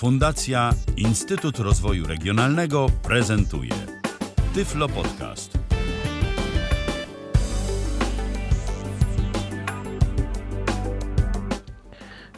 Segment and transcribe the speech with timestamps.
[0.00, 3.70] Fundacja Instytut Rozwoju Regionalnego prezentuje
[4.54, 5.58] Tyflo Podcast.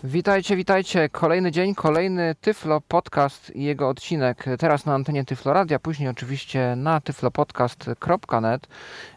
[0.04, 1.08] Witajcie, witajcie.
[1.08, 4.44] Kolejny dzień, kolejny Tyflo Podcast i jego odcinek.
[4.58, 8.68] Teraz na antenie Tyflo Radia, później oczywiście na tyflopodcast.net.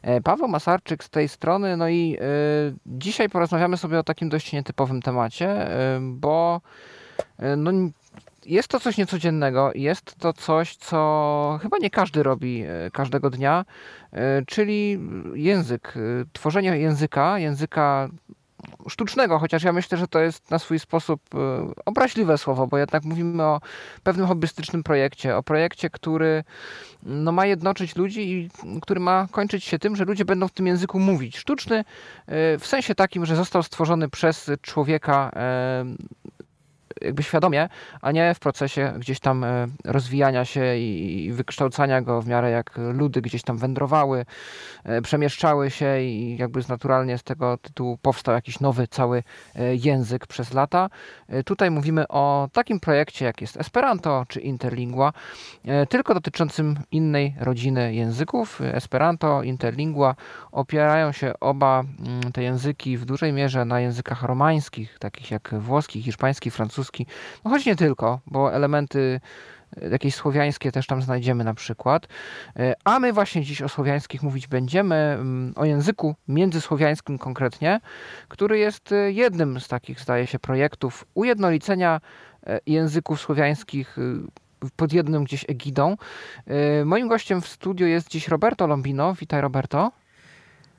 [0.02, 1.78] E, Paweł Masarczyk z tej strony.
[1.78, 6.62] No i y, dzisiaj porozmawiamy sobie o takim dość nietypowym temacie, y, bo
[7.58, 7.72] no,
[8.46, 12.64] jest to coś niecodziennego, jest to coś, co chyba nie każdy robi
[12.94, 13.66] każdego dnia,
[14.48, 15.00] czyli
[15.34, 15.94] język,
[16.34, 18.10] tworzenie języka, języka
[18.90, 21.38] sztucznego, chociaż ja myślę, że to jest na swój sposób e,
[21.86, 23.62] obraźliwe słowo, bo jednak mówimy o
[24.04, 26.44] pewnym hobbystycznym projekcie, o projekcie, który
[27.04, 28.50] no, ma jednoczyć ludzi i
[28.82, 31.38] który ma kończyć się tym, że ludzie będą w tym języku mówić.
[31.38, 31.84] Sztuczny e,
[32.58, 35.86] w sensie takim, że został stworzony przez człowieka e,
[37.02, 37.70] jakby świadomie,
[38.02, 42.72] a nie w procesie gdzieś tam e, rozwijania się i wykształcania go w miarę jak
[42.94, 44.26] ludy gdzieś tam wędrowały,
[44.84, 49.24] e, przemieszczały się i jakby naturalnie z tego tytułu powstał jakiś nowy cały
[49.56, 50.90] e, język przez lata.
[51.46, 55.14] Tutaj mówimy o takim projekcie jak jest Esperanto czy Interlingua,
[55.90, 58.62] tylko dotyczącym innej rodziny języków.
[58.62, 60.16] Esperanto, Interlingua
[60.52, 66.02] opierają się oba mm, te języki w dużej mierze na językach romańskich, takich jak włoski,
[66.02, 67.06] hiszpański, francuski, francuski,
[67.44, 69.20] no choć nie tylko, bo elementy
[69.78, 72.08] e, jakieś słowiańskie też tam znajdziemy na przykład.
[72.56, 77.80] E, a my właśnie dziś o słowiańskich mówić będziemy, mm, o języku międzysłowiańskim konkretnie,
[78.28, 82.02] który jest e, jednym z takich, zdaje się, projektów ujednolicenia
[82.66, 83.98] języków słowiańskich
[84.76, 85.98] pod jednym gdzieś egidą.
[86.86, 89.14] Moim gościem w studiu jest dziś Roberto Lombino.
[89.14, 89.92] Witaj Roberto.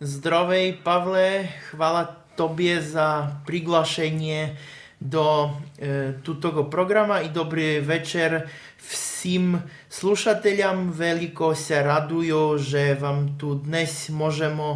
[0.01, 4.49] Zdrowej Pawle, chwała Tobie za priglášenie
[5.02, 8.42] do e, tutого programa i dobry wieczór
[8.78, 10.92] всім слушателям.
[10.92, 14.76] Велико се радую, że Wam tu dnes możemy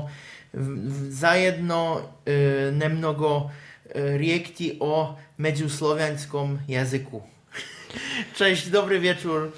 [1.09, 3.49] zajedno e, nemnogo
[3.95, 7.21] e, riekti o medziusłowiańskim języku.
[8.35, 9.51] Cześć, dobry wieczór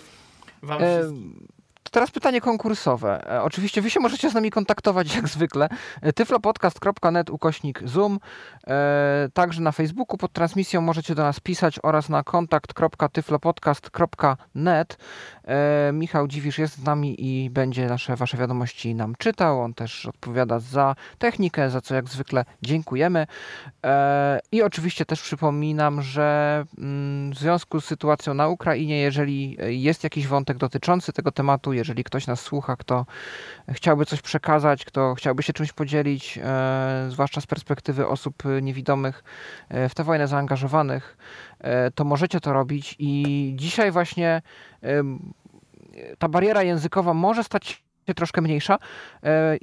[0.63, 1.50] Wam e, wszystkim.
[1.92, 3.30] Teraz pytanie konkursowe.
[3.30, 5.68] E, oczywiście wy się możecie z nami kontaktować jak zwykle.
[6.02, 8.18] E, tyflopodcast.net ukośnik Zoom.
[8.66, 14.96] E, także na Facebooku pod transmisją możecie do nas pisać oraz na kontakt.tyflopodcast.net.
[15.92, 19.60] Michał Dziwisz jest z nami i będzie nasze wasze wiadomości nam czytał.
[19.60, 23.26] On też odpowiada za technikę, za co jak zwykle dziękujemy.
[24.52, 30.26] I oczywiście też przypominam, że mm, w związku z sytuacją na Ukrainie, jeżeli jest jakiś
[30.26, 33.06] wątek dotyczący tego tematu, jeżeli ktoś nas słucha, kto
[33.68, 39.24] chciałby coś przekazać, kto chciałby się czymś podzielić, e, zwłaszcza z perspektywy osób niewidomych
[39.68, 41.16] e, w tę wojnę zaangażowanych,
[41.60, 44.42] e, to możecie to robić i dzisiaj właśnie
[46.18, 48.78] ta bariera językowa może stać się troszkę mniejsza.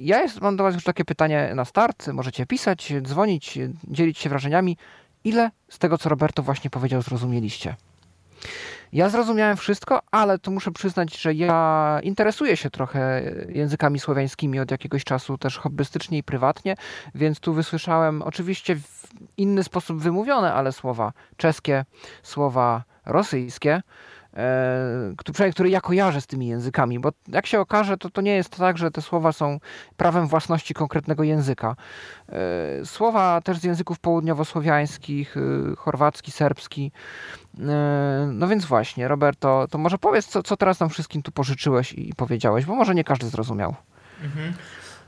[0.00, 2.08] Ja jest, mam do Was już takie pytanie na start.
[2.08, 4.76] Możecie pisać, dzwonić, dzielić się wrażeniami.
[5.24, 7.74] Ile z tego, co Roberto właśnie powiedział, zrozumieliście?
[8.92, 14.70] Ja zrozumiałem wszystko, ale to muszę przyznać, że ja interesuję się trochę językami słowiańskimi od
[14.70, 16.74] jakiegoś czasu, też hobbystycznie i prywatnie,
[17.14, 21.84] więc tu wysłyszałem oczywiście w inny sposób wymówione, ale słowa czeskie,
[22.22, 23.82] słowa rosyjskie.
[24.36, 28.56] E, który ja kojarzę z tymi językami, bo jak się okaże, to to nie jest
[28.56, 29.60] tak, że te słowa są
[29.96, 31.76] prawem własności konkretnego języka.
[32.28, 35.40] E, słowa też z języków południowosłowiańskich, e,
[35.76, 36.92] chorwacki, serbski.
[38.32, 42.14] No więc właśnie, Roberto, to może powiedz, co, co teraz nam wszystkim tu pożyczyłeś i
[42.16, 43.74] powiedziałeś, bo może nie każdy zrozumiał.
[44.22, 44.54] Mhm.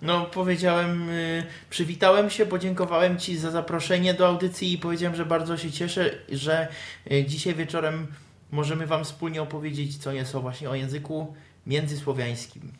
[0.02, 5.56] No, powiedziałem, yy, przywitałem się, podziękowałem Ci za zaproszenie do audycji i powiedziałem, że bardzo
[5.56, 6.68] się cieszę, że
[7.10, 8.06] yy, dzisiaj wieczorem
[8.52, 11.34] możemy Wam wspólnie opowiedzieć co nieco właśnie o języku
[11.66, 12.72] międzysłowiańskim.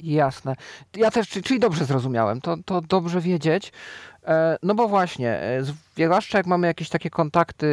[0.00, 0.56] Jasne.
[0.96, 3.72] Ja też, czyli dobrze zrozumiałem, to, to dobrze wiedzieć.
[4.26, 5.64] E, no bo właśnie, e,
[5.96, 7.68] zwłaszcza jak mamy jakieś takie kontakty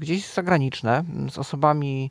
[0.00, 2.10] gdzieś zagraniczne z osobami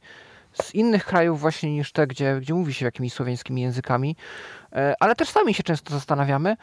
[0.62, 4.16] z innych krajów właśnie niż te, gdzie, gdzie mówi się jakimiś słowiańskimi językami,
[4.74, 6.58] e, ale też sami się często zastanawiamy,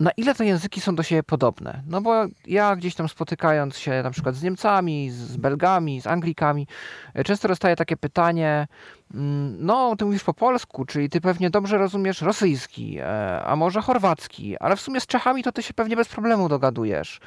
[0.00, 1.82] na ile te języki są do siebie podobne.
[1.86, 6.66] No bo ja gdzieś tam spotykając się na przykład z Niemcami, z Belgami, z Anglikami,
[7.14, 8.66] e, często dostaję takie pytanie,
[9.14, 13.80] mm, no ty mówisz po polsku, czyli ty pewnie dobrze rozumiesz rosyjski, e, a może
[13.80, 17.20] chorwacki, ale w sumie z Czechami to ty się pewnie bez problemu dogadujesz.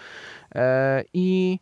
[0.55, 1.59] E, I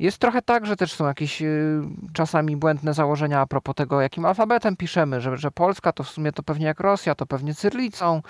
[0.00, 1.80] Jest trochę tak, że też są jakieś y,
[2.12, 6.32] czasami błędne założenia a propos tego, jakim alfabetem piszemy, że, że Polska to w sumie
[6.32, 8.22] to pewnie jak Rosja, to pewnie cyrlicą.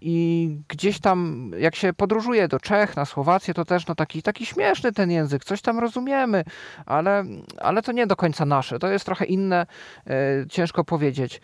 [0.00, 4.46] I gdzieś tam, jak się podróżuje do Czech, na Słowację, to też no taki, taki
[4.46, 6.44] śmieszny ten język, coś tam rozumiemy,
[6.86, 7.24] ale,
[7.58, 8.78] ale to nie do końca nasze.
[8.78, 9.66] To jest trochę inne,
[10.06, 11.40] e, ciężko powiedzieć.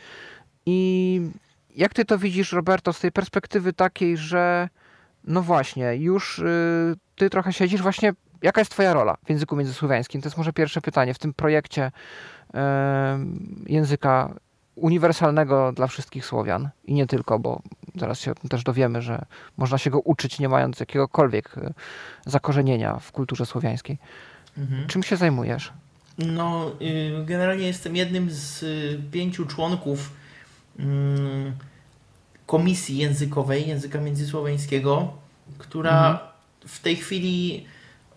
[0.67, 1.21] I
[1.77, 4.69] jak ty to widzisz, Roberto, z tej perspektywy takiej, że
[5.25, 10.23] no właśnie, już y, ty trochę siedzisz właśnie, jaka jest twoja rola w języku międzysłowiańskim?
[10.23, 11.91] To jest może pierwsze pytanie w tym projekcie
[13.67, 14.35] języka
[14.75, 17.63] uniwersalnego dla wszystkich Słowian i nie tylko, bo
[17.97, 19.25] zaraz się też dowiemy, że
[19.57, 21.73] można się go uczyć nie mając jakiegokolwiek e,
[22.27, 23.99] zakorzenienia w kulturze słowiańskiej.
[24.59, 24.87] Mhm.
[24.89, 25.73] Czym się zajmujesz?
[26.19, 30.13] No, y, generalnie jestem jednym z y, pięciu członków
[30.79, 31.53] mm,
[32.47, 35.13] Komisji Językowej Języka Międzysłowiańskiego,
[35.59, 36.19] która mhm.
[36.67, 37.67] w tej chwili,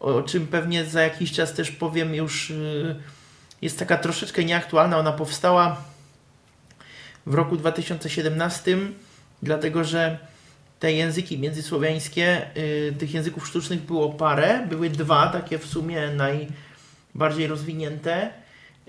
[0.04, 2.96] o czym pewnie za jakiś czas też powiem, już y,
[3.62, 4.98] jest taka troszeczkę nieaktualna.
[4.98, 5.82] Ona powstała
[7.26, 8.78] w roku 2017,
[9.44, 10.18] dlatego że
[10.80, 17.48] te języki międzysłowiańskie, y, tych języków sztucznych było parę, były dwa, takie w sumie najbardziej
[17.48, 18.30] rozwinięte,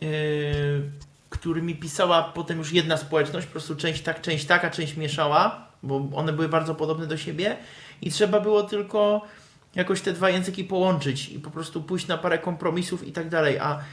[0.03, 0.83] y,
[1.31, 5.69] którymi pisała potem już jedna społeczność, po prostu część tak, część tak, a część mieszała,
[5.83, 7.57] bo one były bardzo podobne do siebie.
[8.03, 9.27] I trzeba było tylko
[9.75, 13.59] jakoś te dwa języki połączyć i po prostu pójść na parę kompromisów i tak dalej,
[13.59, 13.85] a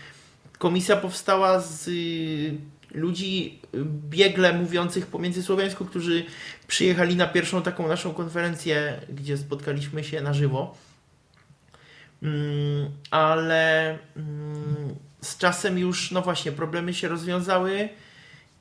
[0.58, 1.90] komisja powstała z
[2.92, 3.60] ludzi
[4.10, 6.26] biegle mówiących po międzysłowiańsku, którzy
[6.68, 10.76] przyjechali na pierwszą taką naszą konferencję, gdzie spotkaliśmy się na żywo.
[12.24, 17.90] Mm, ale mm, z czasem już, no właśnie, problemy się rozwiązały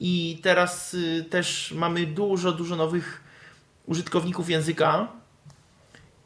[0.00, 3.20] i teraz y, też mamy dużo, dużo nowych
[3.86, 5.19] użytkowników języka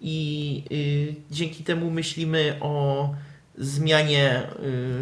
[0.06, 3.14] i y, dzięki temu myślimy o
[3.58, 4.42] zmianie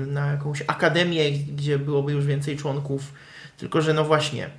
[0.02, 3.12] y, na jakąś akademię, gdzie byłoby już więcej członków.
[3.56, 4.50] Tylko, że no właśnie,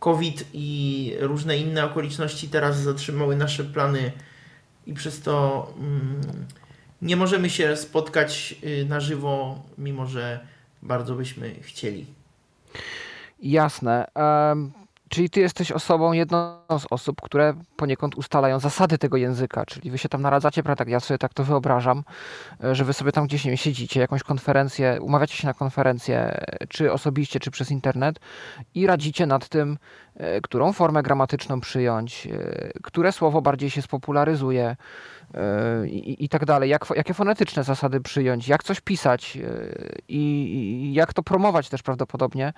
[0.00, 4.12] COVID i różne inne okoliczności teraz zatrzymały nasze plany
[4.86, 6.20] i przez to mm,
[7.02, 10.46] nie możemy się spotkać y, na żywo, mimo że
[10.82, 12.06] bardzo byśmy chcieli.
[13.42, 14.06] Jasne.
[15.08, 19.98] Czyli ty jesteś osobą, jedną z osób, które poniekąd ustalają zasady tego języka, czyli wy
[19.98, 20.84] się tam naradzacie, prawda?
[20.88, 22.04] Ja sobie tak to wyobrażam,
[22.64, 26.40] e, że wy sobie tam gdzieś nie wiem, siedzicie, jakąś konferencję, umawiacie się na konferencję,
[26.68, 28.20] czy osobiście, czy przez internet
[28.74, 29.78] i radzicie nad tym,
[30.16, 34.76] e, którą formę gramatyczną przyjąć, e, które słowo bardziej się spopularyzuje
[35.86, 39.38] i, i tak dalej, jak, jakie fonetyczne zasady przyjąć, jak coś pisać
[40.08, 42.52] i, i jak to promować też prawdopodobnie.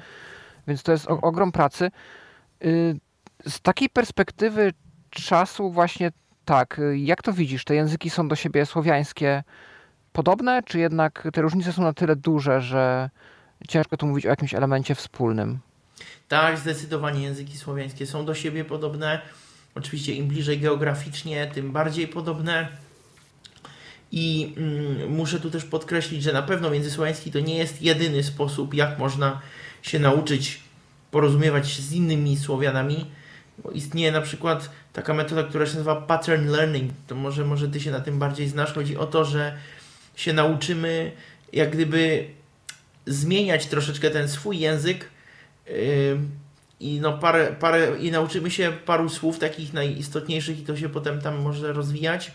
[0.66, 1.90] Więc to jest ogrom pracy.
[2.64, 3.00] Y,
[3.48, 4.72] z takiej perspektywy
[5.10, 6.12] czasu właśnie
[6.44, 7.64] tak, y, jak to widzisz?
[7.64, 9.42] Te języki są do siebie słowiańskie
[10.12, 13.10] podobne, czy jednak te różnice są na tyle duże, że
[13.68, 15.58] ciężko tu mówić o jakimś elemencie wspólnym?
[16.28, 19.20] Tak, zdecydowanie języki słowiańskie są do siebie podobne.
[19.74, 22.68] Oczywiście im bliżej geograficznie, tym bardziej podobne.
[24.12, 28.74] I mm, muszę tu też podkreślić, że na pewno międzysłowiański to nie jest jedyny sposób,
[28.74, 29.40] jak można
[29.82, 30.60] się nauczyć
[31.10, 33.10] porozumiewać się z innymi Słowianami.
[33.64, 36.92] Bo istnieje na przykład taka metoda, która się nazywa pattern learning.
[37.06, 38.72] To może, może ty się na tym bardziej znasz.
[38.72, 39.56] Chodzi o to, że
[40.16, 41.12] się nauczymy
[41.52, 42.26] jak gdyby
[43.06, 45.10] zmieniać troszeczkę ten swój język
[45.66, 45.74] yy,
[46.80, 51.20] i, no parę, parę, i nauczymy się paru słów takich najistotniejszych i to się potem
[51.20, 52.32] tam może rozwijać.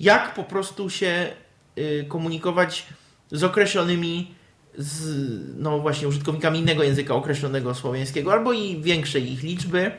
[0.00, 1.32] Jak po prostu się
[1.76, 2.86] yy, komunikować
[3.32, 4.34] z określonymi
[4.78, 5.16] z
[5.58, 9.90] no właśnie użytkownikami innego języka określonego słowiańskiego albo i większej ich liczby,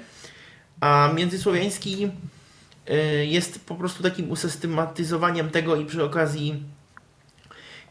[0.79, 2.09] a międzysłowiański
[2.89, 6.63] y, jest po prostu takim usystematyzowaniem tego i przy okazji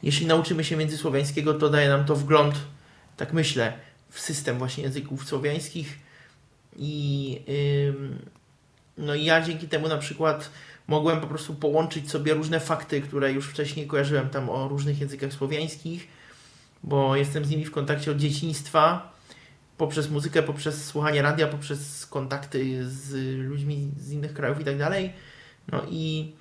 [0.04, 2.54] jeśli nauczymy się międzysłowiańskiego, to daje nam to wgląd,
[3.16, 3.72] tak myślę,
[4.10, 5.98] w system właśnie języków słowiańskich.
[6.76, 7.40] I
[8.98, 10.50] no ja dzięki temu na przykład
[10.86, 15.32] mogłem po prostu połączyć sobie różne fakty, które już wcześniej kojarzyłem tam o różnych językach
[15.32, 16.08] słowiańskich
[16.84, 19.12] bo jestem z nimi w kontakcie od dzieciństwa,
[19.78, 25.12] poprzez muzykę, poprzez słuchanie radia, poprzez kontakty z ludźmi z innych krajów i tak dalej.
[25.72, 26.32] No i,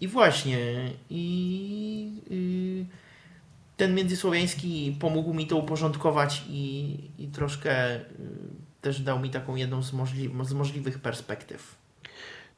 [0.00, 0.58] i właśnie,
[1.10, 2.84] i, i
[3.76, 8.00] ten międzysłowiański pomógł mi to uporządkować i, i troszkę y,
[8.80, 11.77] też dał mi taką jedną z, możli z możliwych perspektyw.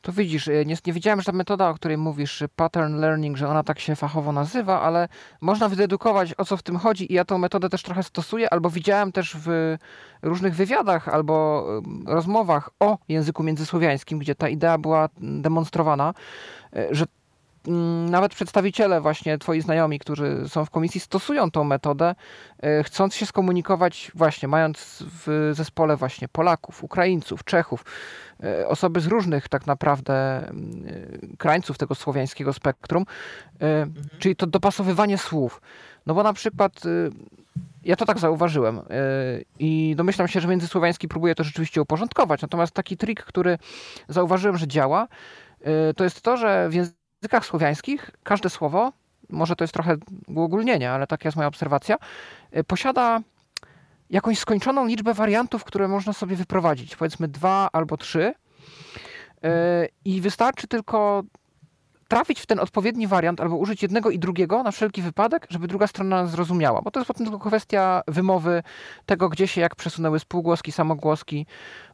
[0.02, 3.49] To widzisz, e, nie, nie wiedziałem, że ta metoda, o której mówisz, pattern learning, że
[3.49, 5.09] ona tak się fachowo nazywa, ale
[5.40, 8.71] można wydedukować, o co w tym chodzi i ja tą metodę też trochę stosuję, albo
[8.71, 9.76] widziałem też w
[10.23, 11.66] różnych wywiadach albo
[12.07, 16.14] rozmowach o języku międzysłowiańskim, gdzie ta idea była demonstrowana,
[16.76, 17.19] e, że mm,
[18.10, 22.14] nawet przedstawiciele właśnie twoi znajomi, którzy są w komisji, stosują tą metodę,
[22.62, 27.84] e, chcąc się skomunikować właśnie, mając w zespole właśnie Polaków, Ukraińców, Czechów,
[28.42, 30.84] e, osoby z różnych tak naprawdę mm,
[31.32, 33.04] e, krańców tego słowiańskiego spektrum,
[33.60, 33.92] mhm.
[34.18, 35.62] czyli to dopasowywanie słów.
[36.06, 36.80] No bo na przykład
[37.84, 38.80] ja to tak zauważyłem
[39.58, 42.42] i domyślam się, że międzysłowiański próbuje to rzeczywiście uporządkować.
[42.42, 43.58] Natomiast taki trik, który
[44.08, 45.08] zauważyłem, że działa,
[45.96, 46.74] to jest to, że w
[47.22, 48.92] językach słowiańskich każde słowo,
[49.28, 49.96] może to jest trochę
[50.26, 51.96] uogólnienie, ale taka jest moja obserwacja,
[52.56, 53.20] y, posiada
[54.10, 58.34] jakąś skończoną liczbę wariantów, które można sobie wyprowadzić, powiedzmy dwa albo trzy.
[59.44, 61.22] Y, I wystarczy tylko
[62.10, 65.86] trafić w ten odpowiedni wariant albo użyć jednego i drugiego na wszelki wypadek, żeby druga
[65.86, 66.82] strona zrozumiała.
[66.82, 68.62] Bo to jest potem tylko kwestia wymowy
[69.06, 71.46] tego, gdzie się jak przesunęły spółgłoski, samogłoski.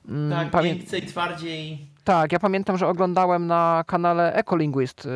[0.08, 0.74] Mm, tak, Pamię...
[0.74, 1.86] więcej, twardziej.
[2.04, 5.08] Tak, ja pamiętam, że oglądałem na kanale Ecolinguist y,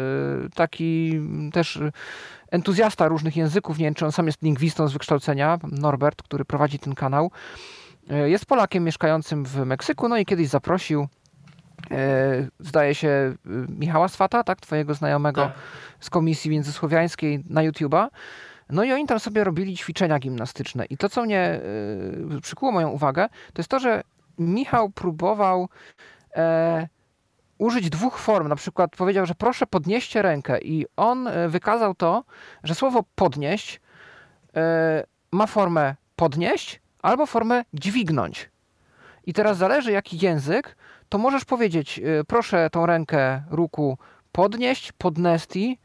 [0.54, 1.20] taki
[1.52, 1.80] też
[2.50, 6.78] entuzjasta różnych języków, nie wiem czy on sam jest lingwistą z wykształcenia, Norbert, który prowadzi
[6.78, 7.30] ten kanał.
[8.10, 11.08] Y, jest Polakiem mieszkającym w Meksyku, no i kiedyś zaprosił
[12.58, 13.36] zdaje się, y,
[13.78, 15.54] Michała Swata, tak, twojego znajomego tak.
[16.00, 18.08] z Komisji Międzysłowiańskiej na YouTube'a.
[18.70, 20.84] No i oni tam sobie robili ćwiczenia gimnastyczne.
[20.84, 21.60] I to, co mnie
[22.36, 24.02] y, przykuło moją uwagę, to jest to, że
[24.38, 25.68] Michał próbował
[26.36, 26.88] e,
[27.58, 28.48] użyć dwóch form.
[28.48, 32.24] Na przykład powiedział, że proszę podnieście rękę i on e, wykazał to,
[32.64, 33.80] że słowo podnieść
[34.56, 38.50] e, ma formę podnieść albo formę dźwignąć.
[39.26, 40.76] I teraz zależy jaki język,
[41.10, 43.98] to możesz powiedzieć, y, proszę tą rękę ruku
[44.32, 45.78] podnieść, podnesti,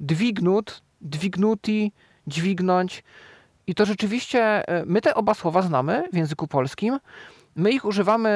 [0.00, 1.92] dwignut, dwignuti,
[2.26, 3.04] dźwignąć.
[3.66, 6.98] I to rzeczywiście, y, my te oba słowa znamy w języku polskim.
[7.56, 8.30] My ich używamy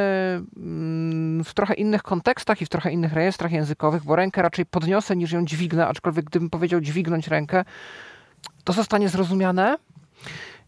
[0.57, 5.17] mm, w trochę innych kontekstach i w trochę innych rejestrach językowych, bo rękę raczej podniosę
[5.17, 7.65] niż ją dźwignę, aczkolwiek gdybym powiedział dźwignąć rękę,
[8.65, 9.79] to zostanie zrozumiane.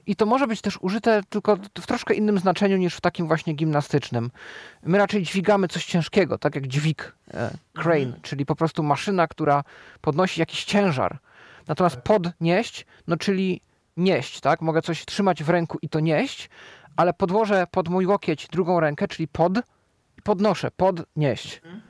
[0.08, 3.54] I to może być też użyte tylko w troszkę innym znaczeniu niż w takim właśnie
[3.54, 4.30] gimnastycznym.
[4.82, 8.22] My raczej dźwigamy coś ciężkiego, tak jak dźwig, e, crane, mhm.
[8.22, 9.64] czyli po prostu maszyna, która
[10.00, 11.18] podnosi jakiś ciężar.
[11.66, 12.04] Natomiast tak.
[12.04, 13.60] podnieść, no czyli
[13.96, 14.60] nieść, tak?
[14.60, 16.50] Mogę coś trzymać w ręku i to nieść,
[16.96, 19.52] ale podłożę pod mój łokieć drugą rękę, czyli pod
[20.22, 21.56] podnoszę, podnieść.
[21.56, 21.82] Mhm.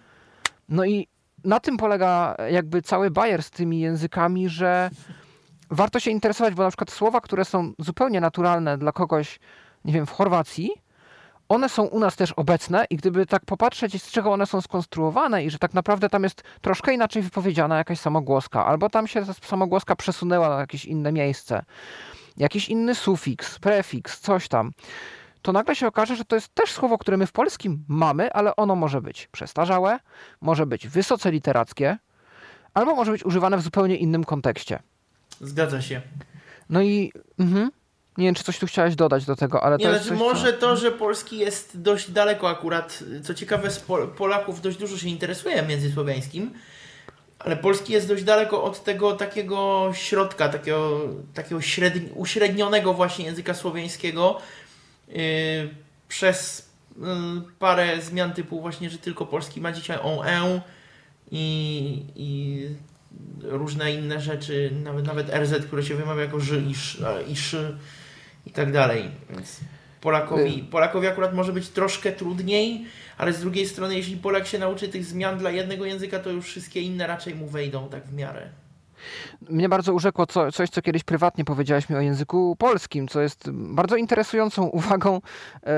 [0.68, 1.08] No i
[1.44, 4.90] na tym polega jakby cały bajer z tymi językami, że
[5.70, 9.40] warto się interesować, bo na przykład słowa, które są zupełnie naturalne dla kogoś,
[9.84, 10.70] nie wiem, w Chorwacji,
[11.48, 15.44] one są u nas też obecne i gdyby tak popatrzeć, z czego one są skonstruowane
[15.44, 19.32] i że tak naprawdę tam jest troszkę inaczej wypowiedziana jakaś samogłoska, albo tam się ta
[19.34, 21.64] samogłoska przesunęła na jakieś inne miejsce,
[22.36, 24.72] jakiś inny sufiks, prefiks, coś tam,
[25.42, 28.56] to nagle się okaże, że to jest też słowo, które my w polskim mamy, ale
[28.56, 29.98] ono może być przestarzałe,
[30.40, 31.98] może być wysoce literackie,
[32.74, 34.82] albo może być używane w zupełnie innym kontekście.
[35.40, 36.00] Zgadza się.
[36.70, 37.70] No i mhm.
[38.18, 40.58] nie wiem, czy coś tu chciałeś dodać do tego, ale nie, to znaczy, może co...
[40.58, 43.04] to, że polski jest dość daleko akurat.
[43.22, 43.84] Co ciekawe, z
[44.16, 46.50] Polaków dość dużo się interesuje międzysłowiańskim,
[47.38, 51.00] ale polski jest dość daleko od tego takiego środka, takiego,
[51.34, 54.38] takiego średni, uśrednionego właśnie języka słowiańskiego
[55.08, 55.16] yy,
[56.08, 57.04] przez yy,
[57.58, 60.60] parę zmian typu właśnie, że tylko polski ma dzisiaj on, e
[61.30, 62.60] i, i
[63.42, 67.56] różne inne rzeczy, nawet, nawet RZ, które się wymawia jako ży, isz, isz
[68.46, 69.10] i tak dalej.
[69.30, 69.60] Więc
[70.00, 72.84] Polakowi, y- Polakowi akurat może być troszkę trudniej,
[73.18, 76.46] ale z drugiej strony, jeśli Polak się nauczy tych zmian dla jednego języka, to już
[76.46, 78.48] wszystkie inne raczej mu wejdą tak w miarę.
[79.50, 83.50] Mnie bardzo urzekło co, coś, co kiedyś prywatnie powiedziałaś mi o języku polskim, co jest
[83.50, 85.20] bardzo interesującą uwagą,
[85.66, 85.70] e,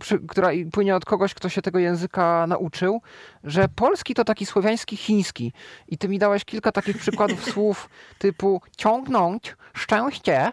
[0.00, 3.02] przy, która płynie od kogoś, kto się tego języka nauczył,
[3.44, 5.52] że polski to taki słowiański chiński.
[5.88, 10.52] I ty mi dałeś kilka takich przykładów słów typu ciągnąć, szczęście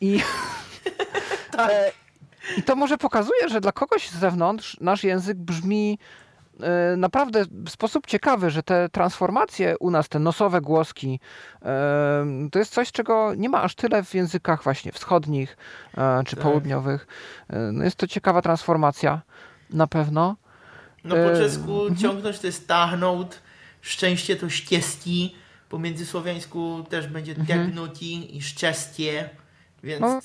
[0.00, 0.20] i...
[1.56, 1.70] tak.
[1.70, 1.92] e,
[2.56, 5.98] I to może pokazuje, że dla kogoś z zewnątrz nasz język brzmi
[6.96, 11.20] naprawdę w sposób ciekawy, że te transformacje u nas, te nosowe głoski,
[11.62, 15.56] e, to jest coś, czego nie ma aż tyle w językach właśnie wschodnich
[15.96, 16.42] e, czy tak.
[16.42, 17.06] południowych.
[17.72, 19.22] No jest to ciekawa transformacja
[19.70, 20.36] na pewno.
[21.04, 21.96] No po czesku mhm.
[21.96, 23.32] ciągnąć to jest tachnąć,
[23.80, 25.34] szczęście to ścieski,
[25.68, 27.72] po międzysłowiańsku też będzie mhm.
[28.30, 29.30] i szczęście,
[29.82, 30.00] więc...
[30.00, 30.20] No,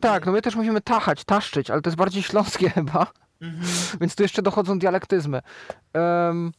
[0.00, 3.06] tak, no my też musimy tachać, taszczyć, ale to jest bardziej śląskie chyba.
[3.40, 3.64] Mhm.
[4.00, 5.40] Więc tu jeszcze dochodzą dialektyzmy.
[5.94, 6.52] Um,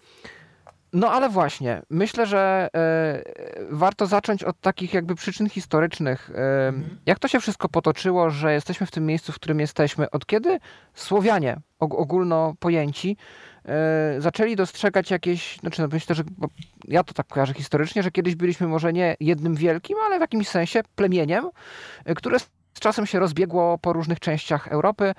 [0.94, 3.24] no ale właśnie, myślę, że e,
[3.70, 6.30] warto zacząć od takich jakby przyczyn historycznych.
[6.30, 6.98] Mhm.
[7.06, 10.10] Jak to się wszystko potoczyło, że jesteśmy w tym miejscu, w którym jesteśmy?
[10.10, 10.60] Od kiedy
[10.94, 13.18] Słowianie, og ogólno pojęci,
[13.66, 16.24] e, zaczęli dostrzegać jakieś, znaczy no myślę, że
[16.88, 20.48] ja to tak kojarzę historycznie, że kiedyś byliśmy może nie jednym wielkim, ale w jakimś
[20.48, 21.50] sensie plemieniem,
[22.06, 25.14] e, które z czasem się rozbiegło po różnych częściach Europy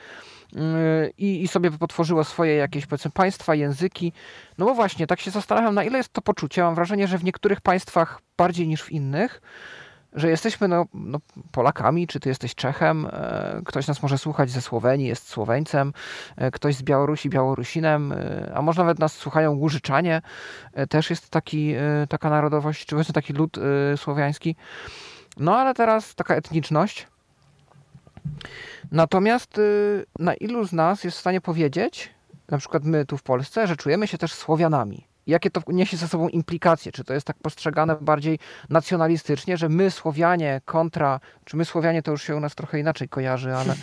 [1.19, 4.13] i, i sobie potworzyło swoje jakieś powiedzmy państwa, języki.
[4.59, 6.63] No bo właśnie, tak się zastanawiam, na ile jest to poczucie.
[6.63, 9.41] Mam wrażenie, że w niektórych państwach bardziej niż w innych
[10.13, 11.19] że jesteśmy no, no,
[11.53, 15.93] Polakami, czy ty jesteś Czechem, e, ktoś nas może słuchać ze Słowenii, jest Słoweńcem,
[16.37, 18.15] e, ktoś z Białorusi Białorusinem,
[18.55, 20.23] a może nawet nas słuchają Łużyczanie,
[20.89, 21.75] też jest taki,
[22.09, 23.57] taka narodowość, czy właśnie taki lud
[23.97, 24.57] słowiański.
[25.37, 27.07] No ale teraz taka etniczność.
[28.93, 29.61] Natomiast
[30.19, 32.11] na ilu z nas jest w stanie powiedzieć,
[32.51, 35.07] na przykład my tu w Polsce, że czujemy się też Słowianami?
[35.27, 36.93] jakie to niesie ze sobą implikacje?
[36.93, 38.39] Czy to jest tak postrzegane bardziej
[38.71, 43.09] nacjonalistycznie, że my Słowianie kontra, czy my Słowianie to już się u nas trochę inaczej
[43.09, 43.75] kojarzy, ale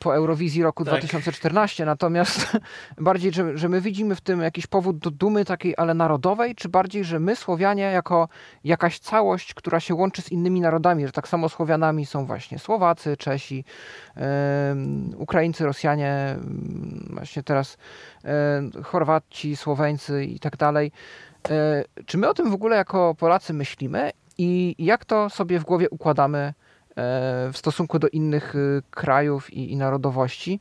[0.00, 0.92] po Eurowizji roku tak.
[0.92, 2.56] 2014, natomiast
[2.98, 6.68] bardziej, że, że my widzimy w tym jakiś powód do dumy takiej, ale narodowej, czy
[6.68, 8.28] bardziej, że my Słowianie jako
[8.64, 13.16] jakaś całość, która się łączy z innymi narodami, że tak samo Słowianami są właśnie Słowacy,
[13.16, 13.64] Czesi,
[14.16, 14.22] yy,
[15.16, 16.36] Ukraińcy, Rosjanie,
[17.08, 17.76] yy, właśnie teraz
[18.74, 20.92] yy, Chorwaci, Słoweńcy i tak dalej.
[21.50, 25.64] E, czy my o tym w ogóle jako Polacy myślimy i jak to sobie w
[25.64, 26.54] głowie układamy
[26.96, 30.60] w stosunku do innych y, krajów i, i narodowości.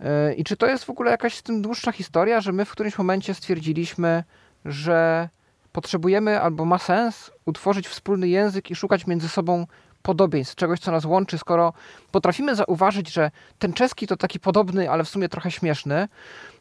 [0.00, 2.70] Y, I czy to jest w ogóle jakaś z tym dłuższa historia, że my w
[2.70, 4.24] którymś momencie stwierdziliśmy,
[4.64, 5.28] że
[5.72, 9.66] potrzebujemy albo ma sens utworzyć wspólny język i szukać między sobą
[10.04, 11.72] podobieństw, czegoś, co nas łączy, skoro
[12.10, 16.08] potrafimy zauważyć, że ten czeski to taki podobny, ale w sumie trochę śmieszny,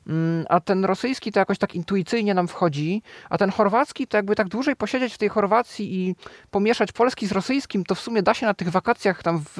[0.07, 4.35] mm, a ten rosyjski to jakoś tak intuicyjnie nam wchodzi, a ten chorwacki to jakby
[4.35, 6.15] tak dłużej posiedzieć w tej Chorwacji i
[6.51, 9.57] pomieszać polski z rosyjskim, to w sumie da się na tych wakacjach tam w,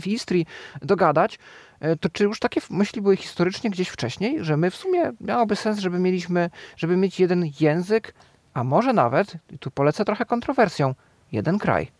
[0.00, 0.46] w Istrii
[0.82, 1.38] dogadać,
[1.80, 5.56] e, to czy już takie myśli były historycznie gdzieś wcześniej, że my w sumie miałoby
[5.56, 8.14] sens, żeby mieliśmy, żeby mieć jeden język,
[8.54, 10.94] a może nawet, i tu polecę trochę kontrowersją,
[11.32, 11.95] jeden kraj.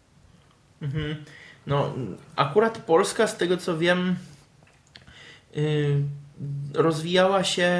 [0.83, 1.25] Mhm.
[1.67, 1.95] No,
[2.37, 4.17] akurat Polska, z tego co wiem,
[5.55, 6.03] yy,
[6.75, 7.71] rozwijała się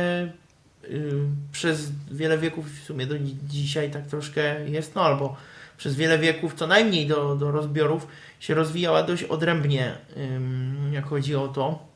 [0.89, 1.13] yy,
[1.53, 5.37] przez wiele wieków, w sumie do dzisiaj tak troszkę jest, no albo
[5.77, 8.07] przez wiele wieków, co najmniej do, do rozbiorów,
[8.41, 11.87] się rozwijała dość odrębnie, yy, jak chodzi o to.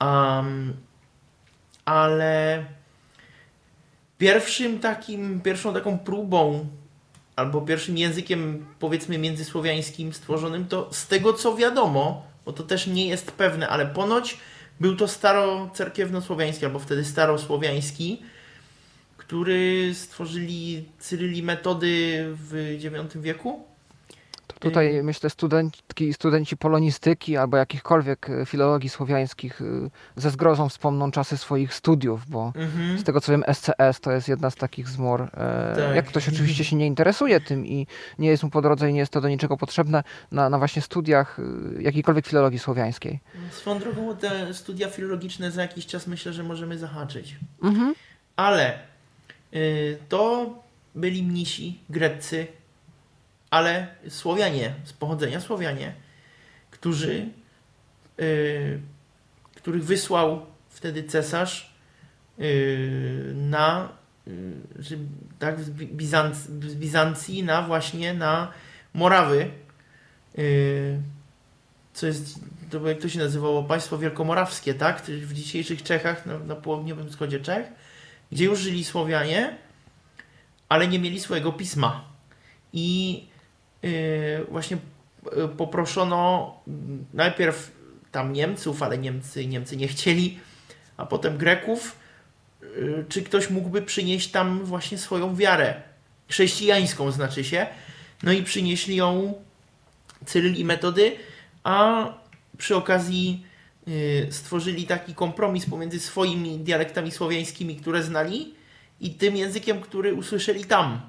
[0.00, 0.76] Um,
[1.84, 2.64] ale
[4.18, 6.66] pierwszym takim, pierwszą taką próbą
[7.36, 13.06] albo pierwszym językiem powiedzmy międzysłowiańskim stworzonym, to z tego co wiadomo, bo to też nie
[13.06, 14.38] jest pewne, ale ponoć
[14.80, 18.22] był to starocerkiewnosłowiański, albo wtedy starosłowiański,
[19.16, 23.75] który stworzyli Cyryli metody w IX wieku.
[24.60, 29.64] Tutaj myślę studentki, studenci polonistyki albo jakichkolwiek e, filologii słowiańskich e,
[30.16, 32.98] ze zgrozą wspomną czasy swoich studiów, bo mhm.
[32.98, 35.22] z tego co wiem SCS to jest jedna z takich zmor.
[35.22, 35.26] E,
[35.76, 35.96] tak.
[35.96, 37.86] Jak ktoś oczywiście się nie interesuje tym i
[38.18, 40.82] nie jest mu po drodze i nie jest to do niczego potrzebne na, na właśnie
[40.82, 41.38] studiach
[41.80, 43.20] jakiejkolwiek filologii słowiańskiej.
[43.50, 47.36] Swoją drogą te studia filologiczne za jakiś czas myślę, że możemy zahaczyć.
[47.62, 47.94] Mhm.
[48.36, 48.78] Ale
[49.54, 50.50] y, to
[50.94, 52.46] byli mnisi greccy,
[53.50, 55.94] ale Słowianie, z pochodzenia Słowianie,
[56.70, 57.28] którzy,
[58.18, 58.80] yy,
[59.54, 61.74] których wysłał wtedy cesarz
[62.38, 63.88] yy, na
[64.26, 64.32] yy,
[65.38, 68.52] tak, z, Bizanc, z Bizancji na właśnie na
[68.94, 69.50] Morawy,
[70.36, 71.00] yy,
[71.92, 76.56] co jest, to jak to się nazywało, państwo wielkomorawskie, tak, w dzisiejszych Czechach, na, na
[76.56, 77.66] południowym wschodzie Czech,
[78.32, 79.56] gdzie już żyli Słowianie,
[80.68, 82.04] ale nie mieli swojego pisma.
[82.72, 83.35] I Y,
[84.50, 84.76] właśnie
[85.44, 86.54] y, poproszono
[87.14, 87.72] najpierw
[88.12, 90.38] tam Niemców, ale Niemcy, Niemcy nie chcieli,
[90.96, 91.96] a potem Greków,
[92.62, 95.82] y, czy ktoś mógłby przynieść tam właśnie swoją wiarę?
[96.28, 97.66] Chrześcijańską, znaczy się.
[98.22, 99.34] No i przynieśli ją
[100.26, 101.16] Cyryl i Metody,
[101.64, 102.06] a
[102.58, 103.46] przy okazji
[104.30, 108.54] stworzyli taki kompromis pomiędzy swoimi dialektami słowiańskimi, które znali,
[109.00, 111.00] i tym językiem, który usłyszeli tam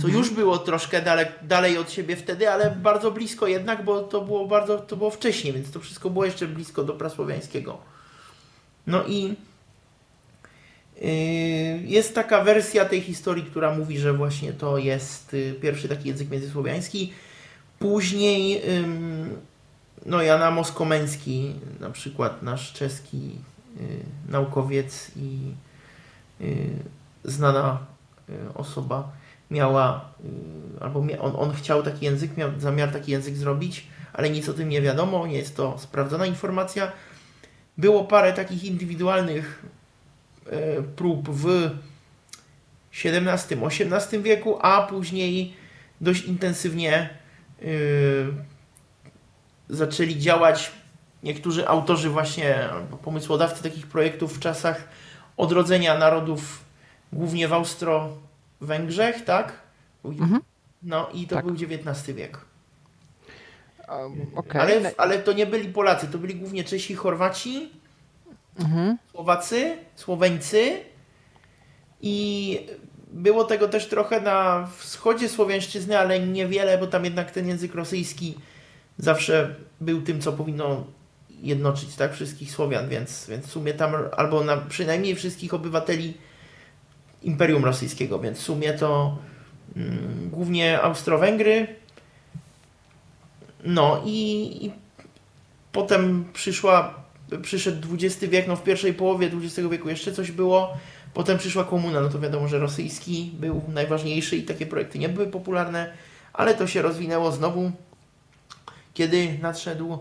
[0.00, 4.20] co już było troszkę dalej, dalej od siebie wtedy, ale bardzo blisko jednak, bo to
[4.20, 7.78] było bardzo, to było wcześniej, więc to wszystko było jeszcze blisko do prasłowiańskiego.
[8.86, 9.34] No i
[11.00, 11.08] yy,
[11.84, 16.30] jest taka wersja tej historii, która mówi, że właśnie to jest yy, pierwszy taki język
[16.30, 17.12] międzysłowiański.
[17.78, 18.62] Później
[20.06, 23.38] no Jana Moskomeński, na przykład nasz czeski
[23.80, 25.52] y, naukowiec i
[26.40, 26.68] y,
[27.24, 27.78] znana
[28.28, 29.12] y, osoba,
[29.50, 30.12] miała,
[30.78, 34.54] y, albo on, on chciał taki język, miał zamiar taki język zrobić, ale nic o
[34.54, 36.92] tym nie wiadomo, nie jest to sprawdzona informacja.
[37.78, 39.64] Było parę takich indywidualnych
[40.46, 41.70] e, prób w
[43.04, 45.54] XVII-XVIII wieku, a później
[46.00, 47.10] dość intensywnie
[47.62, 47.66] e,
[49.68, 50.72] zaczęli działać
[51.22, 52.68] niektórzy autorzy właśnie,
[53.02, 54.88] pomysłodawcy takich projektów w czasach
[55.36, 56.64] odrodzenia narodów,
[57.12, 57.52] głównie w
[58.64, 59.52] Austro-Węgrzech, tak?
[60.04, 60.40] Mhm.
[60.82, 61.44] No i to Tak.
[61.44, 62.38] był XIX wiek.
[63.88, 64.60] Um, okej.
[64.60, 67.70] Ale, ale to nie byli Polacy, to byli głównie Czesi, Chorwaci,
[68.58, 68.98] Mhm.
[69.10, 70.80] Słowacy, Słoweńcy
[72.00, 72.58] i
[73.12, 78.34] było tego też trochę na wschodzie słowiańszczyzny, ale niewiele, bo tam jednak ten język rosyjski
[78.98, 80.84] zawsze był tym, co powinno
[81.30, 86.14] jednoczyć tak wszystkich Słowian, więc, więc w sumie tam, albo na, przynajmniej wszystkich obywateli
[87.24, 89.18] Imperium Rosyjskiego, więc w sumie to
[89.76, 91.66] mm, głównie Austro-Węgry.
[93.64, 94.72] No i, i
[95.72, 96.94] potem przyszła,
[97.42, 100.76] przyszedł XX wiek, no w pierwszej połowie XX wieku jeszcze coś było,
[101.14, 105.26] potem przyszła komuna, no to wiadomo, że rosyjski był najważniejszy i takie projekty nie były
[105.26, 105.92] popularne,
[106.32, 107.72] ale to się rozwinęło znowu,
[108.94, 109.98] kiedy nadszedł,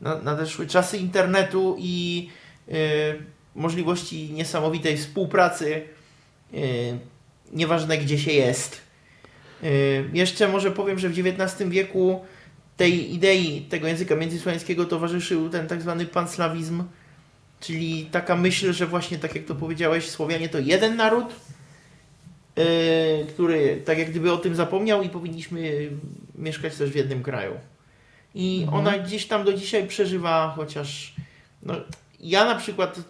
[0.00, 2.28] na, nadeszły czasy internetu i
[2.68, 2.72] y,
[3.54, 5.82] możliwości niesamowitej współpracy,
[7.52, 8.80] nieważne gdzie się jest.
[9.64, 12.20] Y, jeszcze może powiem, że w XIX wieku
[12.76, 16.84] tej idei tego języka międzysłowiańskiego towarzyszył ten tak zwany panslawizm,
[17.60, 21.26] czyli taka myśl, że właśnie tak jak to powiedziałeś, Słowianie to jeden naród,
[22.56, 22.64] yy,
[23.28, 25.90] który tak jak gdyby o tym zapomniał i powinniśmy
[26.34, 27.52] mieszkać też w jednym kraju.
[28.34, 28.78] I Mhm.
[28.78, 31.14] ona gdzieś tam do dzisiaj przeżywa, chociaż
[31.62, 31.74] no,
[32.20, 33.00] ja na przykład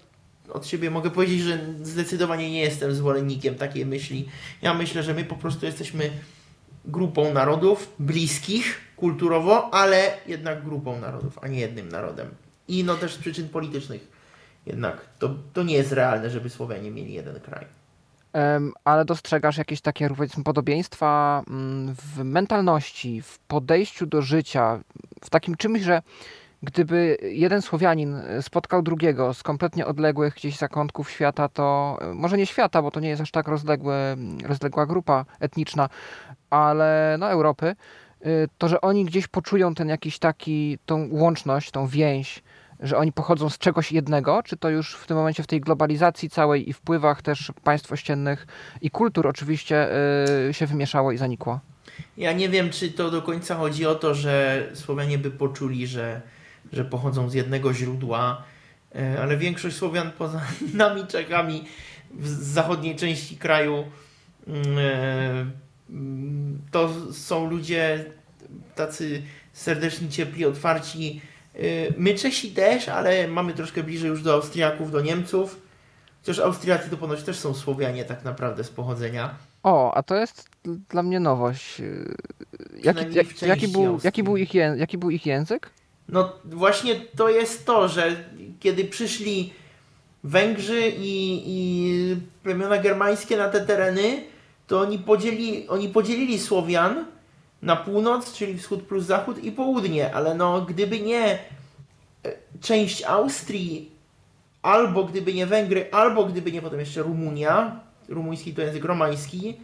[0.52, 4.28] od siebie mogę powiedzieć, że zdecydowanie nie jestem zwolennikiem takiej myśli.
[4.62, 6.10] Ja myślę, że my po prostu jesteśmy
[6.84, 12.28] grupą narodów bliskich kulturowo, ale jednak grupą narodów, a nie jednym narodem.
[12.68, 14.08] I no też z przyczyn politycznych.
[14.66, 17.66] Jednak to, to nie jest realne, żeby Słowianie mieli jeden kraj.
[18.84, 20.10] Ale dostrzegasz jakieś takie
[20.44, 24.80] podobieństwa mm, w mentalności, w podejściu do życia,
[25.24, 26.02] w takim czymś, że
[26.62, 32.36] gdyby jeden Słowianin e, spotkał drugiego z kompletnie odległych gdzieś zakątków świata, to e, może
[32.36, 35.88] nie świata, bo to nie jest aż tak rozległe, rozległa grupa etniczna,
[36.50, 37.76] ale no Europy,
[38.26, 42.42] y, to że oni gdzieś poczują ten jakiś taki, tą łączność, tą więź,
[42.80, 46.30] że oni pochodzą z czegoś jednego, czy to już w tym momencie w tej globalizacji
[46.30, 48.46] całej i wpływach też państw ościennych
[48.80, 49.88] i kultur oczywiście
[50.48, 51.60] y, się wymieszało i zanikło?
[52.16, 56.20] Ja nie wiem, czy to do końca chodzi o to, że Słowianie by poczuli, że,
[56.72, 58.42] że pochodzą z jednego źródła,
[58.94, 60.40] e, ale większość Słowian poza
[60.74, 61.64] nami, Czechami,
[62.10, 63.84] w zachodniej części kraju,
[64.46, 65.46] mm, e,
[65.90, 68.04] mm, to są ludzie
[68.74, 71.20] tacy serdeczni, ciepli, otwarci.
[71.54, 71.60] E,
[71.96, 75.60] My Czesi też, ale mamy troszkę bliżej już do Austriaków, do Niemców.
[76.20, 79.34] Chociaż Austriacy to ponoć też są Słowianie tak naprawdę z pochodzenia.
[79.62, 80.48] O, a to jest
[80.90, 81.82] dla mnie nowość.
[82.82, 85.70] Jaki, jak, jaki, był, jaki, był ich jaki był ich język?
[86.08, 88.16] No właśnie to jest to, że
[88.60, 89.52] kiedy przyszli
[90.24, 94.24] Węgrzy i, i plemiona germańskie na te tereny,
[94.66, 97.04] to oni, podzieli, oni podzielili Słowian
[97.62, 101.38] na północ, czyli wschód plus zachód i południe, ale no gdyby nie e,
[102.60, 103.90] część Austrii,
[104.62, 109.56] albo gdyby nie Węgry, albo gdyby nie potem jeszcze Rumunia, rumuński to język romański,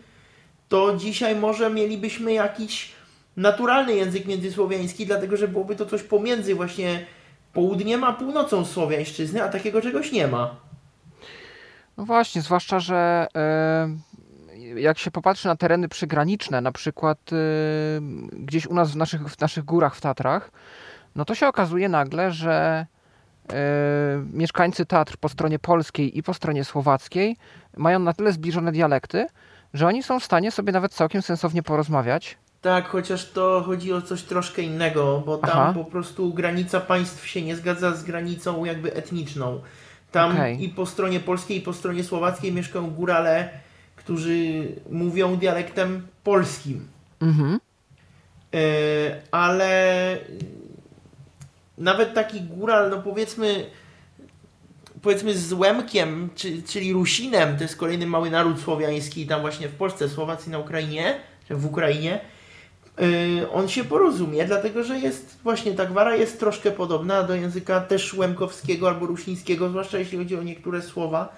[0.69, 2.93] to dzisiaj może mielibyśmy jakiś
[3.37, 7.07] naturalny język międzysłowiański, dlatego że byłoby to coś pomiędzy właśnie
[7.53, 10.57] południem a północą słowiańszczyzny, a takiego czegoś nie ma.
[11.97, 13.27] No właśnie, zwłaszcza, że
[14.57, 17.37] y, jak się popatrzy na tereny przygraniczne, na przykład y,
[18.33, 20.51] gdzieś u nas w naszych, w naszych górach w Tatrach,
[21.15, 22.87] no to się okazuje nagle, że
[23.43, 23.55] y,
[24.33, 27.37] mieszkańcy Tatr po stronie polskiej i po stronie słowackiej
[27.77, 29.27] mają na tyle zbliżone dialekty,
[29.75, 32.39] że oni są w stanie sobie nawet całkiem sensownie porozmawiać.
[32.65, 35.73] Tak, chociaż to chodzi o coś troszkę innego, bo tam Aha.
[35.75, 39.61] po prostu granica państw się nie zgadza z granicą jakby etniczną.
[40.13, 40.65] Tam Okej.
[40.65, 43.49] i po stronie polskiej, i po stronie słowackiej mieszkają górale,
[43.97, 46.89] którzy mówią dialektem polskim.
[47.21, 47.61] Mhm.
[48.53, 48.61] Yy,
[49.31, 50.19] ale
[51.79, 53.67] nawet taki góral, no powiedzmy,
[55.03, 59.75] powiedzmy z Łemkiem, czy, czyli Rusinem, to jest kolejny mały naród słowiański, tam właśnie w
[59.75, 62.34] Polsce, Słowacji na Ukrainie, czy w Ukrainie,
[63.53, 68.15] on się porozumie, dlatego że jest właśnie ta gwara jest troszkę podobna do języka też
[68.15, 71.37] łemkowskiego albo rusińskiego, zwłaszcza jeśli chodzi o niektóre słowa.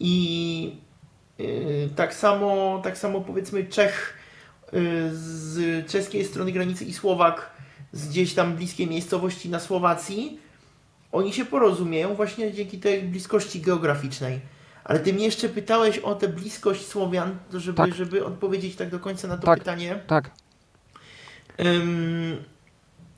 [0.00, 0.76] I
[1.38, 4.14] yy, tak samo, tak samo powiedzmy Czech
[4.72, 4.80] yy,
[5.12, 7.50] z czeskiej strony granicy i Słowak
[7.92, 10.38] z gdzieś tam bliskiej miejscowości na Słowacji,
[11.12, 14.40] oni się porozumieją właśnie dzięki tej bliskości geograficznej.
[14.84, 17.94] Ale ty mnie jeszcze pytałeś o tę bliskość Słowian, żeby, Tak.
[17.94, 19.58] żeby odpowiedzieć tak do końca na to Tak.
[19.58, 20.00] pytanie.
[20.06, 20.30] Tak.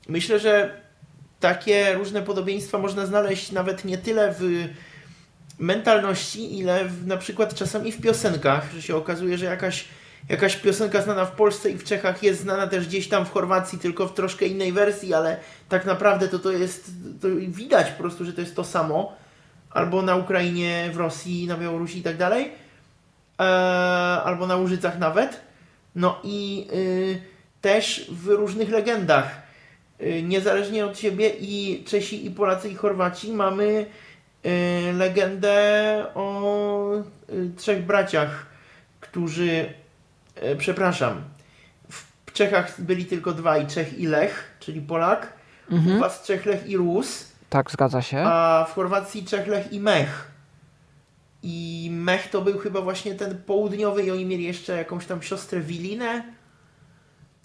[0.07, 0.81] Myślę, że
[1.39, 4.67] takie różne podobieństwa można znaleźć nawet nie tyle w
[5.59, 9.85] mentalności, ile w, na przykład czasami w piosenkach, że się okazuje, że jakaś,
[10.29, 13.79] jakaś piosenka znana w Polsce i w Czechach jest znana też gdzieś tam w Chorwacji,
[13.79, 15.37] tylko w troszkę innej wersji, ale
[15.69, 19.15] tak naprawdę to to jest, to widać po prostu, że to jest to samo.
[19.69, 22.51] Albo na Ukrainie, w Rosji, na Białorusi i tak dalej.
[23.39, 23.43] E,
[24.23, 25.41] albo na Łużycach nawet.
[25.95, 27.36] No i y,
[27.71, 29.41] też w różnych legendach.
[30.01, 33.85] Y, niezależnie od siebie i Czesi, i Polacy, i Chorwaci mamy
[34.45, 38.45] y, legendę o y, trzech braciach,
[38.99, 39.73] którzy,
[40.57, 41.21] przepraszam,
[41.89, 45.33] w Czechach byli tylko dwaj, Czech i Lech, czyli Polak,
[45.71, 45.99] u Mhm.
[45.99, 48.23] was Czech, Lech i Rus, Tak, zgadza się.
[48.25, 50.31] a w Chorwacji Czech, Lech i Mech.
[51.43, 55.59] I Mech to był chyba właśnie ten południowy i oni mieli jeszcze jakąś tam siostrę
[55.61, 56.36] Wilinę.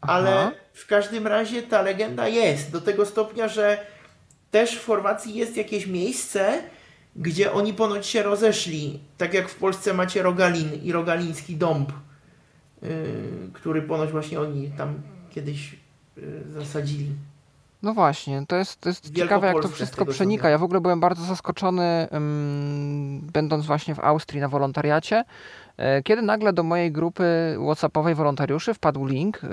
[0.02, 3.86] Ale w każdym razie ta legenda jest do tego stopnia, że
[4.50, 6.62] też w Chorwacji jest jakieś miejsce,
[7.16, 9.00] gdzie oni ponoć się rozeszli.
[9.18, 11.92] Tak jak w Polsce macie Rogalin i Rogaliński Dąb,
[12.82, 12.88] yy,
[13.52, 15.76] który ponoć właśnie oni tam kiedyś
[16.16, 17.06] yy, zasadzili.
[17.82, 20.48] No właśnie, to jest, to jest ciekawe, jak to wszystko przenika.
[20.48, 25.24] Ja w ogóle byłem bardzo zaskoczony, ym, będąc właśnie w Austrii na wolontariacie,
[26.04, 29.48] kiedy nagle do mojej grupy WhatsAppowej wolontariuszy wpadł link y,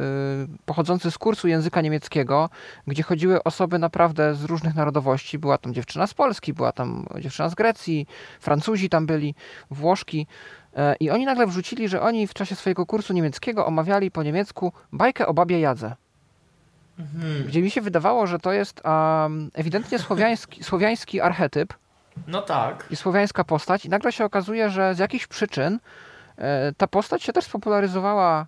[0.66, 2.50] pochodzący z kursu języka niemieckiego,
[2.88, 5.40] gdzie chodziły osoby naprawdę z różnych narodowości.
[5.40, 8.08] Była tam dziewczyna z Polski, była tam dziewczyna z Grecji,
[8.40, 9.36] Francuzi tam byli,
[9.72, 10.28] Włoszki.
[10.76, 14.74] E, I oni nagle wrzucili, że oni w czasie swojego kursu niemieckiego omawiali po niemiecku
[14.92, 15.96] bajkę o babie Jadze
[17.00, 17.44] Mhm.
[17.48, 21.74] gdzie mi się wydawało, że to jest um, ewidentnie słowiański, słowiański archetyp
[22.28, 22.86] No tak.
[22.92, 25.80] i słowiańska postać i nagle się okazuje, że z jakichś przyczyn e,
[26.78, 28.46] ta postać się też spopularyzowała e,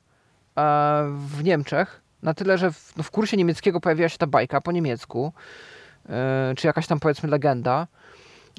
[1.15, 4.71] w Niemczech na tyle, że w, no, w kursie niemieckiego pojawiła się ta bajka po
[4.71, 5.33] niemiecku,
[6.09, 7.87] e, czy jakaś tam powiedzmy legenda.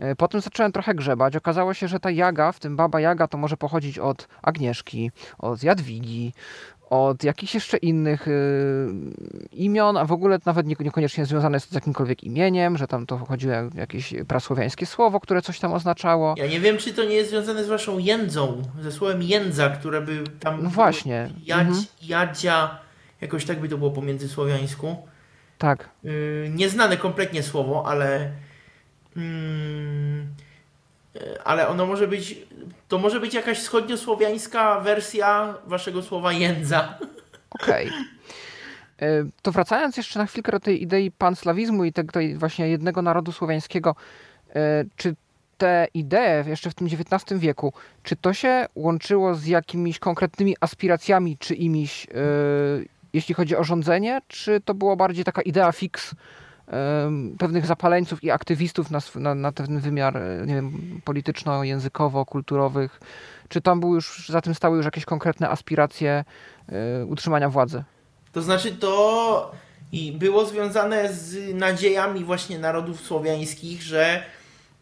[0.00, 1.36] E, Potem zacząłem trochę grzebać.
[1.36, 5.62] Okazało się, że ta Jaga, w tym Baba Jaga, to może pochodzić od Agnieszki, od
[5.62, 6.32] Jadwigi,
[6.92, 8.86] od jakichś jeszcze innych y,
[9.52, 13.06] imion, a w ogóle nawet nie, niekoniecznie związane jest to z jakimkolwiek imieniem, że tam
[13.06, 16.34] to chodziło jakieś prasłowiańskie słowo, które coś tam oznaczało.
[16.38, 20.00] Ja nie wiem, czy to nie jest związane z waszą jędzą, ze słowem jędza, które
[20.00, 20.62] by tam...
[20.62, 21.30] No właśnie.
[21.44, 21.84] Jadź, Mhm.
[22.02, 22.78] Jadzia,
[23.20, 24.96] jakoś tak by to było po międzysłowiańsku.
[25.58, 25.88] Tak.
[26.04, 28.30] Yy, nieznane kompletnie słowo, ale...
[29.16, 30.51] Mm, yy,
[31.44, 32.38] ale ono może być...
[32.88, 36.98] To może być jakaś wschodniosłowiańska wersja waszego słowa jędza.
[37.50, 37.90] Okej.
[39.00, 43.32] E, To wracając jeszcze na chwilkę do tej idei panslawizmu i tego właśnie jednego narodu
[43.32, 43.94] słowiańskiego,
[44.54, 45.14] e, czy
[45.58, 47.72] te idee jeszcze w tym XIX wieku,
[48.02, 52.08] czy to się łączyło z jakimiś konkretnymi aspiracjami czyimiś, e,
[53.12, 56.16] jeśli chodzi o rządzenie, czy to było bardziej taka idea fix e,
[57.38, 63.00] pewnych zapaleńców i aktywistów na, na, na ten wymiar, e, nie wiem, polityczno-językowo-kulturowych,
[63.48, 66.24] czy tam były już, za tym stały już jakieś konkretne aspiracje
[66.68, 67.84] e, utrzymania władzy?
[68.32, 69.52] To znaczy to
[69.92, 74.22] i było związane z nadziejami właśnie narodów słowiańskich, że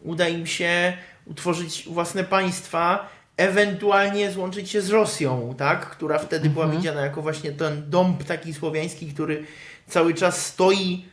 [0.01, 0.93] uda im się
[1.25, 5.89] utworzyć własne państwa, ewentualnie złączyć się z Rosją, tak?
[5.89, 6.81] która wtedy była Mhm.
[6.81, 9.43] widziana jako właśnie ten dąb taki słowiański, który
[9.87, 11.05] cały czas stoi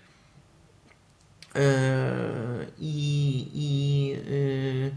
[2.79, 4.91] i, i yy,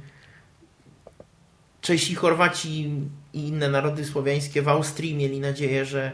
[1.82, 2.90] Czesi, Chorwaci
[3.34, 6.12] i inne narody słowiańskie w Austrii mieli nadzieję, że,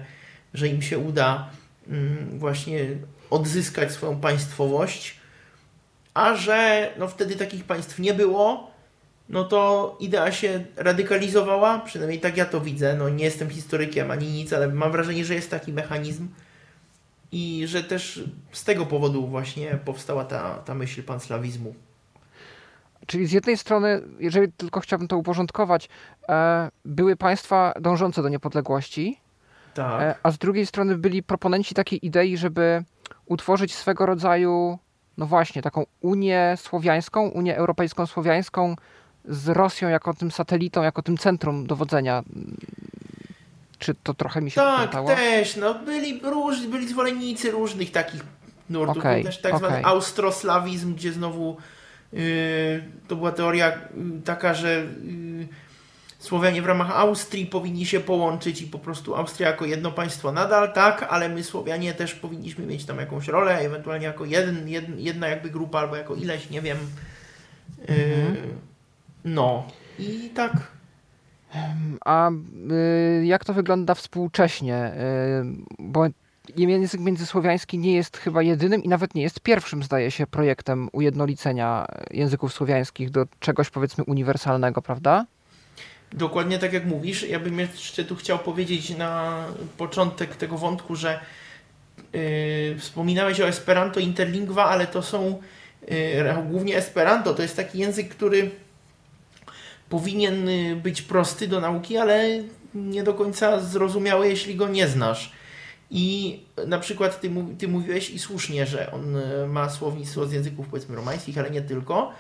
[0.53, 1.49] że im się uda
[1.87, 2.85] mm, właśnie
[3.29, 5.19] odzyskać swoją państwowość,
[6.13, 8.71] a że no wtedy takich państw nie było,
[9.29, 12.95] no to idea się radykalizowała, przynajmniej tak ja to widzę.
[12.95, 16.27] No nie jestem historykiem ani nic, ale mam wrażenie, że jest taki mechanizm
[17.31, 21.73] i że też z tego powodu właśnie powstała ta, ta myśl panslawizmu.
[23.07, 25.89] Czyli z jednej strony, jeżeli tylko chciałbym to uporządkować,
[26.29, 29.19] e, były państwa dążące do niepodległości,
[29.73, 30.01] Tak.
[30.01, 32.83] e, a z drugiej strony byli proponenci takiej idei, żeby
[33.25, 34.79] utworzyć swego rodzaju,
[35.17, 38.75] no właśnie, taką Unię Słowiańską, Unię Europejską Słowiańską
[39.25, 42.23] z Rosją jako tym satelitą, jako tym centrum dowodzenia.
[43.79, 45.09] Czy to trochę mi się Tak, pamiętało?
[45.09, 45.55] też.
[45.55, 48.23] No, byli, róż, byli zwolennicy różnych takich
[48.69, 49.03] nurtów.
[49.03, 49.85] Był też tak zwany okej.
[49.85, 51.57] austroslawizm, gdzie znowu
[52.13, 52.21] yy,
[53.07, 55.47] to była teoria yy, taka, że yy,
[56.19, 60.73] Słowianie w ramach Austrii powinni się połączyć i po prostu Austria jako jedno państwo nadal,
[60.73, 65.49] tak, ale my Słowianie też powinniśmy mieć tam jakąś rolę, ewentualnie jako jeden, jedna jakby
[65.49, 66.77] grupa albo jako ileś, nie wiem.
[67.89, 68.59] Yy, Mhm.
[69.25, 69.67] No.
[69.99, 70.51] I tak.
[72.05, 74.91] A y, jak to wygląda współcześnie?
[74.93, 76.07] Y, bo
[76.57, 81.85] język międzysłowiański nie jest chyba jedynym i nawet nie jest pierwszym, zdaje się, projektem ujednolicenia
[82.11, 85.25] języków słowiańskich do czegoś powiedzmy uniwersalnego, prawda?
[86.13, 87.29] Dokładnie tak jak mówisz.
[87.29, 89.43] Ja bym jeszcze tu chciał powiedzieć na
[89.77, 91.19] początek tego wątku, że
[92.13, 95.41] yy, wspominałeś o Esperanto Interlingua, ale to są
[96.49, 97.33] głównie Esperanto.
[97.33, 98.51] To jest taki język, który
[99.89, 102.43] powinien y, być prosty do nauki, ale
[102.75, 105.31] nie do końca zrozumiały, jeśli go nie znasz.
[105.91, 110.67] I na przykład ty, ty mówiłeś i słusznie, że on y, ma słownictwo z języków
[110.67, 112.13] powiedzmy romańskich, ale nie tylko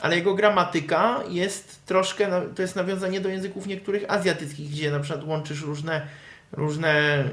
[0.00, 5.26] ale jego gramatyka jest troszkę, to jest nawiązanie do języków niektórych azjatyckich, gdzie na przykład
[5.26, 6.06] łączysz różne,
[6.52, 7.24] różne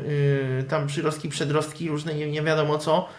[0.58, 3.10] yy, tam przyrostki, przedrostki, różne nie, nie wiadomo co,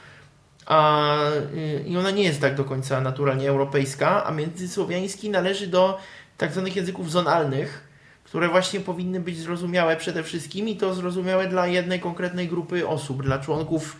[0.67, 1.17] a,
[1.55, 5.99] yy, i ona nie jest tak do końca naturalnie europejska, a międzysłowiański należy do
[6.39, 7.89] tak zwanych języków zonalnych,
[8.25, 13.23] które właśnie powinny być zrozumiałe przede wszystkim i to zrozumiałe dla jednej konkretnej grupy osób,
[13.23, 13.97] dla członków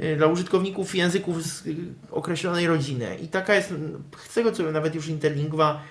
[0.00, 1.76] Y, dla użytkowników języków z y,
[2.10, 3.16] określonej rodziny.
[3.22, 3.74] I taka jest,
[4.28, 5.82] z tego co wiem, nawet już interlingua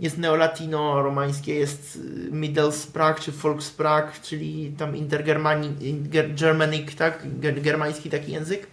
[0.00, 1.98] jest neolatino, romańskie, jest y,
[2.32, 5.72] Middlesprach czy Volkssprach, czyli tam intergermanic,
[6.98, 7.40] tak?
[7.40, 8.66] Germański taki język,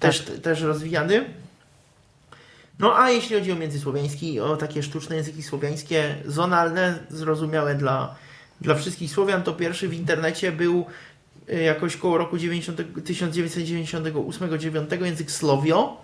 [0.00, 0.36] też, tak.
[0.36, 1.24] też rozwijany.
[2.78, 8.14] No a jeśli chodzi o międzysłowiański, o takie sztuczne języki słowiańskie, zonalne, zrozumiałe dla,
[8.60, 10.86] dla wszystkich Słowian, to pierwszy w internecie był
[11.52, 16.00] Y, jakoś koło roku 1998-9 język Słowio,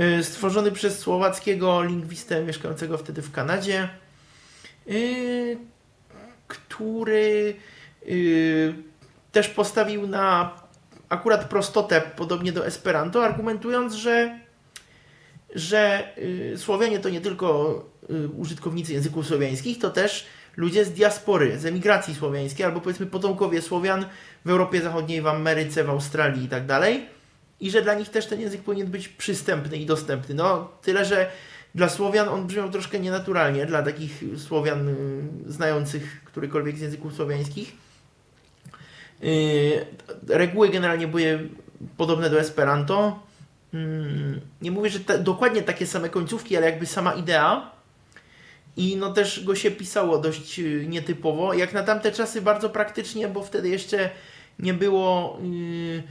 [0.00, 3.88] y, stworzony przez słowackiego lingwistę mieszkającego wtedy w Kanadzie,
[4.88, 5.58] y,
[6.48, 7.56] który
[9.32, 10.50] też postawił na
[11.08, 14.40] akurat prostotę, podobnie do Esperanto, argumentując, że,
[15.54, 16.08] że
[16.56, 17.84] Słowianie to nie tylko
[18.36, 24.04] użytkownicy języków słowiańskich, to też ludzie z diaspory, z emigracji słowiańskiej, albo powiedzmy potomkowie Słowian
[24.44, 27.06] w Europie Zachodniej, w Ameryce, w Australii i tak dalej.
[27.60, 30.34] I że dla nich też ten język powinien być przystępny i dostępny.
[30.34, 31.30] No, tyle, że
[31.74, 34.94] dla Słowian on brzmiał troszkę nienaturalnie, dla takich Słowian y,
[35.46, 37.72] znających którykolwiek z języków słowiańskich.
[40.28, 41.48] Reguły generalnie były
[41.96, 43.27] podobne do Esperanto.
[43.72, 47.78] Yy, nie mówię, że te, dokładnie takie same końcówki, ale jakby sama idea
[48.78, 51.54] i no też go się pisało dość y, nietypowo.
[51.54, 54.10] Jak na tamte czasy bardzo praktycznie, bo wtedy jeszcze
[54.58, 56.02] nie było yy,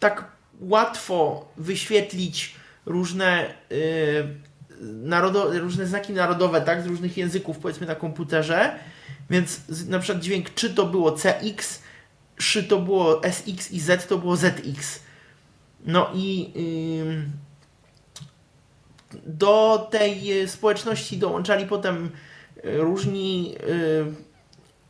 [0.00, 0.24] tak
[0.60, 2.54] łatwo wyświetlić
[2.86, 3.76] różne, yy,
[4.80, 8.78] narodo, różne znaki narodowe tak, z różnych języków, powiedzmy na komputerze.
[9.30, 11.82] Więc na przykład dźwięk czy to było CX,
[12.36, 15.05] czy to było SX i Z to było ZX.
[15.84, 16.52] No i
[19.26, 22.10] do tej e, społeczności dołączali potem
[22.64, 23.54] e, różni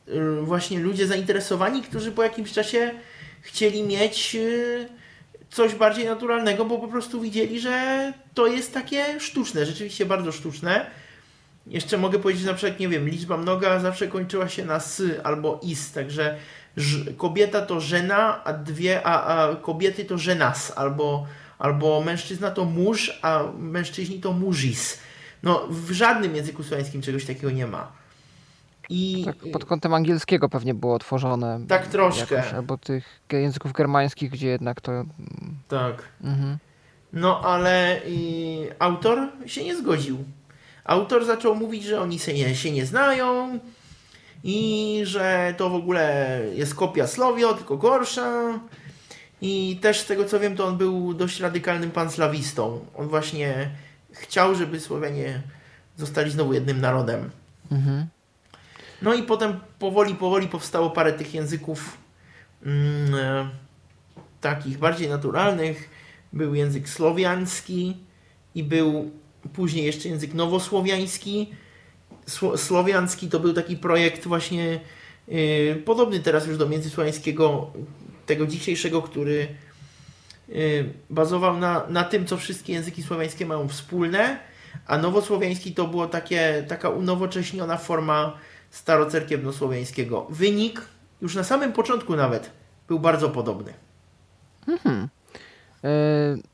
[0.08, 2.90] e, właśnie ludzie zainteresowani, którzy po jakimś czasie
[3.40, 4.36] chcieli mieć
[5.50, 10.86] coś bardziej naturalnego, bo po prostu widzieli, że to jest takie sztuczne, rzeczywiście bardzo sztuczne.
[11.66, 15.02] Jeszcze mogę powiedzieć, że na przykład, nie wiem, liczba mnoga zawsze kończyła się na s
[15.24, 16.36] albo is, także
[17.16, 21.26] kobieta to żena, a dwie, a, a kobiety to żenas, albo
[21.58, 24.98] albo mężczyzna to mórz, a mężczyźni to murzis.
[25.42, 27.92] No, w żadnym języku słowiańskim czegoś takiego nie ma.
[28.88, 31.60] I, tak, pod kątem angielskiego pewnie było tworzone.
[31.68, 32.34] Tak troszkę.
[32.34, 34.92] Jakoś, albo tych języków germańskich, gdzie jednak to.
[35.68, 36.02] Tak.
[36.24, 36.58] Mhm.
[37.12, 38.00] No ale
[38.78, 40.24] autor się nie zgodził.
[40.84, 43.58] Autor zaczął mówić, że oni się nie, się nie znają
[44.44, 48.60] i że to w ogóle jest kopia Słowio, tylko gorsza
[49.42, 52.86] i też z tego co wiem, to on był dość radykalnym panslawistą.
[52.94, 53.70] On właśnie
[54.12, 55.42] chciał, żeby Słowianie
[55.96, 57.30] zostali znowu jednym narodem.
[57.72, 58.06] Mhm.
[59.02, 61.98] No i potem powoli, powoli powstało parę tych języków
[62.66, 63.48] mm, e,
[64.40, 65.90] takich bardziej naturalnych.
[66.32, 67.96] Był język słowiański
[68.54, 69.10] i był
[69.52, 71.50] później jeszcze język nowosłowiański.
[72.26, 74.80] Sło, słowiański to był taki projekt właśnie
[75.28, 77.70] yy, podobny teraz już do międzysłowiańskiego,
[78.26, 79.48] tego dzisiejszego, który
[80.48, 84.38] y, bazował na, na tym, co wszystkie języki słowiańskie mają wspólne,
[84.86, 88.38] a nowosłowiański to było takie, taka unowocześniona forma
[88.70, 90.26] starocerkiewnosłowiańskiego.
[90.30, 90.82] Wynik
[91.22, 92.50] już na samym początku nawet
[92.88, 93.74] był bardzo podobny.
[94.68, 95.08] Mhm.
[95.84, 95.88] E,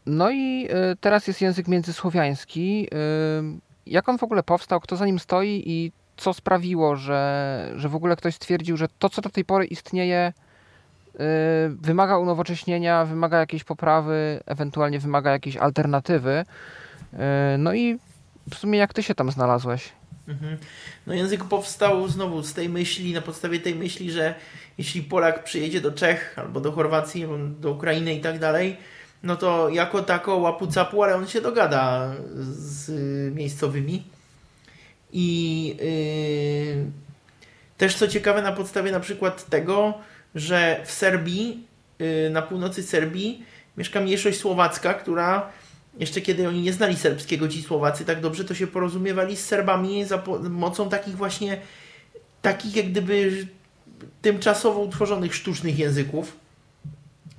[0.07, 2.89] no i e, teraz jest język międzysłowiański.
[3.87, 4.81] Jak on w ogóle powstał?
[4.81, 9.09] Kto za nim stoi i co sprawiło, że, że w ogóle ktoś stwierdził, że to,
[9.09, 10.33] co do tej pory istnieje,
[11.15, 11.19] Y,
[11.81, 16.45] wymaga unowocześnienia, wymaga jakiejś poprawy, ewentualnie wymaga jakiejś alternatywy.
[17.13, 17.17] Y,
[17.59, 17.99] no i
[18.51, 19.93] w sumie jak ty się tam znalazłeś?
[20.29, 20.59] Mhm.
[21.07, 24.35] No język powstał znowu z tej myśli, na podstawie tej myśli, że
[24.79, 27.27] jeśli Polak przyjedzie do Czech albo do Chorwacji,
[27.61, 28.77] do Ukrainy i tak dalej,
[29.23, 32.91] no to jako tako łapu capu, ale on się dogada z
[33.35, 34.03] miejscowymi.
[35.13, 35.67] I
[36.77, 36.87] yy,
[37.79, 39.95] też co ciekawe na podstawie na przykład tego,
[40.35, 41.67] że w Serbii,
[41.99, 43.45] yy, na północy Serbii
[43.77, 45.51] mieszka mniejszość słowacka, która
[45.99, 50.05] jeszcze kiedy oni nie znali serbskiego, ci Słowacy tak dobrze, to się porozumiewali z Serbami
[50.05, 51.61] za pomocą takich właśnie,
[52.43, 53.47] takich jak gdyby
[54.23, 56.42] tymczasowo utworzonych sztucznych języków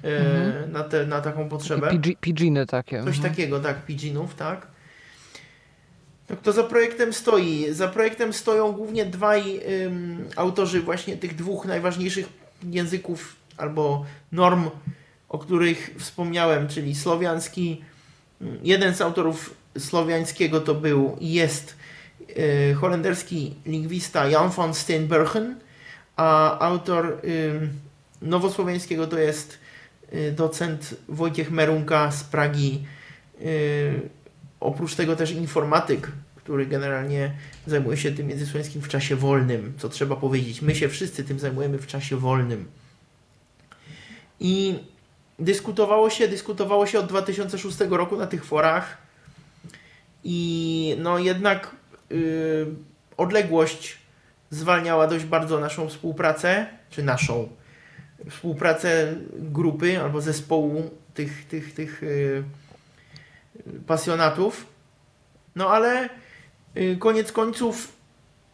[0.04, 0.72] mhm.
[0.72, 2.00] na, te, na taką potrzebę.
[2.22, 3.04] Pidginy takie.
[3.04, 3.34] Coś mhm.
[3.34, 4.68] takiego, tak, pidginów, tak.
[6.30, 7.74] No kto za projektem stoi?
[7.74, 12.30] Za projektem stoją głównie dwaj ym, autorzy właśnie tych dwóch najważniejszych
[12.64, 14.70] języków albo norm,
[15.30, 17.82] o których wspomniałem, czyli słowiański
[18.64, 21.76] Jeden z autorów słowiańskiego to był i jest
[22.36, 25.56] e, holenderski lingwista Jan van Steenbergen,
[26.16, 27.22] a autor
[28.22, 29.60] nowosłowiańskiego to jest
[30.36, 32.84] docent Wojciech Merunka z Pragi.
[34.60, 37.32] Oprócz tego też informatyk, który generalnie
[37.68, 40.62] zajmuje się tym międzysłowiańskim w czasie wolnym, co trzeba powiedzieć.
[40.62, 42.66] My się wszyscy tym zajmujemy w czasie wolnym.
[44.40, 44.80] I
[45.40, 48.98] dyskutowało się, dyskutowało się od 2006 roku na tych forach
[50.24, 51.76] i no jednak
[52.10, 52.76] yy,
[53.18, 53.98] odległość
[54.50, 57.50] zwalniała dość bardzo naszą współpracę, czy naszą
[58.30, 62.44] współpracę grupy albo zespołu tych, tych, tych yy,
[63.88, 64.66] pasjonatów.
[65.56, 66.10] No ale
[66.76, 67.94] yy, koniec końców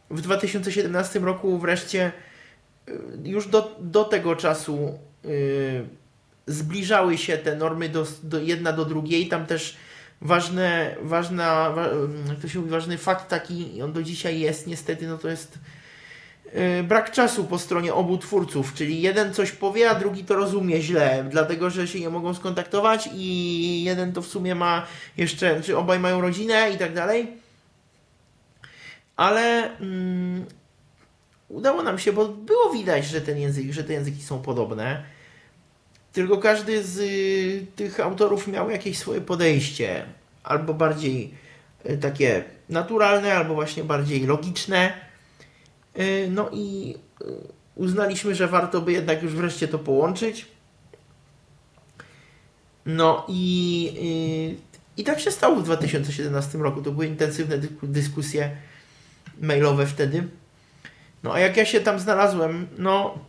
[0.10, 2.12] w 2017 roku wreszcie
[2.90, 2.94] y,
[3.24, 5.86] już do, do tego czasu y,
[6.48, 9.28] zbliżały się te normy do, do jedna do drugiej.
[9.28, 9.78] Tam też
[10.22, 11.76] ważne, ważna,
[12.30, 15.60] jak to się mówi, ważny fakt taki, on do dzisiaj jest niestety, no to jest
[16.84, 21.26] brak czasu po stronie obu twórców, czyli jeden coś powie, a drugi to rozumie źle,
[21.30, 24.86] dlatego że się nie mogą skontaktować i jeden to w sumie ma
[25.18, 27.28] jeszcze, czy obaj mają rodzinę i tak dalej.
[29.16, 30.46] Ale mm,
[31.50, 35.04] udało nam się, bo było widać, że ten język, że te języki są podobne
[36.14, 40.06] tylko każdy z y, tych autorów miał jakieś swoje podejście,
[40.44, 41.34] albo bardziej
[41.90, 45.09] y, takie naturalne, albo właśnie bardziej logiczne.
[46.00, 46.96] Y, no i
[47.76, 50.46] uznaliśmy, że warto by jednak już wreszcie to połączyć.
[52.86, 54.58] No i,
[54.98, 56.82] i tak się stało w 2017 roku.
[56.82, 58.52] To były intensywne dyskusje
[59.42, 60.28] mailowe wtedy.
[61.24, 63.20] No a jak ja się tam znalazłem, no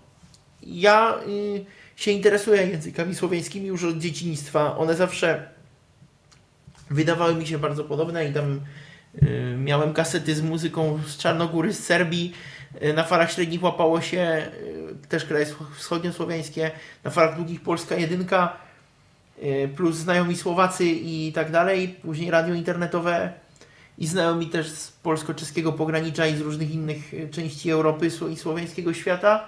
[0.62, 1.18] ja
[1.96, 4.76] się interesuję językami słowiańskimi już od dzieciństwa.
[4.76, 5.48] One zawsze
[6.90, 8.60] wydawały mi się bardzo podobne i tam y,
[9.58, 12.32] miałem kasety z muzyką z Czarnogóry, z Serbii.
[12.82, 14.46] Y, na falach średnich łapało się
[15.02, 15.46] y, też kraje
[15.76, 16.70] wschodniosłowiańskie,
[17.04, 18.56] na falach długich Polska jedynka,
[19.42, 21.88] y, plus znajomi Słowacy i tak dalej.
[21.88, 23.32] Później radio internetowe
[23.98, 28.94] i znajomi też z polsko-czeskiego pogranicza i z różnych innych y, części Europy i słowiańskiego
[28.94, 29.44] świata.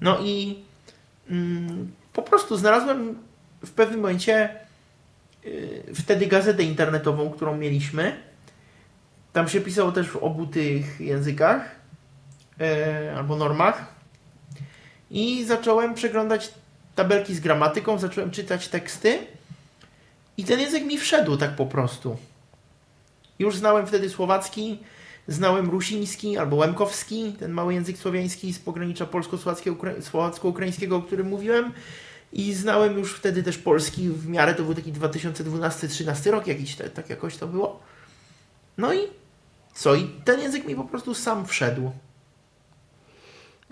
[0.00, 0.68] No i
[1.30, 3.18] Mm, po prostu znalazłem
[3.64, 4.50] w pewnym momencie
[5.44, 8.27] y, wtedy gazetę internetową, którą mieliśmy.
[9.32, 11.76] Tam się pisało też w obu tych językach
[12.60, 13.94] e, albo normach.
[15.10, 16.54] I zacząłem przeglądać
[16.94, 19.18] tabelki z gramatyką, zacząłem czytać teksty
[20.36, 22.16] i ten język mi wszedł tak po prostu.
[23.38, 24.78] Już znałem wtedy słowacki,
[25.28, 31.72] Znałem rusiński albo łemkowski, ten mały język słowiański z pogranicza polsko-słowacko-ukraińskiego, o którym mówiłem.
[32.32, 37.10] I znałem już wtedy też polski w miarę, to był taki 2012-13 rok jakiś, tak
[37.10, 37.80] jakoś to było.
[38.78, 38.98] No i
[39.72, 39.94] co?
[39.94, 41.92] I ten język mi po prostu sam wszedł.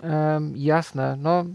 [0.03, 1.17] Um, jasne.
[1.19, 1.45] No,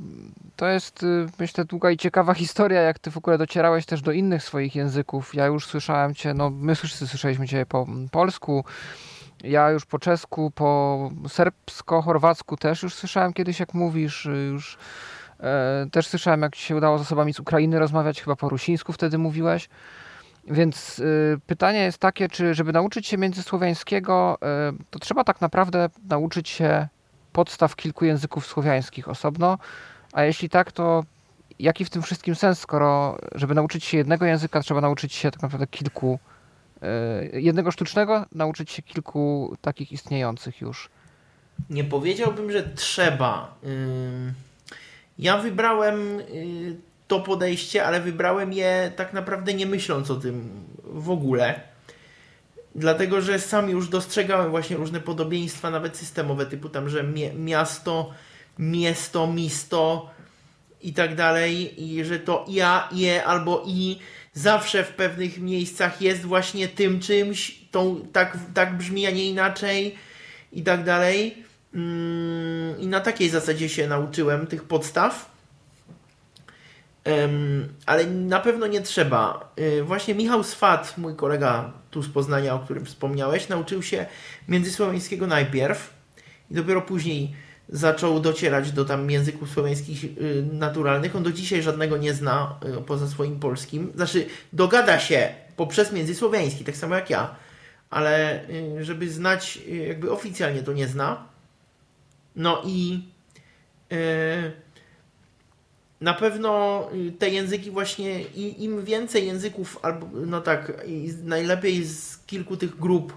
[0.56, 4.12] to jest, y, myślę, długa i ciekawa historia, jak ty w ogóle docierałeś też do
[4.12, 5.34] innych swoich języków.
[5.34, 8.64] Ja już słyszałem cię, no, my wszyscy słyszeliśmy cię po polsku,
[9.44, 14.78] ja już po czesku, po serbsko-chorwacku też już słyszałem kiedyś, jak mówisz, już
[15.40, 18.92] e, też słyszałem, jak ci się udało z osobami z Ukrainy rozmawiać, chyba po rusińsku
[18.92, 19.68] wtedy mówiłeś.
[20.44, 24.38] Więc y, pytanie jest takie, czy żeby nauczyć się międzysłowiańskiego,
[24.80, 26.88] y, to trzeba tak naprawdę nauczyć się
[27.32, 29.58] podstaw kilku języków słowiańskich osobno,
[30.12, 31.04] a jeśli tak, to
[31.58, 35.42] jaki w tym wszystkim sens, skoro żeby nauczyć się jednego języka, trzeba nauczyć się tak
[35.42, 36.18] naprawdę kilku
[36.82, 40.88] E, jednego sztucznego nauczyć się kilku takich istniejących już?
[41.70, 43.54] Nie powiedziałbym, że trzeba.
[45.18, 46.76] Ja wybrałem y,
[47.12, 51.60] to podejście, ale wybrałem je tak naprawdę nie myśląc o tym w ogóle.
[52.74, 57.04] Dlatego, że sam już dostrzegałem właśnie różne podobieństwa, nawet systemowe, typu tam, że
[57.36, 58.10] miasto,
[58.58, 60.10] miasto, misto
[60.82, 63.98] i tak dalej, i że to ja, je albo i
[64.32, 69.94] zawsze w pewnych miejscach jest właśnie tym czymś, tą, tak, tak brzmi, a nie inaczej
[70.52, 71.44] i tak dalej.
[71.74, 75.32] Mm, I na takiej zasadzie się nauczyłem tych podstaw.
[77.86, 79.52] Ale na pewno nie trzeba.
[79.58, 84.06] Y, właśnie Michał Swat, mój kolega tu z Poznania, o którym wspomniałeś, nauczył się
[84.48, 85.94] międzysłowiańskiego najpierw
[86.50, 87.34] i dopiero później
[87.68, 91.16] zaczął docierać do tam języków słowiańskich y, naturalnych.
[91.16, 93.92] On do dzisiaj żadnego nie zna y, poza swoim polskim.
[93.94, 97.34] Znaczy, dogada się poprzez międzysłowiański, tak samo jak ja,
[97.90, 98.40] ale
[98.80, 101.24] żeby znać, jakby oficjalnie to nie zna.
[102.36, 103.04] No i
[103.90, 104.52] yy,
[106.02, 106.82] na pewno
[107.18, 108.22] te języki właśnie,
[108.58, 110.72] im więcej języków, albo no tak,
[111.24, 113.12] najlepiej z kilku tych grup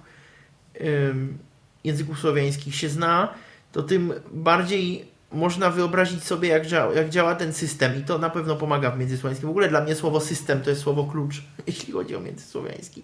[1.84, 3.34] języków słowiańskich się zna,
[3.72, 8.30] to tym bardziej można wyobrazić sobie, jak działa, jak działa ten system i to na
[8.30, 9.48] pewno pomaga w międzysłowiańskim.
[9.48, 13.04] W ogóle dla mnie słowo system to jest słowo klucz, jeśli chodzi o międzysłowiański.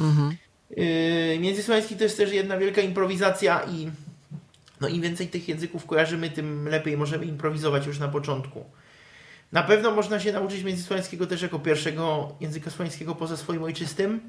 [0.00, 0.36] Mhm.
[0.76, 3.90] Yy, międzysłowiański to jest też jedna wielka improwizacja i
[4.80, 8.64] no im więcej tych języków kojarzymy, tym lepiej możemy improwizować już na początku.
[9.52, 14.20] Na pewno można się nauczyć międzysłowiańskiego też jako pierwszego języka słowiańskiego poza swoim ojczystym.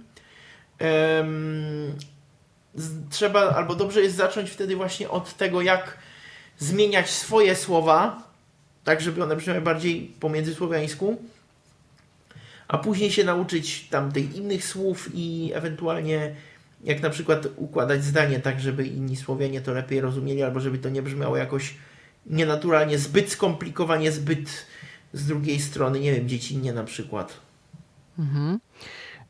[0.79, 1.95] Um,
[3.09, 5.97] trzeba, albo dobrze jest zacząć wtedy właśnie od tego, jak
[6.57, 8.23] zmieniać swoje słowa,
[8.83, 11.21] tak żeby one brzmiały bardziej po międzysłowiańsku,
[12.67, 16.35] a później się nauczyć tam tych innych słów i ewentualnie
[16.83, 20.89] jak na przykład układać zdanie tak, żeby inni Słowianie to lepiej rozumieli, albo żeby to
[20.89, 21.75] nie brzmiało jakoś
[22.25, 24.65] nienaturalnie, zbyt skomplikowanie, zbyt
[25.13, 27.39] z drugiej strony, nie wiem, dziecinnie na przykład.
[28.19, 28.59] Mhm.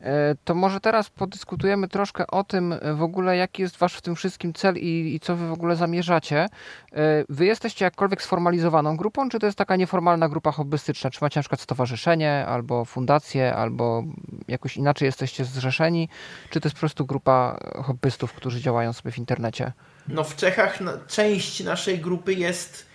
[0.04, 4.00] E, to może teraz podyskutujemy troszkę o tym e, w ogóle, jaki jest wasz w
[4.00, 6.46] tym wszystkim cel i, i, co wy w ogóle zamierzacie.
[6.92, 11.10] E, wy jesteście jakkolwiek sformalizowaną grupą, czy to jest taka nieformalna grupa hobbystyczna?
[11.10, 14.04] Czy macie na przykład stowarzyszenie, albo fundację, albo
[14.48, 16.08] jakoś inaczej jesteście zrzeszeni?
[16.50, 19.72] Czy to jest po prostu grupa hobbystów, którzy działają sobie w internecie?
[20.08, 20.78] No w Czechach
[21.08, 22.93] część naszej grupy jest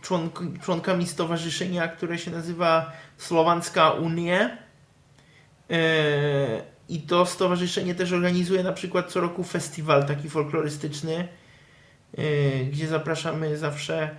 [0.00, 4.62] członk, członkami stowarzyszenia, które się nazywa Słowancka Unia
[5.72, 11.28] E, I to stowarzyszenie też organizuje na przykład co roku festiwal taki folklorystyczny,
[12.18, 14.10] e, gdzie zapraszamy zawsze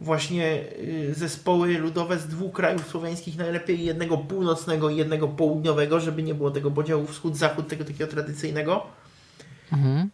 [0.00, 0.64] właśnie
[1.10, 6.34] e, zespoły ludowe z dwóch krajów słowiańskich, najlepiej jednego północnego i jednego południowego, żeby nie
[6.34, 8.86] było tego podziału wschód-zachód, tego takiego tradycyjnego.
[9.72, 10.10] Mhm.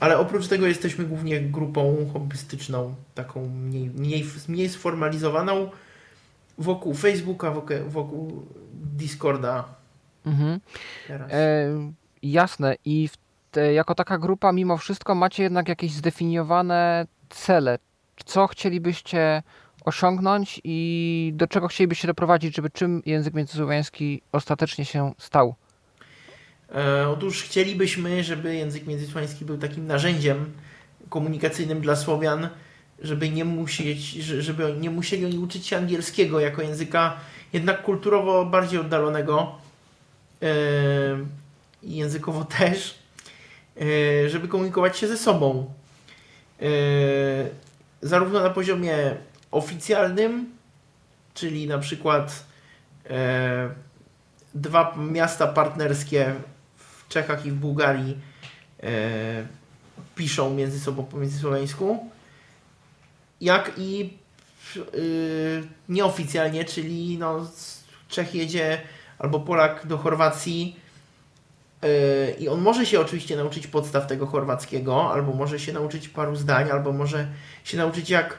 [0.00, 5.70] Ale oprócz tego jesteśmy głównie grupą hobbystyczną, taką mniej, mniej, mniej sformalizowaną,
[6.58, 9.64] wokół Facebooka, wokół, wokół Discorda.
[10.26, 10.60] Mhm.
[11.10, 11.68] E,
[12.22, 12.76] jasne.
[12.84, 13.08] I
[13.50, 17.78] te, jako taka grupa, mimo wszystko, macie jednak jakieś zdefiniowane cele.
[18.24, 19.42] Co chcielibyście
[19.84, 25.54] osiągnąć i do czego chcielibyście doprowadzić, żeby czym język międzysłowiański ostatecznie się stał?
[26.74, 30.52] E, otóż chcielibyśmy, żeby język międzysłowiański był takim narzędziem
[31.08, 32.48] komunikacyjnym dla Słowian,
[33.02, 37.16] żeby nie musieć, żeby nie musieli oni uczyć się angielskiego jako języka
[37.52, 39.54] jednak kulturowo bardziej oddalonego
[41.82, 42.98] i yy, językowo też,
[43.76, 45.72] yy, żeby komunikować się ze sobą.
[48.02, 48.96] Zarówno na poziomie
[49.50, 50.50] oficjalnym,
[51.34, 52.44] czyli na przykład
[54.54, 56.34] dwa miasta partnerskie
[57.08, 58.18] w Czechach i w Bułgarii
[60.14, 62.10] piszą między sobą po międzysłowiańsku,
[63.40, 64.12] jak i
[64.76, 64.82] yy,
[65.88, 67.50] nieoficjalnie, czyli no,
[68.08, 68.80] Czech jedzie
[69.18, 70.76] albo Polak do Chorwacji
[71.82, 71.88] yy,
[72.38, 76.70] i on może się oczywiście nauczyć podstaw tego chorwackiego, albo może się nauczyć paru zdań,
[76.70, 77.28] albo może
[77.64, 78.38] się nauczyć jak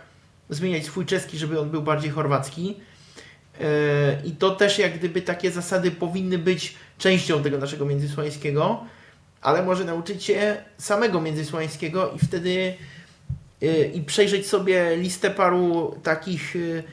[0.49, 2.75] zmieniać swój czeski, żeby on był bardziej chorwacki.
[4.23, 8.85] I to też jak gdyby takie zasady powinny być częścią tego naszego międzysłowiańskiego,
[9.41, 12.73] ale może nauczyć się samego międzysłowiańskiego i wtedy
[13.63, 16.83] Y, i przejrzeć sobie listę paru takich y,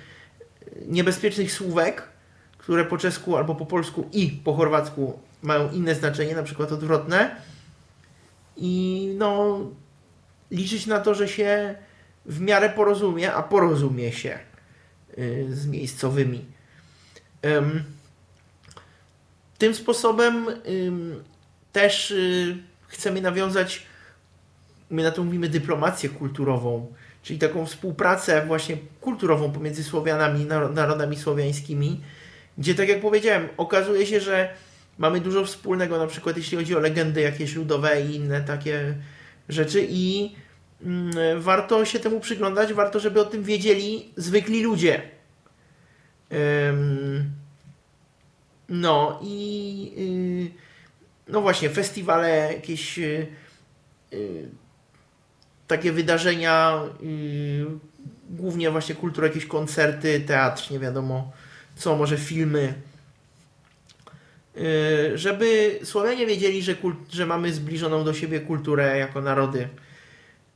[0.86, 2.02] niebezpiecznych słówek,
[2.59, 7.36] które po czesku albo po polsku i po chorwacku mają inne znaczenie, na przykład odwrotne.
[8.57, 9.59] I no,
[10.50, 11.74] liczyć na to, że się
[12.26, 14.38] w miarę porozumie, a porozumie się
[15.18, 16.44] y, z miejscowymi.
[19.59, 20.46] Tym sposobem
[21.72, 22.14] też
[22.88, 23.86] chcemy nawiązać
[24.90, 26.92] my na to mówimy dyplomację kulturową,
[27.22, 32.00] czyli taką współpracę właśnie kulturową pomiędzy Słowianami, narodami słowiańskimi,
[32.59, 34.55] gdzie tak jak powiedziałem, okazuje się, że
[34.98, 38.94] mamy dużo wspólnego, na przykład jeśli chodzi o legendy jakieś ludowe i inne takie
[39.48, 40.34] rzeczy i
[40.82, 45.02] mm, warto się temu przyglądać, warto, żeby o tym wiedzieli zwykli ludzie.
[48.68, 50.64] No i yy,
[51.28, 53.26] no właśnie, festiwale, jakieś yy,
[54.12, 54.48] yy,
[55.66, 57.66] takie wydarzenia, y,
[58.30, 61.32] głównie właśnie kultura, jakieś koncerty, teatr, nie wiadomo
[61.76, 62.74] co, może filmy,
[64.56, 66.76] y, żeby Słowianie wiedzieli, że,
[67.10, 69.68] że mamy zbliżoną do siebie kulturę jako narody.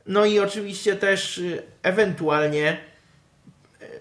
[0.05, 2.77] No i oczywiście też y, ewentualnie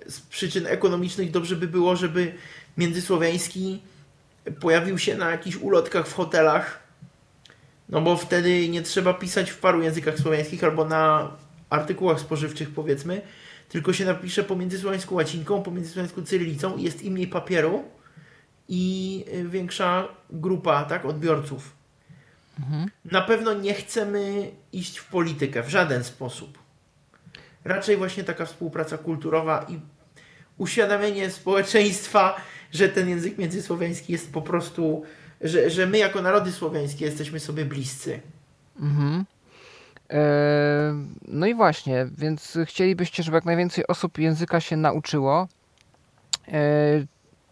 [0.06, 2.32] z przyczyn ekonomicznych dobrze by było, żeby
[2.76, 3.80] międzysłowiański
[4.60, 6.82] pojawił się na jakichś ulotkach w hotelach,
[7.88, 11.30] no bo wtedy nie trzeba pisać w paru językach słowiańskich albo na
[11.70, 13.22] artykułach spożywczych powiedzmy,
[13.68, 17.84] tylko się napisze po międzysłowiańsku łacinką, po międzysłowiańsku cyrylicą, jest im mniej papieru
[18.68, 21.72] i y, większa grupa tak, odbiorców.
[22.58, 22.90] Mhm.
[23.04, 26.58] Na pewno nie chcemy iść w politykę w żaden sposób.
[27.64, 29.80] Raczej właśnie taka współpraca kulturowa i
[30.58, 32.40] uświadamianie społeczeństwa,
[32.72, 35.02] że ten język międzysłowiański jest po prostu,
[35.40, 38.20] że, że my jako narody słowiańskie jesteśmy sobie bliscy.
[38.80, 39.24] Mhm.
[40.10, 40.94] E,
[41.28, 45.48] no i właśnie, więc chcielibyście, żeby jak najwięcej osób języka się nauczyło.
[46.48, 46.60] E,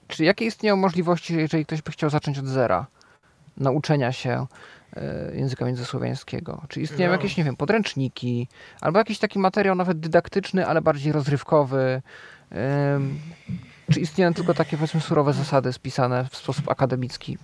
[0.08, 2.86] czy jakie istnieją możliwości, jeżeli ktoś by chciał zacząć od zera
[3.56, 4.46] nauczenia się
[4.96, 6.62] e, języka międzysłowiańskiego?
[6.68, 7.16] Czy istnieją no.
[7.16, 8.48] jakieś, nie wiem, podręczniki,
[8.80, 12.02] albo jakiś taki materiał nawet dydaktyczny, ale bardziej rozrywkowy?
[13.92, 17.38] Czy istnieją tylko takie, powiedzmy, surowe zasady spisane w sposób akademicki?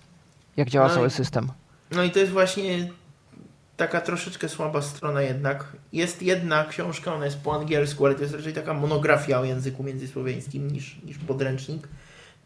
[0.57, 1.49] Jak działa no cały i, system?
[1.91, 2.89] No i to jest właśnie
[3.77, 5.65] taka troszeczkę słaba strona jednak.
[5.93, 9.83] Jest jedna książka, ona jest po angielsku, ale to jest raczej taka monografia o języku
[9.83, 11.89] międzysłowiańskim niż, niż podręcznik.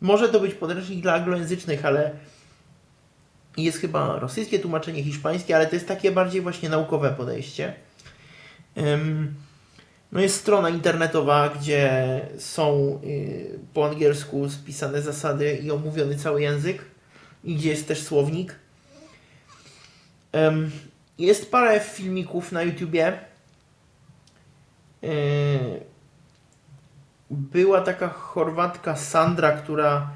[0.00, 2.10] Może to być podręcznik dla anglojęzycznych, ale
[3.56, 7.74] jest chyba rosyjskie tłumaczenie, hiszpańskie, ale to jest takie bardziej właśnie naukowe podejście.
[8.76, 9.34] Um,
[10.12, 16.84] no jest strona internetowa, gdzie są y, po angielsku spisane zasady i omówiony cały język
[17.44, 18.54] i gdzie jest też słownik.
[21.18, 23.18] Jest parę filmików na YouTubie.
[25.04, 25.08] Y,
[27.30, 30.10] była taka Chorwatka Sandra, która,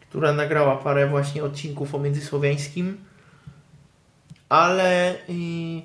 [0.00, 3.04] która nagrała parę właśnie odcinków o międzysłowiańskim,
[4.48, 5.82] ale y,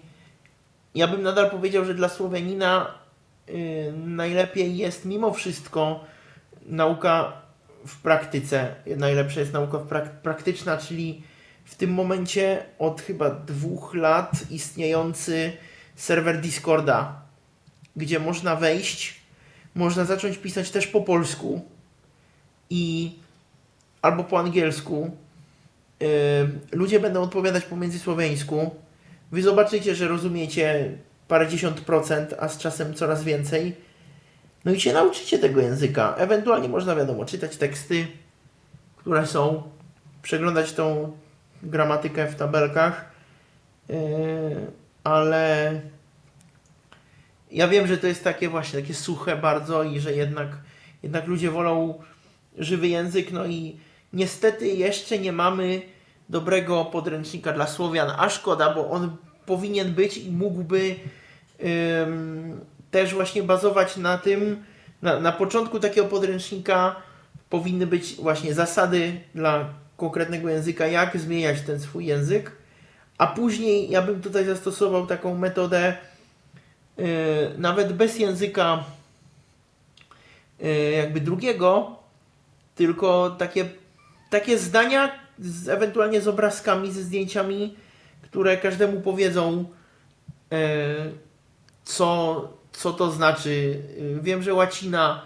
[0.95, 3.00] ja bym nadal powiedział, że dla Słowianina Y,
[4.05, 6.05] najlepiej jest mimo wszystko
[6.65, 7.41] nauka
[7.87, 8.75] w praktyce.
[8.97, 11.23] Najlepsza jest nauka prak praktyczna, czyli
[11.65, 15.51] w tym momencie od chyba dwóch lat istniejący
[15.95, 17.21] serwer Discorda,
[17.95, 19.21] gdzie można wejść,
[19.75, 21.65] można zacząć pisać też po polsku
[22.69, 23.11] i
[24.01, 25.17] albo po angielsku.
[25.99, 26.07] Yy,
[26.71, 28.75] ludzie będą odpowiadać po międzysłowiańsku.
[29.31, 30.97] Wy zobaczycie, że rozumiecie
[31.31, 33.75] parędziesiąt procent, a z czasem coraz więcej.
[34.65, 36.15] No i się nauczycie tego języka.
[36.17, 38.07] Ewentualnie można, wiadomo, czytać teksty,
[38.97, 39.63] które są,
[40.21, 41.11] przeglądać tą
[41.63, 43.11] gramatykę w tabelkach,
[43.89, 43.95] yy,
[45.03, 45.81] ale
[47.51, 50.47] ja wiem, że to jest takie właśnie, takie suche bardzo i że jednak,
[51.03, 52.03] jednak ludzie wolą
[52.57, 53.77] żywy język, no i
[54.13, 55.81] niestety jeszcze nie mamy
[56.29, 60.95] dobrego podręcznika dla Słowian, a szkoda, bo on powinien być i mógłby
[62.91, 64.63] też właśnie bazować na tym,
[65.01, 66.95] na, na początku takiego podręcznika
[67.49, 69.65] powinny być właśnie zasady dla
[69.97, 72.51] konkretnego języka, jak zmieniać ten swój język,
[73.17, 75.97] a później ja bym tutaj zastosował taką metodę
[76.97, 77.05] yy,
[77.57, 78.83] nawet bez języka
[80.59, 81.95] yy, jakby drugiego,
[82.75, 83.69] tylko takie,
[84.29, 87.75] takie zdania z, ewentualnie z obrazkami, ze zdjęciami,
[88.21, 89.65] które każdemu powiedzą
[90.51, 90.57] yy,
[91.83, 93.81] co, co to znaczy.
[94.21, 95.21] Wiem, że łacina,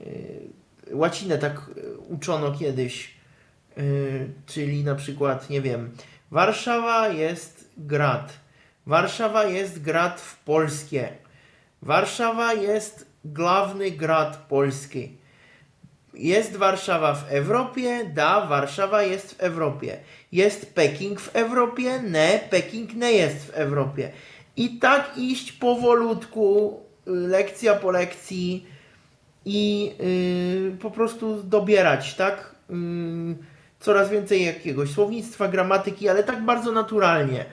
[0.00, 0.50] y,
[0.90, 1.70] łacinę tak
[2.08, 3.14] uczono kiedyś,
[3.78, 5.90] y, czyli na przykład, nie wiem,
[6.30, 8.32] Warszawa jest grad.
[8.86, 11.08] Warszawa jest grad w Polskie.
[11.82, 15.16] Warszawa jest główny grad Polski.
[16.14, 18.10] Jest Warszawa w Europie?
[18.14, 19.98] Da, Warszawa jest w Europie.
[20.32, 22.02] Jest Peking w Europie?
[22.10, 24.10] Nie, Peking nie jest w Europie.
[24.60, 28.66] I tak iść powolutku, y, lekcja po lekcji
[29.44, 29.92] i
[30.70, 32.54] yy, po prostu dobierać, tak?
[32.70, 32.76] Yy,
[33.80, 37.44] coraz więcej jakiegoś słownictwa, gramatyki, ale tak bardzo naturalnie.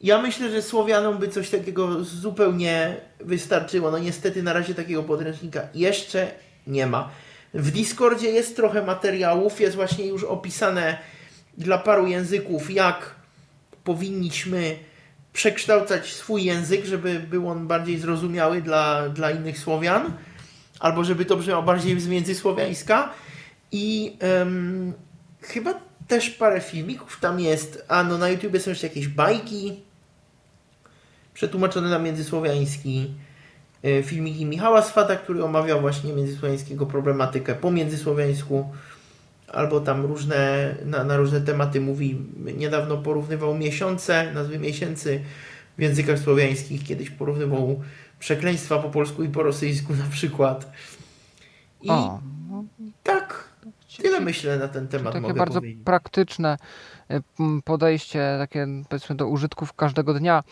[0.00, 3.90] Ja myślę, że Słowianom by coś takiego zupełnie wystarczyło.
[3.90, 6.30] No niestety na razie takiego podręcznika jeszcze
[6.66, 7.10] nie ma.
[7.54, 10.98] W Discordzie jest trochę materiałów, jest właśnie już opisane
[11.58, 13.14] dla paru języków, jak
[13.84, 14.76] powinniśmy
[15.34, 20.12] przekształcać swój język, żeby był on bardziej zrozumiały dla, dla innych Słowian,
[20.80, 23.10] albo żeby to brzmiało bardziej z międzysłowiańska.
[23.72, 24.92] I um,
[25.40, 25.74] chyba
[26.08, 27.84] też parę filmików tam jest.
[27.88, 29.80] A no na YouTubie są jeszcze jakieś bajki
[31.34, 33.14] przetłumaczone na międzysłowiański.
[33.84, 38.68] E, filmiki Michała Swata, który omawiał właśnie międzysłowiańskiego problematykę po międzysłowiańsku
[39.54, 42.18] albo tam różne, na, na różne tematy mówi.
[42.56, 45.20] Niedawno porównywał miesiące, nazwy miesięcy
[45.78, 46.84] w językach słowiańskich.
[46.84, 47.80] Kiedyś porównywał
[48.18, 50.72] przekleństwa po polsku i po rosyjsku na przykład.
[51.82, 52.20] I o.
[53.02, 53.48] tak,
[54.02, 55.12] tyle myślę na ten temat.
[55.12, 55.84] Takie bardzo powiedzieć.
[55.84, 56.56] praktyczne
[57.10, 57.22] y,
[57.64, 60.42] podejście takie powiedzmy do użytków każdego dnia.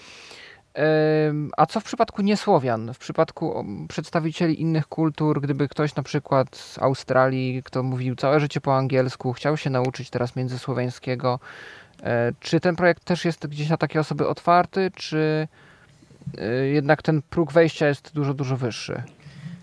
[1.56, 2.94] A co w przypadku niesłowian?
[2.94, 8.60] W przypadku przedstawicieli innych kultur, gdyby ktoś na przykład z Australii, kto mówił całe życie
[8.60, 11.40] po angielsku, chciał się nauczyć teraz międzysłowiańskiego,
[12.02, 15.48] e, czy ten projekt też jest gdzieś na takie osoby otwarty, czy
[16.38, 19.02] e, jednak ten próg wejścia jest dużo, dużo wyższy?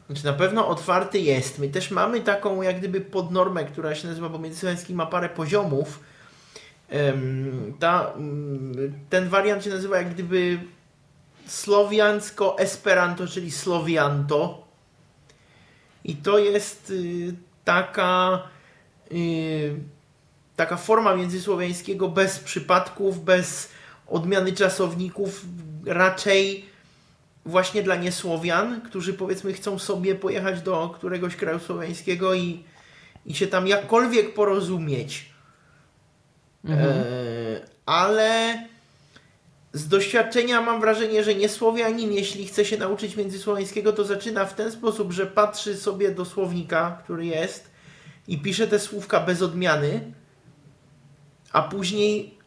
[0.08, 1.60] Znaczy na pewno otwarty jest.
[1.60, 6.00] My też mamy taką jak gdyby podnormę, która się nazywa, bo międzysłowiański ma parę poziomów.
[7.80, 8.74] Ta, mm,
[9.10, 10.60] ten wariant się nazywa jak gdyby
[11.52, 14.68] słowiańsko-esperanto, czyli słowianto.
[16.04, 17.34] I to jest y,
[17.66, 18.44] taka,
[19.12, 19.76] y,
[20.56, 23.70] taka forma międzysłowiańskiego bez przypadków, bez
[24.08, 25.46] odmiany czasowników,
[25.86, 26.66] raczej
[27.46, 32.64] właśnie dla niesłowian, którzy powiedzmy chcą sobie pojechać do któregoś kraju słowiańskiego i,
[33.26, 35.30] i się tam jakkolwiek porozumieć.
[36.66, 36.90] Mhm.
[36.90, 37.04] E,
[37.86, 38.58] ale
[39.74, 44.72] z doświadczenia mam wrażenie, że niesłowianin, jeśli chce się nauczyć międzysłowiańskiego, to zaczyna w ten
[44.72, 47.70] sposób, że patrzy sobie do słownika, który jest
[48.28, 50.14] i pisze te słówka bez odmiany,
[51.52, 52.38] a później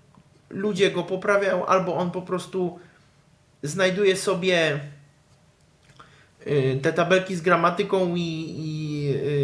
[0.50, 2.78] ludzie go poprawiają, albo on po prostu
[3.62, 4.80] znajduje sobie
[6.46, 9.41] y, te tabelki z gramatyką i, i y,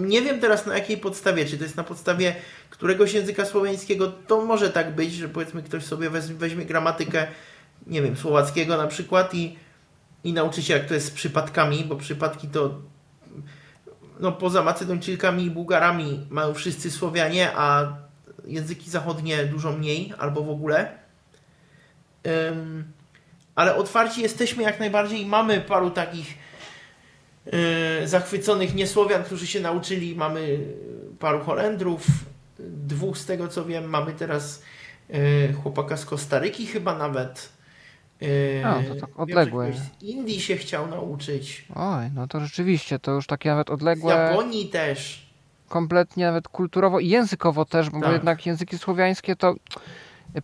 [0.00, 2.34] nie wiem teraz na jakiej podstawie, czy to jest na podstawie
[2.70, 7.26] któregoś języka słowiańskiego, to może tak być, że powiedzmy ktoś sobie weźmie, weźmie gramatykę,
[7.86, 9.56] nie wiem, słowackiego na przykład i,
[10.24, 12.80] i nauczy się jak to jest z przypadkami, bo przypadki to
[14.20, 17.96] no poza Macedończykami i Bułgarami mają wszyscy Słowianie, a
[18.44, 20.92] języki zachodnie dużo mniej albo w ogóle.
[22.24, 22.84] Um,
[23.54, 25.20] ale otwarci jesteśmy jak najbardziej.
[25.20, 26.41] I mamy paru takich
[28.04, 30.16] zachwyconych niesłowian, którzy się nauczyli.
[30.16, 30.58] Mamy
[31.18, 32.06] paru Holendrów,
[32.58, 34.62] dwóch z tego co wiem, mamy teraz
[35.08, 37.52] yy, chłopaka z Kostaryki chyba nawet.
[38.64, 39.70] A, to tak odległe.
[39.70, 41.64] Wiem, z Indii się chciał nauczyć.
[41.74, 44.14] Oj, no to rzeczywiście, to już takie nawet odległe.
[44.14, 45.26] Z Japonii też.
[45.68, 48.12] Kompletnie nawet kulturowo i językowo też, bo tak.
[48.12, 49.54] jednak języki słowiańskie to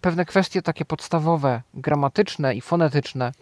[0.00, 3.32] pewne kwestie takie podstawowe, gramatyczne i fonetyczne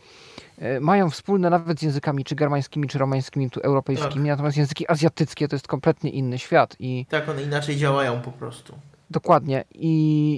[0.59, 4.25] e, mają wspólne nawet z językami czy germańskimi, czy romańskimi, tu europejskimi, tak.
[4.25, 6.77] natomiast języki azjatyckie to jest kompletnie inny świat.
[6.79, 8.79] I tak, one inaczej działają po prostu.
[9.11, 9.89] Dokładnie I,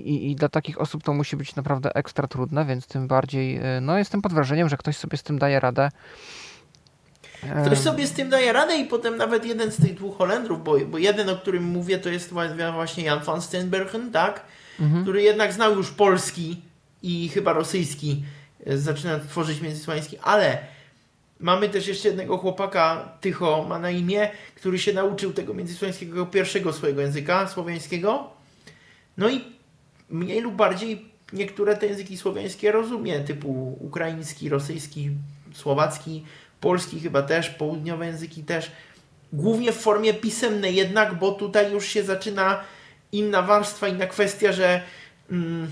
[0.06, 3.80] i, i dla takich osób to musi być naprawdę ekstra trudne, więc tym bardziej e,
[3.80, 5.90] no, jestem pod wrażeniem, że ktoś sobie z tym daje radę.
[7.66, 10.78] Ktoś sobie z tym daje radę i potem nawet jeden z tych dwóch Holendrów, bo,
[10.86, 12.32] bo jeden, o którym mówię, to jest
[12.72, 14.44] właśnie Jan van Steenbergen, tak?
[14.80, 15.02] Mhm.
[15.02, 16.60] który jednak znał już polski
[17.02, 18.22] i chyba rosyjski,
[18.66, 20.58] e, zaczyna tworzyć międzysłowiański, ale
[21.40, 26.72] mamy też jeszcze jednego chłopaka, Tycho ma na imię, który się nauczył tego międzysłowiańskiego pierwszego
[26.72, 28.30] swojego języka słowiańskiego.
[29.16, 29.44] No i
[30.10, 35.10] mniej lub bardziej niektóre te języki słowiańskie rozumie, typu ukraiński, rosyjski,
[35.52, 36.24] słowacki,
[36.60, 38.70] polski chyba też, południowe języki też.
[39.32, 42.60] Głównie w formie pisemnej jednak, bo tutaj już się zaczyna
[43.12, 44.82] inna warstwa, inna kwestia, że
[45.30, 45.70] mm,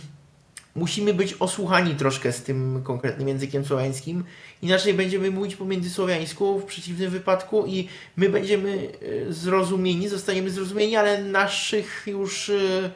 [0.77, 4.25] musimy być osłuchani troszkę z tym konkretnym językiem słowiańskim.
[4.63, 8.89] Inaczej będziemy mówić po międzysłowiańsku w przeciwnym wypadku i my będziemy
[9.29, 12.91] e, zrozumieni, zostaniemy zrozumieni, ale naszych już e,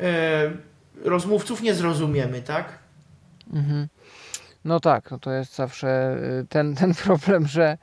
[0.00, 0.50] e,
[1.04, 2.78] rozmówców nie zrozumiemy, tak?
[3.52, 3.88] Mhm.
[4.64, 6.16] No tak, no to jest zawsze
[6.48, 7.78] ten, ten problem, że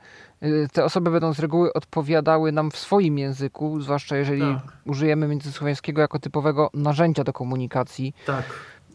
[0.72, 4.72] te osoby będą z reguły odpowiadały nam w swoim języku, zwłaszcza jeżeli tak.
[4.84, 8.14] użyjemy międzysłowiańskiego jako typowego narzędzia do komunikacji.
[8.26, 8.44] Tak.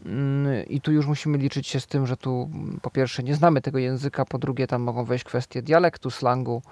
[0.06, 3.34] Mm, I tu już musimy liczyć się z tym, że tu mm, po pierwsze nie
[3.34, 6.62] znamy tego języka, po drugie tam mogą wejść kwestie dialektu, slangu.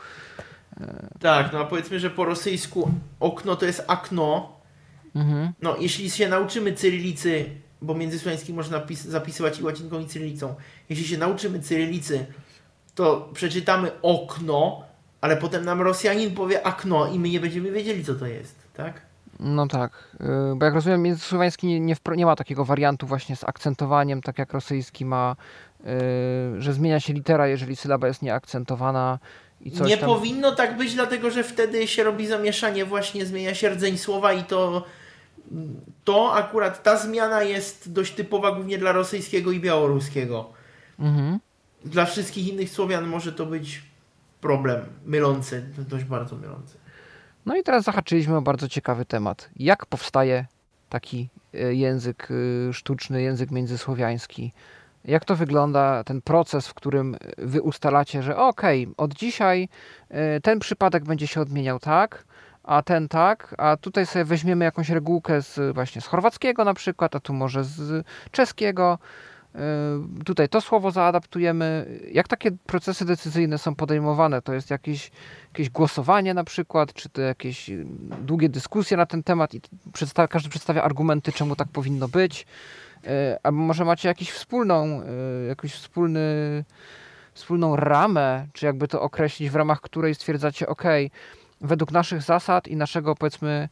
[0.81, 0.85] Y,
[1.21, 4.53] tak, no a powiedzmy, że po rosyjsku okno to jest akno.
[5.15, 5.53] Mhm.
[5.63, 7.45] No, jeśli się nauczymy cyrylicy,
[7.83, 10.55] bo międzysłowiański można zapisywać i łacinką i cyrylicą,
[10.89, 12.27] jeśli się nauczymy cyrylicy,
[12.99, 14.83] to przeczytamy okno,
[15.21, 19.03] ale potem nam Rosjanin powie akno i my nie będziemy wiedzieli, co to jest, tak?
[19.41, 23.45] No tak, y, bo jak rozumiem, międzysłowiański nie, nie, nie, ma takiego wariantu właśnie z
[23.45, 25.37] akcentowaniem, tak jak rosyjski ma,
[25.81, 25.91] yy,
[26.59, 29.19] że zmienia się litera, jeżeli sylaba jest nieakcentowana.
[29.61, 30.09] I coś nie tam...
[30.09, 34.45] powinno tak być, dlatego że wtedy się robi zamieszanie, właśnie zmienia się rdzeń słowa i
[34.45, 34.85] to,
[36.05, 40.51] to akurat ta zmiana jest dość typowa głównie dla rosyjskiego i białoruskiego.
[40.99, 41.39] Mhm.
[41.85, 43.83] Dla wszystkich innych Słowian może to być
[44.41, 46.79] problem mylący, dość bardzo mylący.
[47.47, 49.51] No i teraz zahaczyliśmy o bardzo ciekawy temat.
[49.57, 50.47] Jak powstaje
[50.89, 54.53] taki e, język e, sztuczny, język międzysłowiański?
[55.05, 59.69] Jak to wygląda, ten proces, w którym wy ustalacie, że okej, okay, od dzisiaj
[60.09, 62.25] e, ten przypadek będzie się odmieniał tak,
[62.63, 67.17] a ten tak, a tutaj sobie weźmiemy jakąś regułkę z właśnie z chorwackiego na przykład,
[67.17, 68.99] a tu może z czeskiego.
[70.25, 71.87] Tutaj to słowo zaadaptujemy.
[72.13, 74.43] Jak takie procesy decyzyjne są podejmowane?
[74.43, 75.11] To jest jakieś
[75.53, 77.87] jakieś głosowanie na przykład, czy to jakieś y,
[78.23, 79.61] długie dyskusje na ten temat i
[79.93, 82.47] przedstawia, każdy przedstawia argumenty, czemu tak powinno być.
[83.05, 83.09] Y,
[83.43, 85.03] albo może macie jakąś wspólną,
[85.49, 86.21] jakiś wspólny,
[87.35, 90.85] wspólną ramę, czy jakby to określić, w ramach której stwierdzacie, ok,
[91.61, 93.69] według naszych zasad i naszego powiedzmy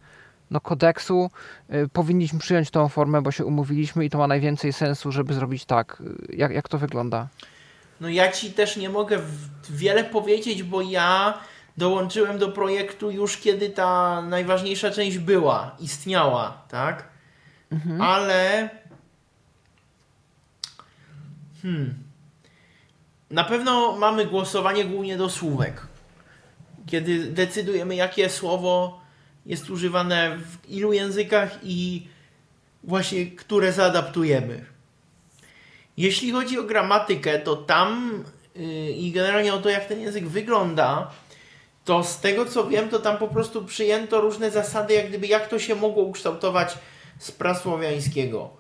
[0.51, 1.31] no, kodeksu
[1.75, 5.65] y, powinniśmy przyjąć tą formę, bo się umówiliśmy i to ma najwięcej sensu, żeby zrobić
[5.65, 6.03] tak.
[6.29, 7.29] Jak, jak to wygląda?
[8.01, 9.19] No ja ci też nie mogę
[9.71, 11.39] wiele powiedzieć, bo ja
[11.77, 17.09] dołączyłem do projektu już kiedy ta najważniejsza część była, istniała, tak?
[17.71, 18.01] Mhm.
[18.01, 18.69] Ale.
[21.63, 21.95] Hmm.
[23.31, 25.87] Na pewno mamy głosowanie głównie do słówek.
[26.87, 29.06] Kiedy decydujemy, jakie słowo
[29.47, 32.07] jest używane w ilu językach i
[32.85, 34.65] właśnie które zaadaptujemy.
[35.97, 38.25] Jeśli chodzi o gramatykę, to tam
[38.57, 41.11] yy, i generalnie o to, jak ten język wygląda,
[41.85, 45.49] to z tego co wiem, to tam po prostu przyjęto różne zasady, jak gdyby jak
[45.49, 46.79] to się mogło ukształtować
[47.19, 48.51] z prasłowiańskiego.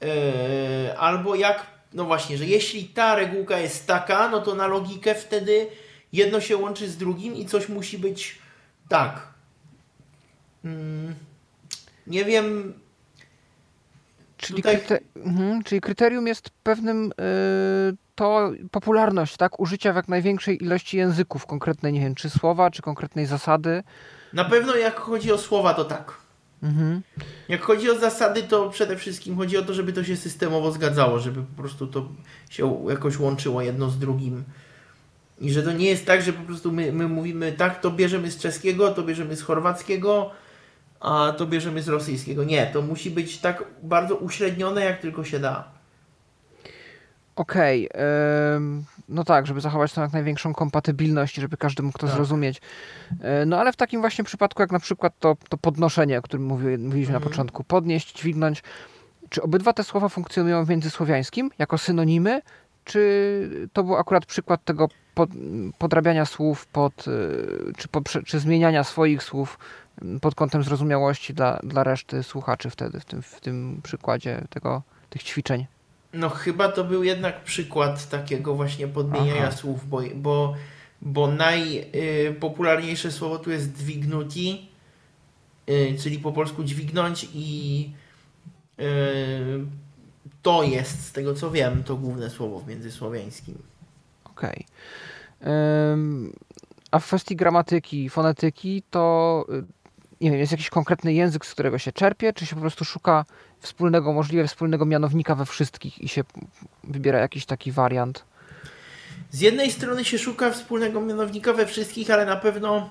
[0.00, 5.14] Yy, albo jak, no właśnie, że jeśli ta regułka jest taka, no to na logikę
[5.14, 5.66] wtedy
[6.12, 8.38] jedno się łączy z drugim i coś musi być
[8.88, 9.35] tak.
[10.64, 10.70] Yy,
[12.06, 12.74] nie wiem.
[14.36, 14.80] Czyli, tutaj...
[15.16, 19.60] mhm, czyli kryterium jest pewnym yy, to popularność, tak?
[19.60, 23.82] Użycia w jak największej ilości języków, konkretnej, nie wiem, czy słowa, czy konkretnej zasady.
[24.32, 26.14] Na pewno jak chodzi o słowa, to tak.
[26.62, 27.02] Mhm.
[27.48, 31.18] Jak chodzi o zasady, to przede wszystkim chodzi o to, żeby to się systemowo zgadzało,
[31.18, 32.08] żeby po prostu to
[32.50, 34.44] się jakoś łączyło jedno z drugim.
[35.40, 38.30] I że to nie jest tak, że po prostu my, my mówimy tak, to bierzemy
[38.30, 40.30] z czeskiego, to bierzemy z chorwackiego,
[41.00, 42.44] a to bierzemy z rosyjskiego.
[42.44, 45.76] Nie, to musi być tak bardzo uśrednione, jak tylko się da.
[47.36, 48.00] Okej, okay,
[49.08, 52.16] no tak, żeby zachować tą jak największą kompatybilność, żeby każdy mógł to tak.
[52.16, 52.60] zrozumieć.
[53.20, 56.46] E, no ale w takim właśnie przypadku, jak na przykład to, to podnoszenie, o którym
[56.46, 57.24] mówi, mówiliśmy mhm.
[57.24, 58.62] na początku, podnieść, dźwignąć,
[59.28, 62.42] czy obydwa te słowa funkcjonują w międzysłowiańskim jako synonimy,
[62.84, 65.30] czy to był akurat przykład tego pod,
[65.78, 69.58] podrabiania słów pod, e, czy, pod, czy zmieniania swoich słów
[70.20, 75.22] pod kątem zrozumiałości dla, dla reszty słuchaczy wtedy, w tym, w tym przykładzie tego, tych
[75.22, 75.66] ćwiczeń?
[76.12, 79.56] No chyba to był jednak przykład takiego właśnie podmieniania Aha.
[79.56, 80.54] słów, bo, bo,
[81.02, 84.68] bo najpopularniejsze y, słowo tu jest dźwignuti,
[85.70, 87.90] y, czyli po polsku dźwignąć i
[88.80, 88.84] y,
[90.42, 93.58] to jest, z tego co wiem, to główne słowo w międzysłowiańskim.
[94.24, 94.66] Okej.
[95.40, 95.56] Okay.
[96.90, 99.46] A w kwestii gramatyki, fonetyki, to
[100.20, 103.24] nie wiem, jest jakiś konkretny język, z którego się czerpie, czy się po prostu szuka
[103.60, 106.24] wspólnego, możliwie wspólnego mianownika we wszystkich i się
[106.84, 108.24] wybiera jakiś taki wariant?
[109.30, 112.90] Z jednej strony się szuka wspólnego mianownika we wszystkich, ale na pewno,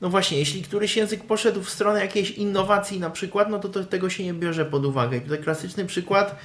[0.00, 3.84] no właśnie, jeśli któryś język poszedł w stronę jakiejś innowacji na przykład, no to, to
[3.84, 5.16] tego się nie bierze pod uwagę.
[5.16, 6.40] I tutaj klasyczny przykład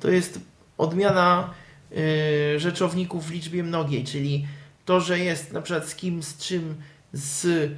[0.00, 0.40] to jest
[0.78, 1.54] odmiana
[1.90, 4.46] yy, rzeczowników w liczbie mnogiej, czyli
[4.84, 6.74] to, że jest na przykład z kim, z czym,
[7.12, 7.70] z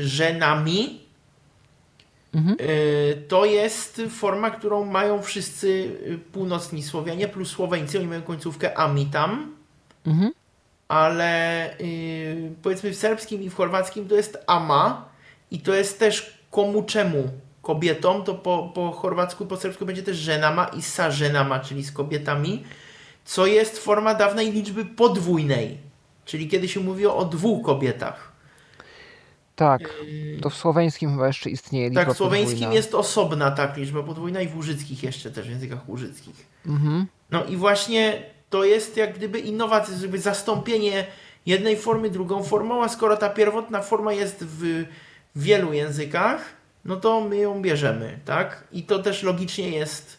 [0.00, 1.04] żenami,
[2.34, 2.56] Mhm.
[2.60, 7.98] E, to jest forma, którą mają wszyscy y, północni Słowianie plus Słoweńcy.
[7.98, 9.56] Oni mają końcówkę amitam.
[10.06, 10.32] Mhm.
[10.88, 15.08] Ale yy, powiedzmy w serbskim i w chorwackim to jest ama
[15.50, 17.28] i to jest też komu czemu
[17.62, 21.92] kobietom, to po, po chorwacku, po serbsku będzie też żenama i sa żenama, czyli z
[21.92, 22.64] kobietami,
[23.24, 25.78] co jest forma dawnej liczby podwójnej,
[26.24, 28.33] czyli kiedy się mówiło o dwóch kobietach.
[29.56, 32.74] Tak, yy, to w słoweńskim chyba jeszcze istnieje liczba Tak, w słoweńskim podwójna.
[32.74, 36.46] jest osobna tak liczba podwójna i w łużyckich jeszcze też, w językach łużyckich.
[36.66, 37.06] Mhm.
[37.30, 41.06] No i właśnie to jest jak gdyby innowacja, żeby zastąpienie
[41.46, 44.84] jednej formy drugą formą, a skoro ta pierwotna forma jest w
[45.36, 46.40] wielu językach,
[46.84, 48.64] no to my ją bierzemy, tak?
[48.72, 50.18] I to też logicznie jest,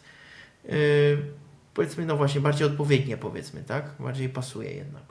[0.64, 0.72] yy,
[1.74, 3.90] powiedzmy, no właśnie, bardziej odpowiednie, powiedzmy, tak?
[4.00, 5.02] Bardziej pasuje jednak.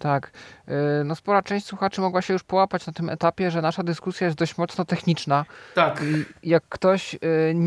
[0.00, 0.30] Tak.
[0.68, 4.26] Y, no spora część słuchaczy mogła się już połapać na tym etapie, że nasza dyskusja
[4.26, 5.44] jest dość mocno techniczna.
[5.74, 6.02] Tak.
[6.02, 7.18] I jak ktoś y,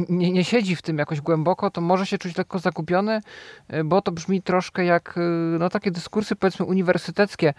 [0.09, 3.21] nie, nie siedzi w tym jakoś głęboko, to może się czuć lekko zagubiony,
[3.73, 5.19] y, bo to brzmi troszkę jak
[5.59, 7.53] no, takie dyskursy powiedzmy uniwersyteckie.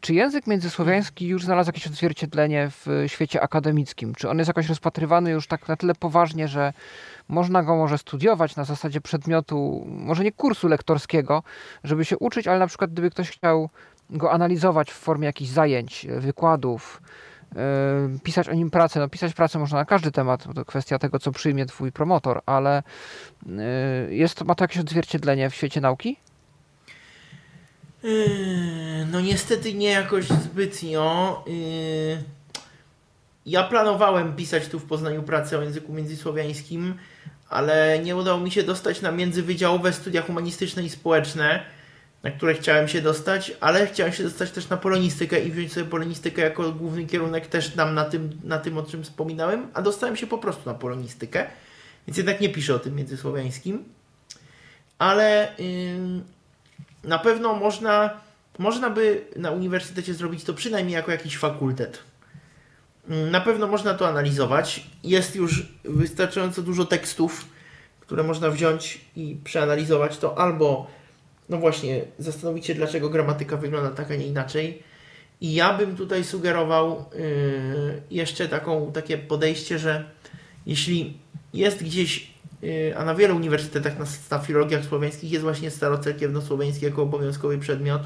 [0.00, 4.14] Czy język międzysłowiański już znalazł jakieś odzwierciedlenie w świecie akademickim?
[4.14, 6.72] Czy on jest jakoś rozpatrywany już tak na tyle poważnie, że
[7.28, 11.42] można go może studiować na zasadzie przedmiotu, może nie kursu lektorskiego,
[11.84, 13.70] żeby się uczyć, ale na przykład gdyby ktoś chciał
[14.10, 17.02] go analizować w formie jakichś zajęć, wykładów,
[17.54, 17.60] yy,
[18.22, 19.00] pisać o nim pracę.
[19.00, 22.82] No, pisać pracę można na każdy temat, to kwestia tego, co przyjmie twój promotor, ale
[23.46, 26.16] yy, jest, ma to jakieś odzwierciedlenie w świecie nauki?
[28.02, 31.44] Yy, no niestety nie jakoś zbytnio.
[33.46, 36.94] Ja planowałem pisać tu w Poznaniu pracę o języku międzysłowiańskim,
[37.48, 41.76] ale nie udało mi się dostać na międzywydziałowe studia humanistyczne i społeczne
[42.26, 45.86] na które chciałem się dostać, ale chciałem się dostać też na polonistykę i wziąć sobie
[45.86, 50.16] polonistykę jako główny kierunek też tam na tym, na tym o czym wspominałem, a dostałem
[50.16, 51.46] się po prostu na polonistykę,
[52.06, 53.84] więc jednak nie piszę o tym międzysłowiańskim,
[54.98, 58.10] ale yy, na pewno można,
[58.58, 61.98] można by na uniwersytecie zrobić to przynajmniej jako jakiś fakultet.
[63.08, 64.86] Na pewno można to analizować.
[65.04, 67.44] Jest już wystarczająco dużo tekstów,
[68.00, 70.86] które można wziąć i przeanalizować to albo
[71.48, 74.82] no właśnie, zastanowić się, dlaczego gramatyka wygląda tak, a nie inaczej.
[75.40, 80.04] I ja bym tutaj sugerował yy, jeszcze taką, takie podejście, że
[80.66, 81.18] jeśli
[81.54, 82.30] jest gdzieś,
[82.62, 88.02] yy, a na wielu uniwersytetach, na, na filologiach słowiańskich jest właśnie starocerkiewno-słowiański jako obowiązkowy przedmiot,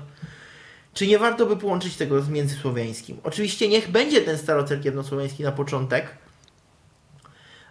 [0.94, 3.18] czy nie warto by połączyć tego z międzysłowiańskim?
[3.24, 6.06] Oczywiście niech będzie ten starocerkiewno-słowiański na początek,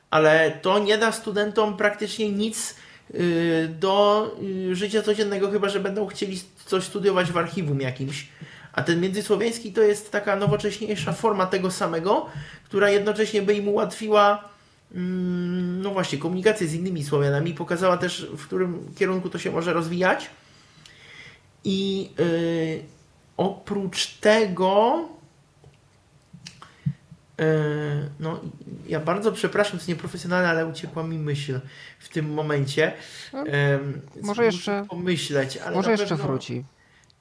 [0.09, 2.75] ale to nie da studentom praktycznie nic
[3.15, 8.27] Y, do y, życia codziennego, chyba że będą chcieli coś studiować w archiwum jakimś.
[8.73, 12.25] A ten międzysłowiański to jest taka nowocześniejsza forma tego samego,
[12.65, 14.49] która jednocześnie by im ułatwiła
[14.95, 19.73] mm, no właśnie, komunikację z innymi Słowianami, pokazała też, w którym kierunku to się może
[19.73, 20.29] rozwijać.
[21.63, 22.83] I yy,
[23.39, 25.05] oprócz tego
[27.39, 28.39] E, no,
[28.87, 31.59] ja bardzo przepraszam, to jest nieprofesjonalne, ale uciekła mi myśl
[31.99, 32.93] w tym momencie.
[33.33, 33.43] No,
[34.21, 36.63] może jeszcze pomyśleć, ale może jeszcze pewno, wróci.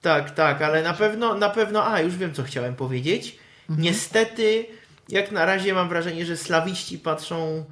[0.03, 3.39] Tak, tak, ale na pewno, na pewno, a już wiem, co chciałem powiedzieć.
[3.69, 3.83] Mhm.
[3.83, 4.67] Niestety,
[5.09, 7.65] jak na razie mam wrażenie, że slawiści patrzą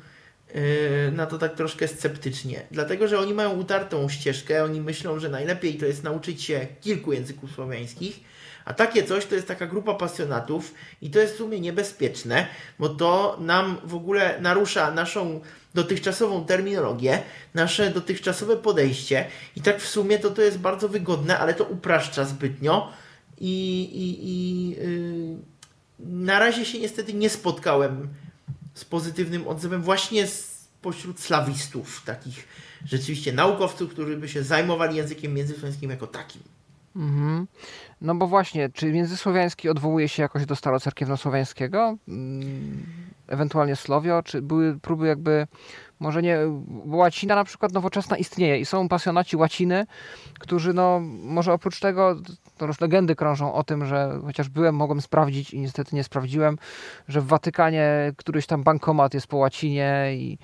[1.12, 5.74] na to tak troszkę sceptycznie, dlatego że oni mają utartą ścieżkę, oni myślą, że najlepiej
[5.74, 8.20] to jest nauczyć się kilku języków słowiańskich
[8.66, 12.47] a takie coś to jest taka grupa pasjonatów i to jest w sumie niebezpieczne,
[12.78, 15.40] bo to nam w ogóle narusza naszą
[15.74, 17.22] dotychczasową terminologię,
[17.55, 19.26] nasze dotychczasowe podejście
[19.57, 22.92] i tak w sumie to to jest bardzo wygodne, ale to upraszcza zbytnio
[23.40, 25.36] i, i, i yy,
[25.99, 28.09] na razie się niestety nie spotkałem
[28.77, 30.27] z pozytywnym odzewem właśnie
[30.83, 32.49] pośród slawistów, takich
[32.85, 36.43] rzeczywiście naukowców, którzy by się zajmowali językiem międzysłowiańskim jako takim.
[36.97, 37.47] Mhm.
[38.01, 41.97] No bo właśnie, czy międzysłowiański odwołuje się jakoś do starocerkiewnosłowiańskiego?
[42.09, 42.87] Mm,
[43.27, 44.22] ewentualnie Słowio?
[44.22, 45.47] Czy były próby jakby,
[46.01, 46.38] może nie,
[46.84, 49.86] bo łacina na przykład nowoczesna istnieje i są pasjonaci łaciny,
[50.38, 52.16] którzy no, może oprócz tego,
[52.59, 56.59] to już legendy krążą o tym, że chociaż byłem, mogłem sprawdzić i niestety nie sprawdziłem,
[57.09, 60.38] że w Watykanie któryś tam bankomat jest po łacinie i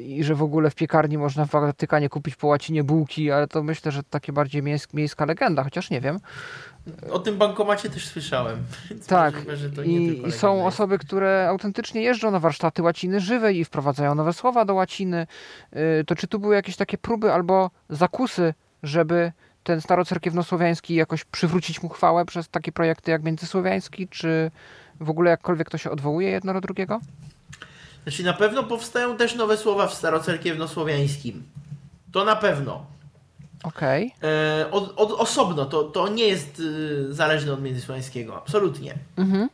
[0.00, 3.62] i że w ogóle w piekarni można w Watykanie kupić po łacinie bułki, ale to
[3.62, 4.62] myślę, że takie bardziej
[4.94, 6.18] miejska legenda, chociaż nie wiem.
[7.10, 8.58] O tym bankomacie też słyszałem.
[9.06, 9.34] Tak,
[9.84, 14.64] i, i są osoby, które autentycznie jeżdżą na warsztaty łaciny żywej i wprowadzają nowe słowa
[14.64, 15.26] do łaciny.
[16.00, 21.82] Y, to czy tu były jakieś takie próby albo zakusy, żeby ten starocerkiewnosłowiański jakoś przywrócić
[21.82, 24.50] mu chwałę przez takie projekty jak międzysłowiański, czy
[25.00, 27.00] w ogóle jakkolwiek to się odwołuje jedno do drugiego?
[28.06, 31.42] Znaczy na pewno powstają też nowe słowa w starocerkiewnosłowiańskim.
[32.12, 32.86] To na pewno.
[33.62, 34.12] Okej.
[34.18, 34.30] Okay.
[34.30, 38.94] E, od, od, osobno, to, to nie jest y, zależne od międzysłowiańskiego, absolutnie.
[39.16, 39.48] Mhm.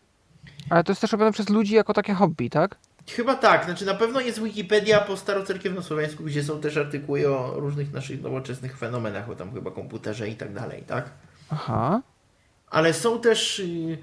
[0.71, 2.77] Ale to jest też robione przez ludzi jako takie hobby, tak?
[3.11, 7.93] Chyba tak, znaczy na pewno jest Wikipedia po starocerkiewnosłowiańsku, gdzie są też artykuły o różnych
[7.93, 11.11] naszych nowoczesnych fenomenach, o tam chyba komputerze i tak dalej, tak?
[11.51, 12.03] Aha.
[12.71, 13.59] Ale są też...
[13.59, 13.99] Y,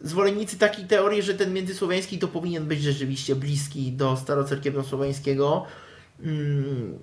[0.00, 5.66] zwolennicy takiej teorii, że ten międzysłowiański to powinien być rzeczywiście bliski do starocerkiewnosłowiańskiego,
[6.22, 6.98] mm,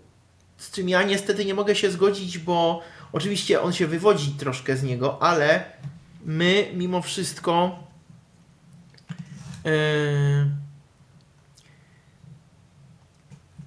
[0.57, 2.81] z czym ja niestety nie mogę się zgodzić, bo
[3.11, 5.65] oczywiście on się wywodzi troszkę z niego, ale
[6.25, 7.79] my mimo wszystko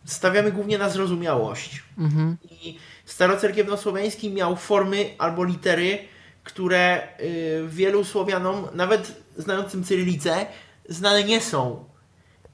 [0.05, 1.83] stawiamy głównie na zrozumiałość.
[1.99, 2.37] Mhm.
[2.51, 5.99] I starocerkiewnosłowiański miał formy albo litery,
[6.51, 10.47] które y, wielu Słowianom, nawet znającym cyrylicę,
[10.89, 11.85] znane nie są.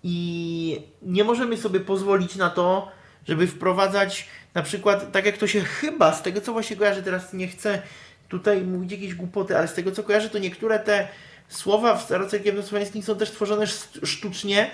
[0.03, 2.89] I nie możemy sobie pozwolić na to,
[3.29, 7.33] żeby wprowadzać na przykład, tak jak to się chyba, z tego co właśnie kojarzę, teraz
[7.33, 7.83] nie chcę
[8.29, 11.09] tutaj mówić jakieś głupoty, ale z tego co kojarzę, to niektóre te
[11.49, 13.67] słowa w starocerkiewnosłowiańskim są też tworzone
[14.05, 14.71] sztucznie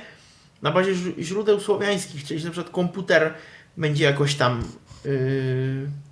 [0.63, 3.35] na bazie źródeł słowiańskich, czyli na przykład komputer
[3.77, 4.65] będzie jakoś tam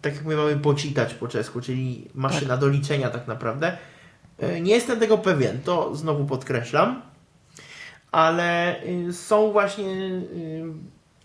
[0.02, 2.60] tak jak my mamy pocitać po czesku, czyli maszyna tak.
[2.60, 3.76] do liczenia tak naprawdę.
[4.38, 7.02] Yy, nie jestem tego pewien, to znowu podkreślam,
[8.12, 10.64] ale yy, są właśnie yy,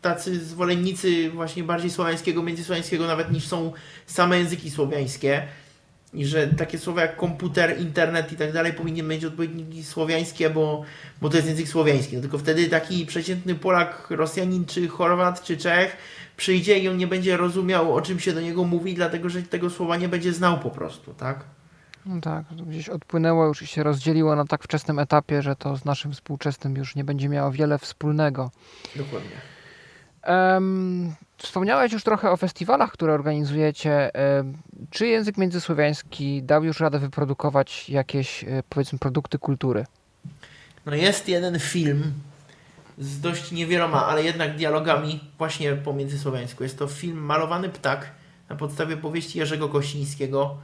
[0.01, 3.73] tacy zwolennicy właśnie bardziej słowiańskiego, międzysłowiańskiego nawet niż są
[4.05, 5.47] same języki słowiańskie
[6.13, 10.83] i że takie słowa jak komputer, internet i tak dalej powinien mieć odpowiedniki słowiańskie, bo,
[11.21, 12.15] bo to jest język słowiański.
[12.15, 15.97] No tylko wtedy taki przeciętny Polak, Rosjanin, czy Chorwat, czy Czech
[16.37, 19.69] przyjdzie i on nie będzie rozumiał, o czym się do niego mówi, dlatego że tego
[19.69, 21.43] słowa nie będzie znał po prostu, tak?
[22.05, 25.85] No tak, gdzieś odpłynęło już i się rozdzieliło na tak wczesnym etapie, że to z
[25.85, 28.51] naszym współczesnym już nie będzie miało wiele wspólnego.
[28.95, 29.29] Dokładnie.
[30.27, 34.11] Um, wspomniałeś już trochę o festiwalach, które organizujecie.
[34.89, 39.85] Czy język międzysłowiański dał już radę wyprodukować jakieś, e, powiedzmy, produkty kultury?
[40.85, 42.13] No jest jeden film
[42.97, 46.63] z dość niewieloma, ale jednak dialogami właśnie po międzysłowiańsku.
[46.63, 48.11] Jest to film Malowany Ptak
[48.49, 50.57] na podstawie powieści Jerzego Kościńskiego,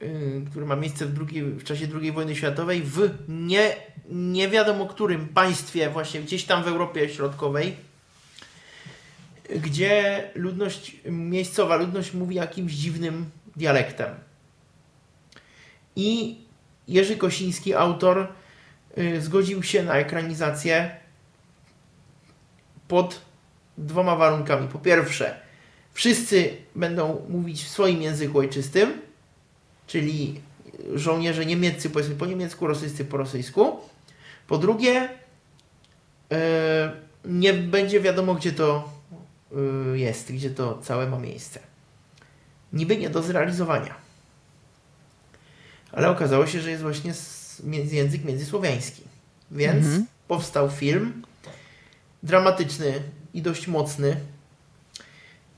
[0.00, 3.76] yy, który ma miejsce w, drugiej, w czasie II wojny światowej w nie,
[4.10, 7.76] nie wiadomo którym państwie, właśnie gdzieś tam w Europie Środkowej,
[9.56, 14.14] gdzie ludność miejscowa, ludność mówi jakimś dziwnym dialektem.
[15.96, 16.38] I
[16.88, 18.43] Jerzy Kosiński, autor, Y,
[19.20, 20.96] zgodził się na ekranizację
[22.88, 23.20] pod
[23.78, 24.68] dwoma warunkami.
[24.68, 25.40] Po pierwsze,
[25.92, 29.00] wszyscy będą mówić w swoim języku ojczystym,
[29.86, 30.40] czyli
[30.94, 33.80] żołnierze niemieccy powiedzmy po niemiecku, rosyjscy po rosyjsku.
[34.46, 36.36] Po drugie, y,
[37.24, 38.92] nie będzie wiadomo, gdzie to
[39.92, 41.60] y, jest, gdzie to całe ma miejsce.
[42.72, 43.94] Niby nie do zrealizowania.
[45.92, 47.14] Ale okazało się, że jest właśnie
[47.92, 49.02] język międzysłowiański.
[49.50, 50.06] Więc mhm.
[50.28, 51.22] powstał film
[52.22, 52.92] dramatyczny
[53.34, 54.16] i dość mocny,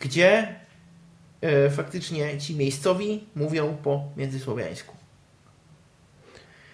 [0.01, 0.55] gdzie
[1.41, 4.97] e, faktycznie ci miejscowi mówią po międzysłowiańsku.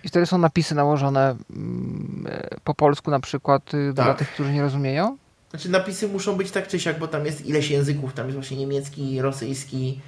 [0.04, 4.06] I wtedy są napisy nałożone mm, e, po polsku na przykład y, tak.
[4.06, 5.16] dla tych, którzy nie rozumieją?
[5.50, 8.12] Znaczy napisy muszą być tak czy siak, bo tam jest ileś języków.
[8.12, 10.00] Tam jest właśnie niemiecki, rosyjski,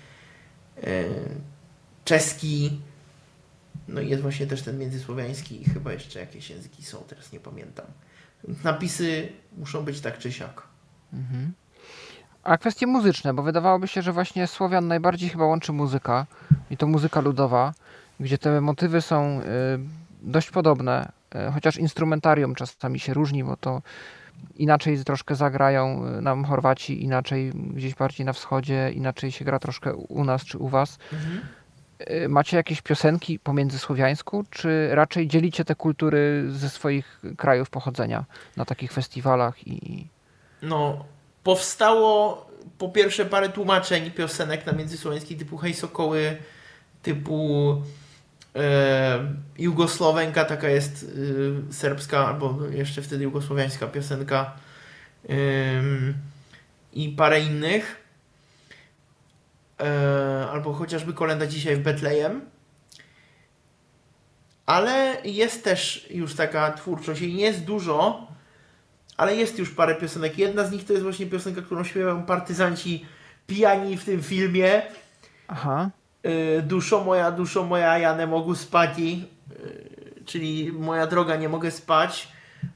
[0.82, 1.04] e,
[2.04, 2.80] czeski,
[3.88, 7.40] no i jest właśnie też ten międzysłowiański i chyba jeszcze jakieś języki są, teraz nie
[7.40, 7.86] pamiętam.
[8.64, 10.62] Napisy muszą być tak czy siak.
[11.12, 11.52] Mhm.
[12.42, 16.26] A kwestie muzyczne, bo wydawałoby się, że właśnie Słowian najbardziej chyba łączy muzyka
[16.70, 17.74] i to muzyka ludowa,
[18.20, 19.44] gdzie te motywy są y,
[20.22, 23.82] dość podobne, y, chociaż instrumentarium czasami się różni, bo to
[24.56, 29.94] inaczej troszkę zagrają y, nam Chorwaci, inaczej gdzieś bardziej na wschodzie, inaczej się gra troszkę
[29.94, 30.98] u nas czy u was.
[31.12, 31.40] Mhm.
[32.00, 38.24] Y, macie jakieś piosenki po międzysłowiańsku, czy raczej dzielicie te kultury ze swoich krajów pochodzenia
[38.56, 40.06] na takich festiwalach i...
[40.62, 41.04] No,
[41.44, 42.46] powstało
[42.78, 46.36] po pierwsze parę tłumaczeń piosenek na międzysłowiański typu Hej Sokoły,
[47.02, 47.82] typu
[48.56, 51.06] e, Jugosłowenka, taka jest
[51.70, 54.56] e, serbska, albo jeszcze wtedy jugosłowiańska piosenka
[55.28, 55.34] e,
[56.92, 58.03] i parę innych
[60.52, 62.40] albo chociażby kolenda dzisiaj w Betlejem.
[64.66, 68.26] Ale jest też już taka twórczość i nie jest dużo,
[69.16, 70.38] ale jest już parę piosenek.
[70.38, 73.06] Jedna z nich to jest właśnie piosenka, którą śpiewają partyzanci
[73.46, 74.82] pijani w tym filmie.
[75.48, 75.90] Aha.
[76.22, 78.90] E, duszo moja, duszo moja, ja nie mogę spać.
[78.98, 79.14] E,
[80.24, 82.28] czyli moja droga, nie mogę spać.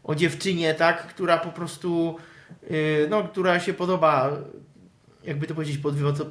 [0.04, 2.16] O dziewczynie, tak, która po prostu,
[2.62, 2.74] e,
[3.08, 4.30] no, która się podoba
[5.24, 5.78] jakby to powiedzieć,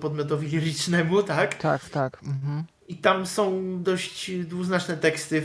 [0.01, 1.55] podmiotowi lirycznemu, tak?
[1.55, 2.19] Tak, tak.
[2.23, 2.63] Mhm.
[2.87, 5.43] I tam są dość dwuznaczne teksty.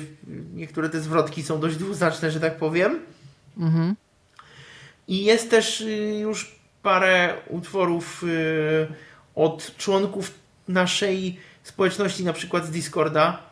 [0.54, 3.00] Niektóre te zwrotki są dość dwuznaczne, że tak powiem.
[3.58, 3.96] Mhm.
[5.08, 8.86] I jest też y, już parę utworów y,
[9.34, 10.34] od członków
[10.68, 13.42] naszej społeczności, na przykład z Discorda,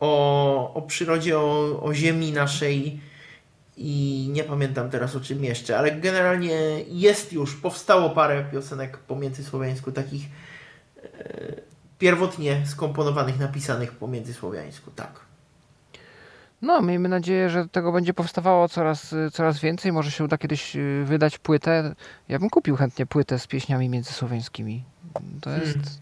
[0.00, 3.00] o, o przyrodzie, o, o ziemi naszej,
[3.76, 9.16] i nie pamiętam teraz o czym jeszcze, ale generalnie jest już, powstało parę piosenek po
[9.16, 10.22] międzysłowiańsku, takich
[11.04, 11.54] e,
[11.98, 15.26] pierwotnie skomponowanych, napisanych po międzysłowiańsku, tak.
[16.62, 19.92] No, miejmy nadzieję, że tego będzie powstawało coraz, coraz więcej.
[19.92, 21.94] Może się uda kiedyś y, wydać płytę.
[22.28, 24.84] Ja bym kupił chętnie płytę z pieśniami międzysłowiańskimi.
[25.40, 25.92] To jest, hmm.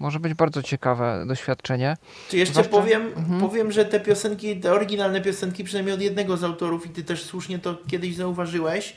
[0.00, 1.96] Może być bardzo ciekawe doświadczenie.
[2.28, 2.70] Czy jeszcze Zwłaszcza...
[2.70, 3.40] powiem, mhm.
[3.40, 7.22] powiem, że te piosenki, te oryginalne piosenki, przynajmniej od jednego z autorów, i ty też
[7.22, 8.96] słusznie to kiedyś zauważyłeś,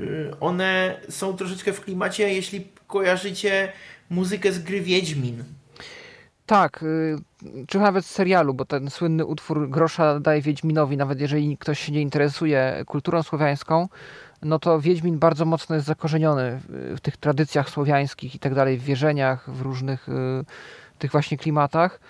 [0.00, 3.72] y, one są troszeczkę w klimacie, jeśli kojarzycie
[4.10, 5.44] muzykę z gry Wiedźmin.
[6.46, 7.16] Tak, y,
[7.68, 11.92] czy nawet z serialu, bo ten słynny utwór Grosza daje Wiedźminowi, nawet jeżeli ktoś się
[11.92, 13.88] nie interesuje kulturą słowiańską,
[14.44, 18.84] no to Wiedźmin bardzo mocno jest zakorzeniony w tych tradycjach słowiańskich i tak dalej, w
[18.84, 20.12] wierzeniach, w różnych y,
[20.98, 22.00] tych właśnie klimatach.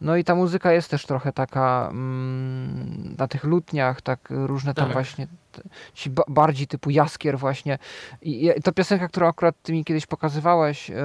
[0.00, 4.84] No i ta muzyka jest też trochę taka mm, na tych lutniach, tak różne tam
[4.84, 4.92] tak.
[4.92, 5.26] właśnie
[5.94, 7.78] ci bardziej typu Jaskier właśnie.
[8.22, 10.96] I, I to piosenka, którą akurat ty mi kiedyś pokazywałeś, yy,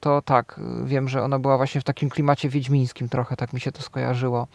[0.00, 3.72] to tak, wiem, że ona była właśnie w takim klimacie wiedźmińskim trochę, tak mi się
[3.72, 4.46] to skojarzyło.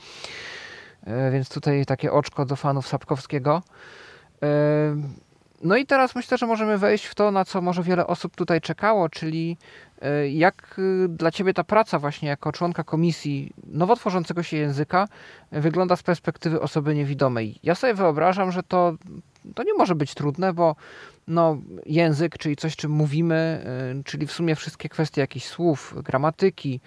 [1.32, 3.62] Więc tutaj takie oczko do fanów Sapkowskiego.
[5.66, 8.62] No i teraz myślę, że możemy wejść w to, na co może wiele osób tutaj
[8.62, 9.58] czekało, czyli
[10.02, 15.08] E, jak y, dla Ciebie ta praca właśnie jako członka komisji nowo tworzącego się języka
[15.52, 17.60] wygląda z perspektywy osoby niewidomej?
[17.64, 18.94] Ja sobie wyobrażam, że to,
[19.56, 20.76] to nie może być trudne, bo
[21.28, 23.66] no, język, czyli coś, czym mówimy,
[24.06, 26.80] czyli w sumie wszystkie kwestie jakichś słów, gramatyki,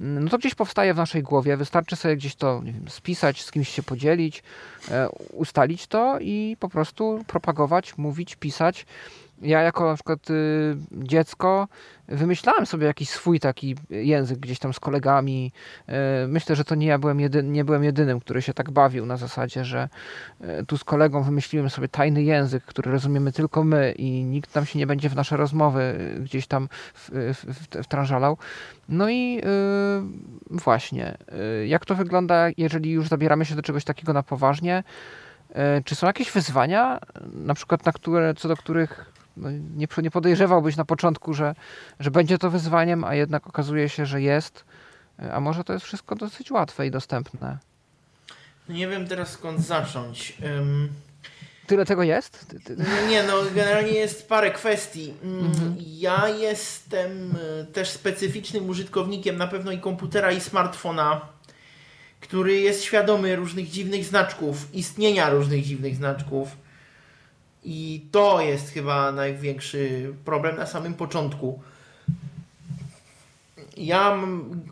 [0.00, 1.56] no to gdzieś powstaje w naszej głowie.
[1.56, 4.42] Wystarczy sobie gdzieś to wiem, spisać, z kimś się podzielić,
[4.90, 8.86] e, ustalić to i po prostu propagować, mówić, pisać
[9.42, 11.68] ja jako na przykład y, dziecko
[12.08, 15.52] wymyślałem sobie jakiś swój taki język gdzieś tam z kolegami.
[15.88, 15.92] Y,
[16.28, 19.16] myślę, że to nie ja byłem, jedy, nie byłem jedynym, który się tak bawił na
[19.16, 19.88] zasadzie, że
[20.40, 24.66] y, tu z kolegą wymyśliłem sobie tajny język, który rozumiemy tylko my i nikt tam
[24.66, 26.68] się nie będzie w nasze rozmowy gdzieś tam
[27.82, 28.38] wtrążalał.
[28.88, 29.42] No i
[30.50, 31.18] właśnie,
[31.66, 34.82] jak to wygląda, jeżeli już zabieramy się do czegoś takiego na poważnie?
[35.84, 36.98] Czy są jakieś wyzwania,
[37.34, 41.54] na przykład na które, co do których nie, nie podejrzewałbyś na początku, że,
[42.00, 44.64] że będzie to wyzwaniem, a jednak okazuje się, że jest.
[45.32, 47.58] A może to jest wszystko dosyć łatwe i dostępne?
[48.68, 50.36] No nie wiem teraz skąd zacząć.
[50.42, 50.88] Um...
[51.66, 52.56] Tyle tego jest?
[53.08, 55.14] Nie, no generalnie jest parę kwestii.
[55.22, 55.76] Mm, mhm.
[55.78, 61.20] Ja jestem e, też specyficznym użytkownikiem na pewno i komputera i smartfona,
[62.20, 66.56] który jest świadomy różnych dziwnych znaczków, istnienia różnych dziwnych znaczków
[67.64, 71.62] i to jest chyba największy problem na samym początku.
[73.76, 74.18] Ja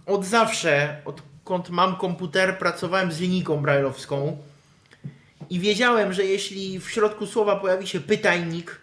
[0.07, 4.37] od zawsze, odkąd mam komputer, pracowałem z linijką brajlowską
[5.51, 8.81] i wiedziałem, że jeśli w środku słowa pojawi się pytajnik,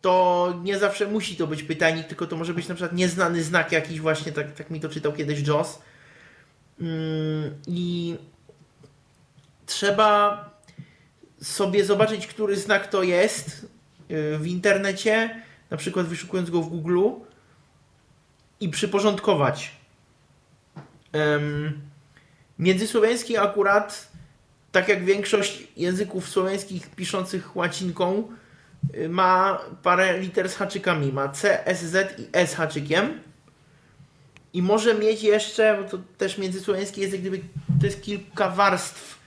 [0.00, 3.72] to nie zawsze musi to być pytajnik, tylko to może być na przykład nieznany znak
[3.72, 5.78] jakiś właśnie, tak, tak mi to czytał kiedyś Joss.
[6.80, 8.16] Mm, I
[9.66, 10.57] trzeba
[11.42, 13.66] sobie zobaczyć, który znak to jest
[14.10, 17.08] y, w internecie, na przykład wyszukując go w Google
[18.60, 19.72] i przyporządkować.
[21.14, 21.80] Um,
[22.58, 24.08] międzysłowiański akurat,
[24.72, 28.28] tak jak większość języków słowiańskich piszących łacinką,
[28.94, 31.12] y, ma parę liter z haczykami.
[31.12, 33.20] Ma C, S, Z i S haczykiem.
[34.52, 37.40] I może mieć jeszcze, bo to też międzysłowiański język, gdyby
[37.80, 39.17] to jest kilka warstw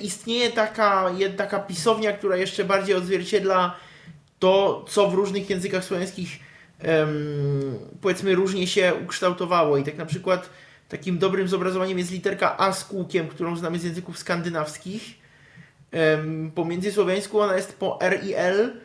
[0.00, 3.74] istnieje taka, taka pisownia, która jeszcze bardziej odzwierciedla
[4.38, 6.48] to, co w różnych językach słowiańskich
[8.00, 9.76] powiedzmy różnie się ukształtowało.
[9.76, 10.50] I tak na przykład
[10.88, 15.14] takim dobrym zobrazowaniem jest literka A z kółkiem, którą znamy z języków skandynawskich.
[15.92, 18.80] Um, po międzysłowiańsku ona jest po R i L.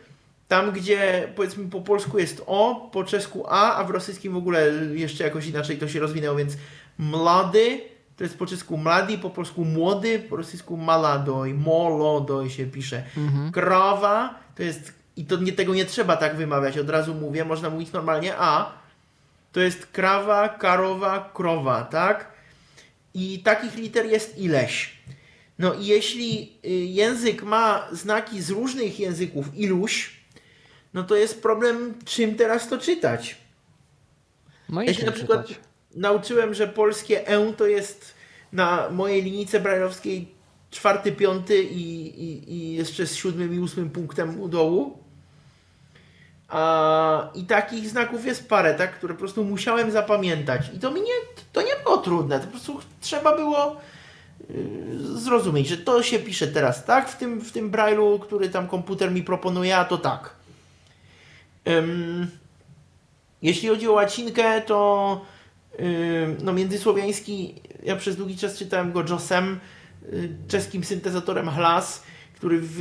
[0.47, 4.71] Tam, gdzie powiedzmy po polsku jest O, po czesku A, a w rosyjskim w ogóle
[4.93, 6.53] jeszcze jakoś inaczej to się rozwinęło, więc
[6.97, 7.81] mlady
[8.17, 13.03] to jest po czesku mlady, po polsku młody, po rosyjsku maladoj, molodoj się pisze.
[13.17, 13.51] Mhm.
[13.51, 17.69] Krowa to jest, i to nie, tego nie trzeba tak wymawiać, od razu mówię, można
[17.69, 18.71] mówić normalnie, a
[19.51, 22.33] to jest krawa, karowa, krowa, tak?
[23.13, 24.97] I takich liter jest ileś.
[25.59, 30.23] No i jeśli y, język ma znaki z różnych języków, iluś,
[30.93, 33.37] no to jest problem, czym teraz to czytać.
[34.69, 38.13] No i ja na przykład czytać nauczyłem, że polskie E to jest
[38.53, 40.27] na mojej linijce brajlowskiej
[40.71, 44.97] czwarty, piąty i, i, i jeszcze z siódmym i ósmym punktem u dołu.
[46.49, 50.71] A, I takich znaków jest parę, tak, które po prostu musiałem zapamiętać.
[50.73, 51.13] I to mi nie,
[51.53, 52.39] to nie było trudne.
[52.39, 53.75] To po prostu trzeba było
[54.49, 58.67] yy, zrozumieć, że to się pisze teraz tak, w tym, w tym brailu, który tam
[58.67, 60.35] komputer mi proponuje, a to tak.
[63.41, 65.21] Jeśli chodzi o łacinkę, to
[66.43, 69.59] no międzysłowiański, ja przez długi czas czytałem go Josem,
[70.13, 72.03] y, czeskim syntezatorem Hlas,
[72.35, 72.79] który w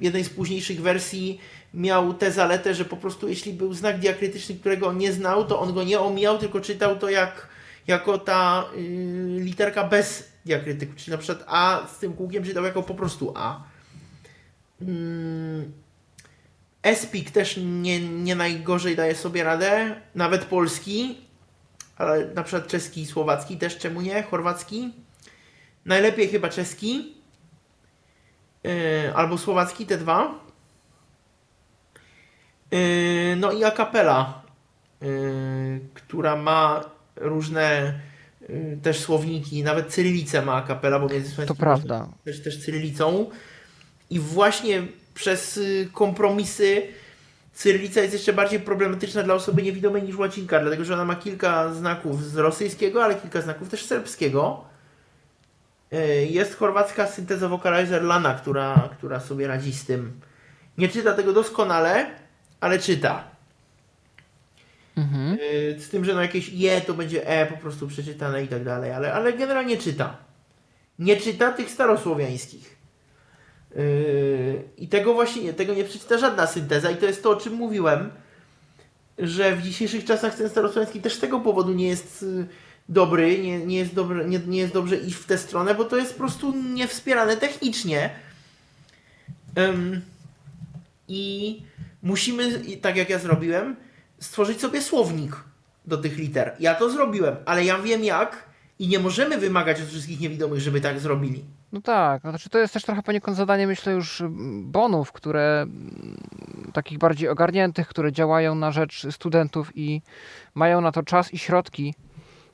[0.00, 1.40] jednej z późniejszych wersji
[1.74, 5.60] miał tę zaletę, że po prostu jeśli był znak diakrytyczny, którego on nie znał, to
[5.60, 7.48] on go nie omijał, tylko czytał to jak,
[7.86, 8.78] jako ta y,
[9.40, 13.62] literka bez diakrytyku, czyli na przykład A z tym kółkiem czytał jako po prostu A.
[14.82, 15.72] Mm.
[16.82, 21.18] Espik też nie, nie najgorzej daje sobie radę, nawet polski,
[22.00, 24.22] ale na przykład czeski i słowacki też, czemu nie?
[24.22, 24.92] Chorwacki.
[25.84, 27.14] Najlepiej chyba czeski
[28.64, 28.70] yy,
[29.14, 30.34] albo słowacki, te dwa.
[32.70, 34.42] Yy, no i akapela,
[35.00, 36.84] yy, która ma
[37.16, 38.00] różne
[38.48, 42.08] yy, też słowniki, nawet cyrylicę ma akapela, bo między To prawda.
[42.24, 43.30] Też, też cyrylicą.
[44.10, 44.82] I właśnie
[45.14, 46.82] przez y, kompromisy
[47.52, 51.74] cyrylica jest jeszcze bardziej problematyczna dla osoby niewidomej niż łacinka, dlatego że ona ma kilka
[51.74, 54.64] znaków z rosyjskiego, ale kilka znaków też serbskiego.
[55.92, 60.20] Y, jest chorwacka synteza vocalizer Lana, która, która sobie radzi z tym.
[60.78, 62.10] Nie czyta tego doskonale,
[62.60, 63.24] ale czyta.
[64.96, 65.38] Mhm.
[65.40, 68.64] Y, Z tym, że no jakieś je to będzie e po prostu przeczytane i tak
[68.64, 70.16] dalej, ale, ale generalnie czyta.
[70.98, 72.79] Nie czyta tych starosłowiańskich.
[73.76, 77.36] Yy, I tego właśnie nie, tego nie przeczyta żadna synteza i to jest to, o
[77.36, 78.10] czym mówiłem,
[79.18, 82.46] że w dzisiejszych czasach ten starosłowiański też z tego powodu nie jest y,
[82.88, 85.96] dobry, nie, nie, jest dobry nie, nie jest dobrze iść w tę stronę, bo to
[85.96, 88.10] jest po prostu niewspierane technicznie.
[89.58, 90.00] Ym,
[91.08, 91.62] I
[92.02, 93.76] musimy, tak jak ja zrobiłem,
[94.18, 95.36] stworzyć sobie słownik
[95.86, 96.56] do tych liter.
[96.60, 100.80] Ja to zrobiłem, ale ja wiem jak i nie możemy wymagać od wszystkich niewidomych, żeby
[100.80, 101.44] tak zrobili.
[101.72, 105.60] No tak, no znaczy to jest też trochę poniekąd zadanie, myślę, już mm, bonów, które
[105.62, 106.16] mm,
[106.72, 110.02] takich bardziej ogarniętych, które działają na rzecz studentów i
[110.54, 111.94] mają na to czas i środki,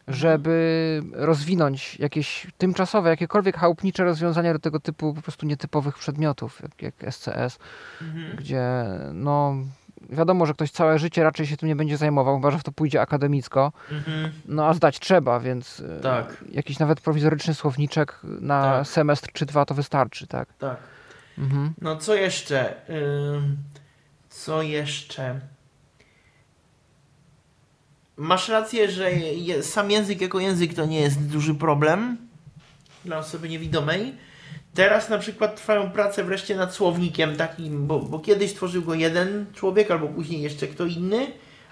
[0.08, 6.82] żeby rozwinąć jakieś tymczasowe, jakiekolwiek chałupnicze rozwiązania do tego typu po prostu nietypowych przedmiotów, jak,
[6.82, 7.58] jak SCS,
[8.38, 9.54] gdzie no
[10.10, 12.72] wiadomo, że ktoś całe życie raczej się tym nie będzie zajmował, chyba że w to
[12.72, 14.32] pójdzie akademicko, Mhm.
[14.46, 16.44] no a zdać trzeba, więc e, Tak.
[16.52, 18.86] jakiś nawet prowizoryczny słowniczek na Tak.
[18.86, 20.48] semestr czy dwa to wystarczy, tak?
[20.58, 20.76] Tak.
[21.38, 21.72] Mhm.
[21.80, 22.74] No co jeszcze?
[24.30, 25.40] Co jeszcze?
[28.16, 29.10] Masz rację, że
[29.62, 32.16] sam język jako język to nie jest duży problem
[33.04, 34.14] dla osoby niewidomej.
[34.76, 39.46] Teraz na przykład trwają prace wreszcie nad słownikiem takim, bo, bo kiedyś tworzył go jeden
[39.54, 41.26] człowiek, albo później jeszcze kto inny,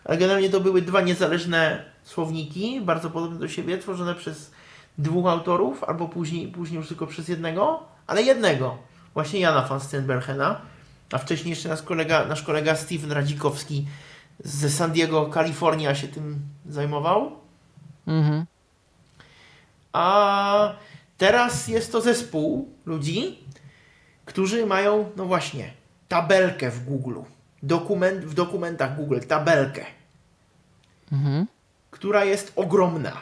[0.05, 4.51] ale generalnie to były dwa niezależne słowniki, bardzo podobne do siebie, tworzone przez
[4.98, 8.78] dwóch autorów, albo później, później już tylko przez jednego, ale jednego.
[9.14, 10.60] Właśnie Jana van Steenbergena,
[11.12, 13.86] a wcześniej jeszcze nasz kolega, nasz kolega Steven Radzikowski
[14.44, 17.32] ze San Diego, Kalifornia się tym zajmował.
[18.06, 18.47] Mhm.
[19.93, 20.72] A
[21.28, 23.38] teraz jest to zespół ludzi,
[24.24, 25.70] którzy mają, no właśnie,
[26.09, 27.18] tabelkę w Google.
[27.62, 29.84] Dokument, w dokumentach Google, tabelkę,
[31.12, 31.46] Mhm.
[31.90, 33.12] która jest ogromna.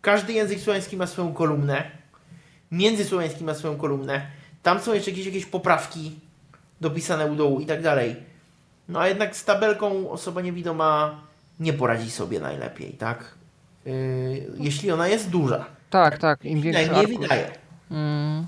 [0.00, 1.90] Każdy język słowiański ma swoją kolumnę.
[2.72, 4.26] Międzysłowiański ma swoją kolumnę.
[4.62, 6.20] Tam są jeszcze jakieś, jakieś poprawki
[6.80, 8.16] dopisane u dołu i tak dalej.
[8.88, 11.20] No a jednak z tabelką osoba niewidoma
[11.60, 13.34] nie poradzi sobie najlepiej, tak?
[13.84, 13.92] Yy,
[14.58, 15.77] jeśli ona jest duża.
[15.90, 17.50] Tak, tak, im większy Nie, nie wydaje.
[17.90, 18.46] Mm.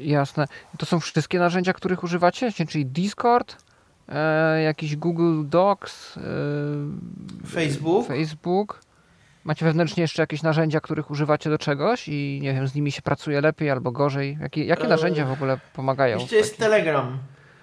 [0.00, 0.46] Jasne.
[0.78, 2.52] To są wszystkie narzędzia, których używacie?
[2.52, 3.56] Czyli Discord,
[4.08, 6.20] e, jakiś Google Docs, e,
[7.46, 8.06] Facebook.
[8.06, 8.80] Facebook.
[9.44, 13.02] Macie wewnętrznie jeszcze jakieś narzędzia, których używacie do czegoś i nie wiem, z nimi się
[13.02, 14.38] pracuje lepiej albo gorzej?
[14.40, 16.18] Jakie, jakie E, narzędzia w ogóle pomagają?
[16.18, 17.18] Jeszcze jest Telegram.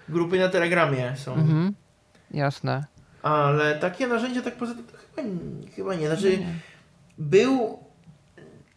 [0.09, 1.33] Grupy na Telegramie są.
[1.33, 1.73] Mhm.
[2.31, 2.85] Jasne.
[3.23, 4.85] Ale takie narzędzia tak poza tym
[5.15, 6.07] chyba, chyba nie.
[6.07, 6.39] Znaczy,
[7.21, 7.79] był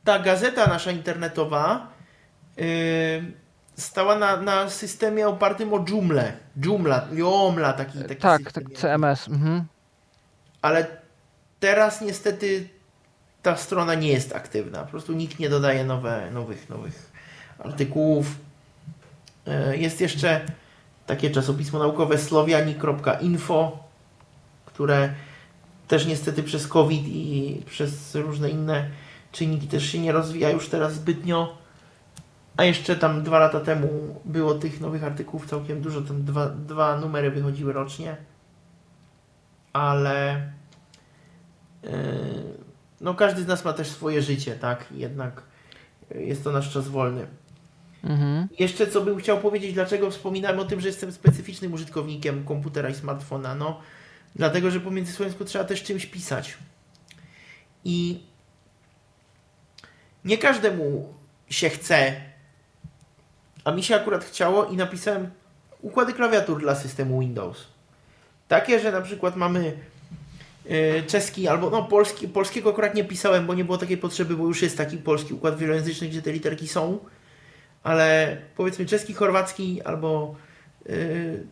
[0.04, 1.86] ta gazeta nasza internetowa
[2.56, 2.64] yy,
[3.76, 6.22] stała na, na systemie opartym o Joomla.
[6.56, 8.72] Joomla, Joomla taki, taki tak, system tak.
[8.72, 9.28] CMS.
[9.28, 9.64] Mhm.
[10.62, 10.86] Ale
[11.60, 12.68] teraz niestety
[13.42, 14.78] ta strona nie jest aktywna.
[14.82, 17.12] Po prostu nikt nie dodaje nowe, nowych, nowych
[17.58, 18.26] artykułów.
[19.46, 20.40] E, Jest jeszcze
[21.06, 23.78] takie czasopismo naukowe slowiani.info,
[24.66, 25.14] które
[25.89, 28.90] też niestety przez COVID i przez różne inne
[29.32, 31.59] czynniki też się nie rozwija już teraz zbytnio.
[32.56, 33.89] A jeszcze tam dwa lata temu
[34.24, 38.16] było tych nowych artykułów całkiem dużo, tam dwa, dwa numery wychodziły rocznie.
[39.73, 40.43] Ale
[41.85, 41.90] Yy,
[43.01, 44.85] no każdy z nas ma też swoje życie, tak?
[44.90, 45.43] Jednak
[46.15, 47.27] jest to nasz czas wolny.
[48.05, 48.48] Mhm.
[48.59, 52.94] Jeszcze co bym chciał powiedzieć, dlaczego wspominałem o tym, że jestem specyficznym użytkownikiem komputera i
[52.94, 53.55] smartfona.
[53.55, 53.81] No,
[54.36, 56.55] dlatego, że pomiędzy słowensku trzeba też czymś pisać.
[57.85, 58.20] I
[60.24, 61.15] nie każdemu
[61.51, 62.12] się chce.
[63.65, 65.31] A mi się akurat chciało i napisałem
[65.82, 67.66] układy klawiatur dla systemu Windows.
[68.48, 69.78] Takie, że na przykład mamy
[70.65, 74.47] yy, czeski albo no polski, polskiego akurat nie pisałem, bo nie było takiej potrzeby, bo
[74.47, 76.98] już jest taki polski układ wielojęzyczny, gdzie te literki są.
[77.82, 80.35] Ale powiedzmy czeski, chorwacki albo
[80.86, 81.47] yy,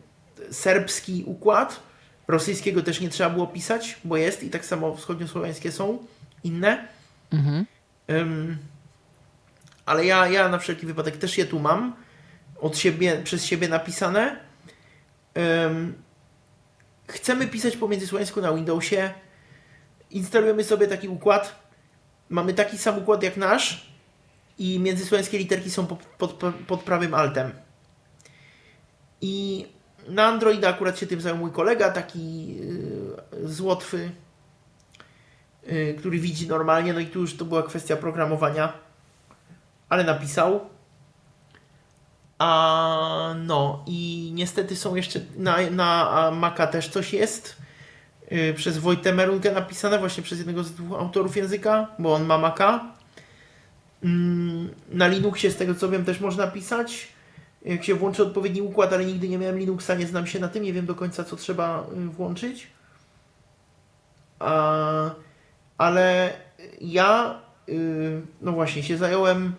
[0.51, 1.79] serbski układ.
[2.27, 6.05] Rosyjskiego też nie trzeba było pisać, bo jest i tak samo wschodniosłowiańskie są
[6.43, 6.87] inne.
[7.31, 7.65] Mhm.
[8.09, 8.57] Ym,
[9.85, 11.95] ale ja, ja na wszelki wypadek też je tu mam.
[12.61, 14.39] Od siebie, przez siebie napisane.
[15.65, 15.93] Ym,
[17.07, 19.13] chcemy pisać po międzysłowiańsku na Windowsie.
[20.11, 21.63] Instalujemy sobie taki układ.
[22.29, 23.93] Mamy taki sam układ jak nasz
[24.57, 27.51] i międzysłowiańskie literki są pod, pod, pod prawym altem.
[29.21, 29.65] I
[30.07, 34.11] na Androida akurat się tym zajął mój kolega, taki yy, z Łotwy,
[35.67, 38.73] yy, który widzi normalnie, no i tu już to była kwestia programowania,
[39.89, 40.59] ale napisał.
[42.39, 47.55] A no i niestety są jeszcze na, na Maca też coś jest.
[48.31, 52.93] Yy, przez Wojtemerungę napisane właśnie przez jednego z dwóch autorów języka, bo on ma Maca.
[54.03, 57.12] Mm, na Linuxie z tego co wiem też można pisać
[57.65, 60.63] jak się włączy odpowiedni układ, ale nigdy nie miałem Linuxa, nie znam się na tym,
[60.63, 62.67] nie wiem do końca co trzeba y, włączyć.
[64.39, 65.11] A,
[65.77, 66.33] ale
[66.81, 69.53] ja y, no właśnie się zająłem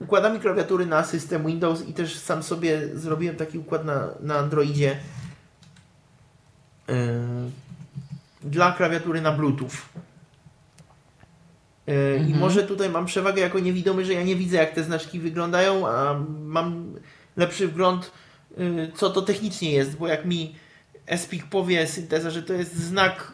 [0.00, 4.96] układami klawiatury na system Windows i też sam sobie zrobiłem taki układ na, na Androidzie
[6.88, 6.94] yy,
[8.42, 9.70] dla klawiatury na Bluetooth.
[11.86, 12.30] Yy, Mhm.
[12.30, 15.88] I może tutaj mam przewagę jako niewidomy, że ja nie widzę jak te znaczki wyglądają,
[15.88, 16.94] a mam
[17.36, 18.10] lepszy wgląd
[18.58, 20.54] yy, co to technicznie jest, bo jak mi
[21.06, 23.32] Espik powie synteza, że to jest znak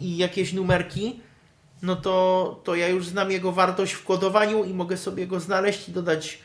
[0.00, 1.20] i jakieś numerki,
[1.82, 5.88] no to, to ja już znam jego wartość w kodowaniu i mogę sobie go znaleźć
[5.88, 6.38] i dodać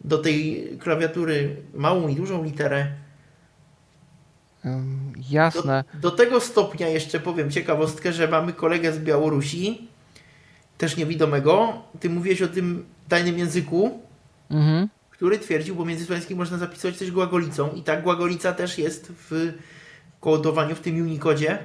[0.00, 2.86] do tej klawiatury małą i dużą literę.
[4.64, 5.84] Ym, jasne.
[5.94, 9.88] Do, do tego stopnia jeszcze powiem ciekawostkę, że mamy kolegę z Białorusi,
[10.78, 11.82] też niewidomego.
[12.00, 14.00] Ty mówiłeś o tym tajnym języku,
[14.50, 14.88] Mhm.
[15.14, 19.52] Który twierdził, bo międzysłowiański można zapisywać też głagolicą i tak głagolica też jest w
[20.20, 21.58] kodowaniu w tym Unicodzie.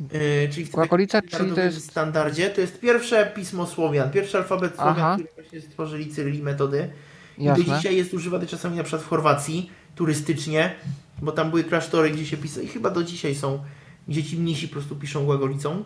[0.00, 1.90] Yy, czyli w Głagolica, czyli to jest...
[1.90, 2.50] standardzie.
[2.50, 5.16] To jest pierwsze pismo Słowian, pierwszy alfabet Słowian, Aha.
[5.18, 6.90] który właśnie stworzyli Cyryli metody.
[7.38, 7.64] I do Jasne.
[7.64, 10.74] dzisiaj jest używany czasami na przykład w Chorwacji turystycznie,
[11.22, 13.64] bo tam były klasztory, gdzie się pisało i chyba do dzisiaj są,
[14.08, 15.84] gdzie ci mnisi po prostu piszą głagolicą.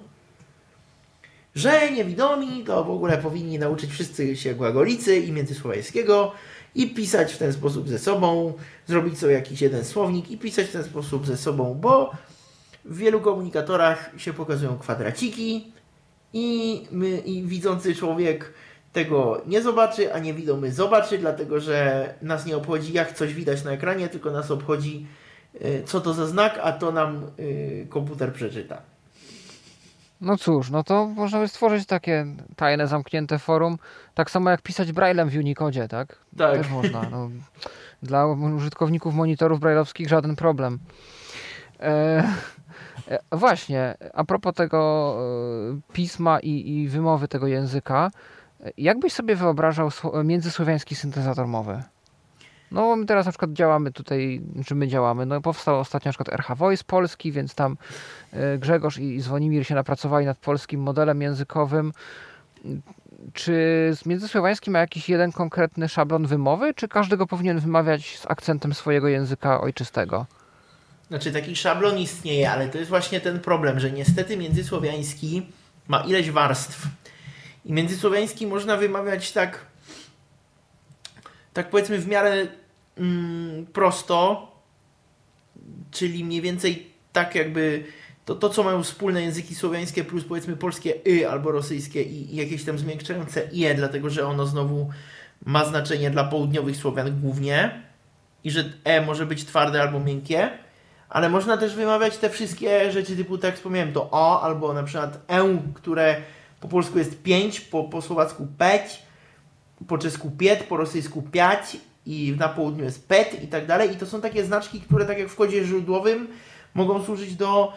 [1.57, 6.33] Że niewidomi to w ogóle powinni nauczyć wszyscy się głagolicy i międzysłowiańskiego
[6.75, 8.53] i pisać w ten sposób ze sobą,
[8.87, 12.13] zrobić sobie jakiś jeden słownik i pisać w ten sposób ze sobą, bo
[12.85, 15.73] w wielu komunikatorach się pokazują kwadraciki
[16.33, 18.53] i, my, i widzący człowiek
[18.93, 23.73] tego nie zobaczy, a niewidomy zobaczy, dlatego że nas nie obchodzi jak coś widać na
[23.73, 25.07] ekranie, tylko nas obchodzi
[25.55, 28.96] y, co to za znak, a to nam y, komputer przeczyta.
[30.21, 32.27] No cóż, no to można by stworzyć takie
[32.57, 33.79] tajne, zamknięte forum,
[34.15, 36.19] tak samo jak pisać braillem w Unicodzie, tak?
[36.37, 36.57] Tak.
[36.57, 37.03] Też można.
[37.11, 37.31] No,
[38.03, 40.79] dla użytkowników monitorów brailleowskich żaden problem.
[41.81, 42.25] E,
[43.09, 48.11] e, właśnie, a propos tego e, pisma i, i wymowy tego języka,
[48.65, 51.83] e, jak byś sobie wyobrażał sło- międzysłowiański syntezator mowy?
[52.71, 56.29] No, my teraz na przykład działamy tutaj, czy my działamy, no powstał ostatnio na przykład
[56.29, 57.77] RH Voice polski, więc tam
[58.33, 61.93] e, Grzegorz i Zwonimir się napracowali nad polskim modelem językowym.
[63.33, 63.53] Czy
[63.95, 68.75] z międzysłowiańskim ma jakiś jeden konkretny szablon wymowy, czy każdy go powinien wymawiać z akcentem
[68.75, 70.27] swojego języka ojczystego?
[71.09, 75.47] Znaczy taki szablon istnieje, ale to jest właśnie ten problem, że niestety międzysłowiański
[75.89, 76.87] ma ileś warstw.
[77.65, 79.59] I międzysłowiański można wymawiać tak,
[81.57, 82.47] tak powiedzmy w miarę
[82.99, 84.49] mm, prosto,
[85.91, 87.85] czyli mniej więcej tak jakby
[88.25, 92.37] to, to, co mają wspólne języki słowiańskie plus powiedzmy polskie y albo rosyjskie i, i
[92.37, 94.91] jakieś tam zmiękczające ie, dlatego że ono znowu
[95.45, 97.83] ma znaczenie dla południowych Słowian głównie
[98.45, 100.51] i że e może być twarde albo miękkie.
[101.09, 104.83] Ale można też wymawiać te wszystkie rzeczy typu, tak jak wspomniałem, to o, albo na
[104.83, 106.17] przykład e, które
[106.61, 109.06] po polsku jest pięć, po, po słowacku peć,
[109.89, 111.77] po czesku piet, po rosyjsku piać
[112.07, 113.93] i na południu jest pet i tak dalej.
[113.93, 116.29] I to są takie znaczki, które tak jak w kodzie źródłowym
[116.75, 117.73] mogą służyć do,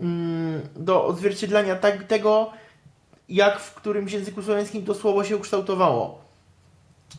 [0.00, 2.52] mm, do odzwierciedlania tak, tego,
[3.28, 6.24] jak w którymś języku słowiańskim to słowo się ukształtowało.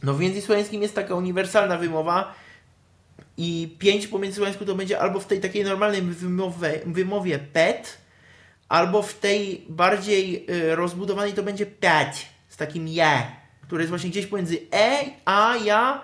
[0.04, 2.34] No w języku słowiańskim jest taka uniwersalna wymowa,
[3.38, 7.98] i 5 po międzysłowiańsku to będzie albo w tej takiej normalnej wymowie, wymowie pet,
[8.70, 13.22] albo w tej bardziej y, rozbudowanej to będzie piać z takim je,
[13.72, 16.02] który jest właśnie gdzieś pomiędzy E, A, ja,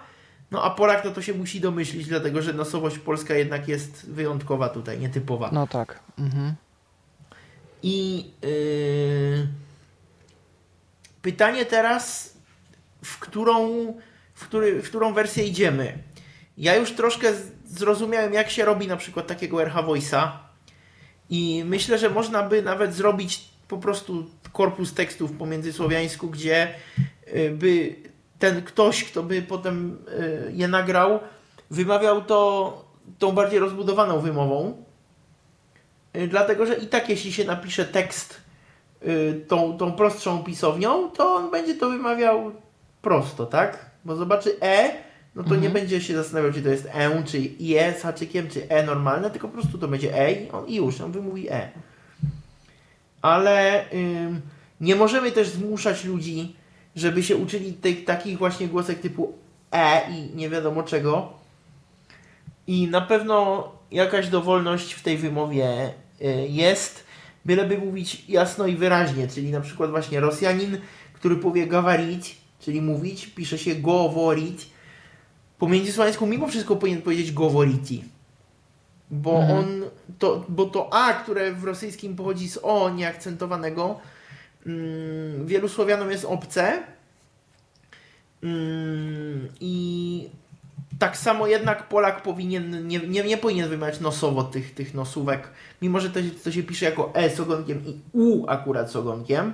[0.52, 4.69] no a Polak to to się musi domyślić, dlatego że nosowość polska jednak jest wyjątkowa
[4.69, 5.49] tutaj, nietypowa.
[5.53, 5.99] No tak.
[6.19, 6.53] Mhm.
[7.84, 9.48] I yy,
[11.22, 12.34] pytanie teraz,
[13.03, 13.68] w którą,
[14.34, 15.98] w, który, w którą wersję idziemy?
[16.57, 17.34] Ja już troszkę
[17.65, 20.30] zrozumiałem, jak się robi na przykład takiego RH Voice'a
[21.30, 26.73] i myślę, że można by nawet zrobić po prostu korpus tekstów po międzysłowiańsku, gdzie
[27.52, 27.95] by
[28.40, 31.20] ten ktoś, kto by potem y, je nagrał,
[31.72, 32.86] wymawiał to
[33.20, 34.84] tą bardziej rozbudowaną wymową.
[36.16, 38.48] Y, dlatego, że i tak jeśli się napisze tekst
[39.48, 42.52] tą, tą prostszą pisownią, to on będzie to wymawiał
[43.02, 43.86] prosto, tak?
[44.06, 44.91] Bo zobaczy E,
[45.36, 45.62] no to mhm.
[45.62, 49.32] nie będzie się zastanawiał, czy to jest E, czy IE z haczykiem, czy E normalne,
[49.32, 51.70] tylko po prostu to będzie E i, on, i już, on wymówi E.
[53.22, 54.41] Ale ym,
[54.82, 56.56] nie możemy też zmuszać ludzi,
[56.98, 59.34] żeby się uczyli tych takich właśnie głosek typu
[59.72, 61.34] E i nie wiadomo czego.
[62.68, 67.03] I na pewno jakaś dowolność w tej wymowie y, jest,
[67.45, 70.78] byleby mówić jasno i wyraźnie, czyli na przykład właśnie Rosjanin,
[71.14, 74.69] który powie gawarić, czyli mówić, pisze się govorić,
[75.60, 78.03] po międzysłowiańsku mimo wszystko powinien powiedzieć govoriti.
[79.11, 79.60] Bo mhm.
[79.60, 79.84] on,
[80.19, 83.99] to, bo to A, które w rosyjskim pochodzi z O nieakcentowanego,
[85.45, 86.84] wielu Słowianom jest obce.
[88.44, 90.30] Mm, I
[90.99, 95.49] tak samo jednak Polak powinien, nie, nie, nie powinien wymawiać nosowo tych, tych nosówek,
[95.81, 99.53] mimo że to, to się pisze jako E z ogonkiem i U akurat z ogonkiem.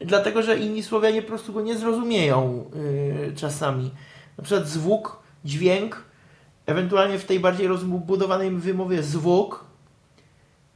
[0.00, 3.90] Dlatego, że inni Słowianie po prostu go nie zrozumieją yy, czasami
[4.38, 6.04] na przykład zwuk, dźwięk,
[6.66, 9.63] ewentualnie w tej bardziej rozbudowanej wymowie e,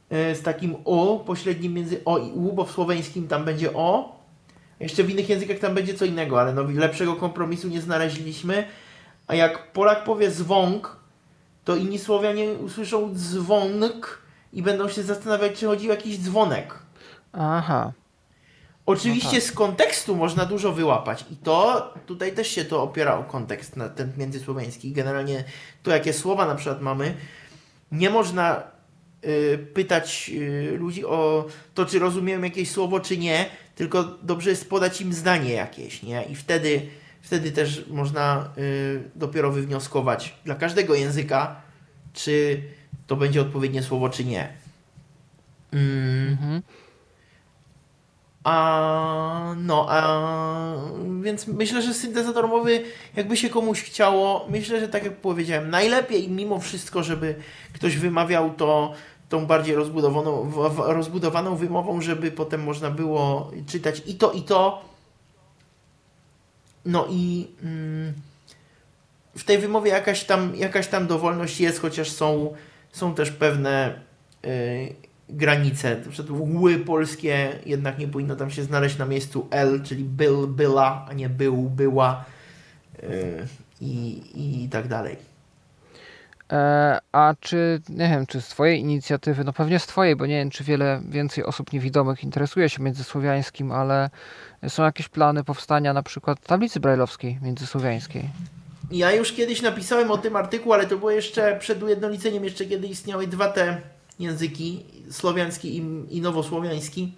[0.09, 4.19] z takim o pośrednim między o i u, bo w słoweńskim tam będzie o.
[4.79, 8.67] Jeszcze w innych językach tam będzie co innego, ale no, lepszego kompromisu nie znaleźliśmy.
[9.27, 10.97] A jak Polak powie zwąk,
[11.65, 14.19] to inni Słowianie usłyszą dzwonek
[14.53, 16.79] i będą się zastanawiać, czy chodzi o jakiś dzwonek.
[17.33, 17.91] Aha.
[18.85, 19.43] Oczywiście no tak.
[19.43, 23.89] z kontekstu można dużo wyłapać i to tutaj też się to opiera o kontekst na
[23.89, 24.91] ten międzysłowiański.
[24.91, 25.43] Generalnie
[25.83, 27.15] to, jakie słowa na przykład mamy,
[27.91, 28.63] nie można
[29.73, 35.01] pytać y, ludzi o to, czy rozumieją jakieś słowo, czy nie, tylko dobrze jest podać
[35.01, 36.23] im zdanie jakieś, nie?
[36.23, 36.81] I wtedy,
[37.21, 41.61] wtedy też można y, dopiero wywnioskować dla każdego języka,
[42.13, 42.63] czy
[43.07, 44.53] to będzie odpowiednie słowo, czy nie.
[45.71, 46.27] Mm.
[46.29, 46.61] Mhm.
[48.43, 50.75] A, no, a,
[51.21, 52.83] więc myślę, że syntezator mowy,
[53.15, 57.35] jakby się komuś chciało, myślę, że tak jak powiedziałem, najlepiej mimo wszystko, żeby
[57.73, 58.93] ktoś wymawiał to
[59.29, 64.85] tą bardziej rozbudowaną, rozbudowaną wymową, żeby potem można było czytać i to, i to.
[66.85, 68.13] No i mm,
[69.37, 72.53] w tej wymowie jakaś tam, jakaś tam dowolność jest, chociaż są,
[72.91, 73.99] są też pewne.
[74.43, 75.97] Yy, granice.
[76.05, 80.47] Na przykład ły polskie jednak nie powinno tam się znaleźć na miejscu L, czyli był,
[80.47, 82.25] była, a nie był, była
[83.03, 83.47] yy,
[83.81, 84.21] i,
[84.63, 85.28] i tak dalej.
[86.51, 90.35] E, a czy, nie wiem, czy z Twojej inicjatywy, no pewnie z Twojej, bo nie
[90.35, 94.09] wiem, czy wiele więcej osób niewidomych interesuje się międzysłowiańskim, ale
[94.67, 98.29] są jakieś plany powstania na przykład tablicy brajlowskiej międzysłowiańskiej?
[98.91, 102.87] Ja już kiedyś napisałem o tym artykuł, ale to było jeszcze przed ujednoliceniem, jeszcze kiedy
[102.87, 103.81] istniały dwa te
[104.19, 105.81] języki, słowiański i,
[106.17, 107.11] i nowosłowiański.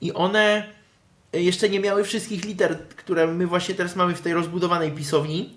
[0.00, 0.66] I one
[1.32, 5.55] jeszcze nie miały wszystkich liter, które my właśnie teraz mamy w tej rozbudowanej pisowni.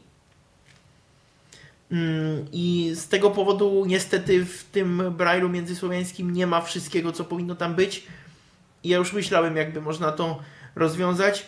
[1.92, 7.56] Mm, I z tego powodu niestety w tym brajlu międzysłowiańskim nie ma wszystkiego, co powinno
[7.56, 8.08] tam być.
[8.84, 10.40] I ja już myślałem, jakby można to
[10.76, 11.48] rozwiązać.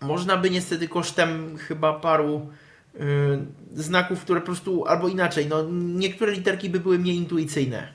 [0.00, 2.48] Można by niestety kosztem chyba paru
[2.94, 7.92] Y, znaków, które po prostu, albo inaczej, no niektóre literki by były mniej intuicyjne.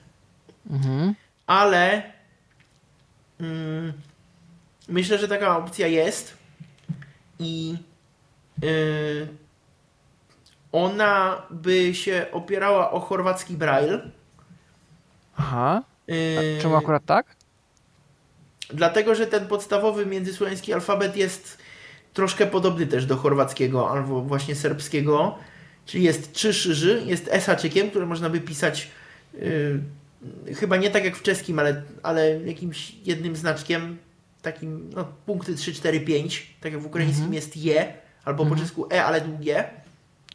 [0.70, 1.16] Mhm.
[1.48, 2.04] Ale
[3.40, 3.94] mm,
[4.88, 6.38] myślę, że taka opcja jest
[7.40, 7.76] i
[8.64, 9.28] y,
[10.76, 14.12] ona by się opierała o chorwacki braille.
[15.38, 15.84] Aha.
[16.10, 17.36] Y, czemu akurat tak?
[18.70, 21.58] Dlatego, że ten podstawowy międzysłowiański alfabet jest
[22.14, 25.38] troszkę podobny też do chorwackiego albo właśnie serbskiego,
[25.86, 28.92] czyli jest trzy szyży, jest esaczykiem, które można by pisać
[29.34, 29.80] yy,
[30.56, 33.98] chyba nie tak jak w czeskim, ale, ale jakimś jednym znaczkiem,
[34.42, 37.34] takim no, punkty 3, 4, 5, tak jak w ukraińskim mhm.
[37.34, 37.94] jest je,
[38.26, 38.62] albo po mhm.
[38.62, 39.85] czesku e, ale długie.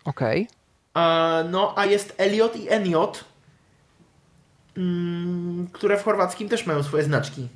[0.04, 0.48] Okej.
[0.94, 1.50] Okay.
[1.50, 3.24] No, a jest Eliot i Eniot,
[4.76, 7.48] mm, które w chorwackim też mają swoje znaczki.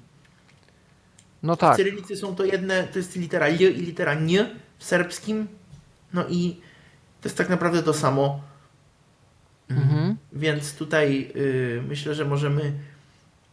[1.43, 1.77] No W tak.
[1.77, 4.29] cyrylicy są to jedne, to jest litera L i litera N
[4.79, 5.49] w serbskim.
[6.13, 6.61] No i
[7.21, 8.41] to jest tak naprawdę to samo.
[9.71, 10.17] Mhm.
[10.33, 12.73] Więc tutaj y, myślę, że możemy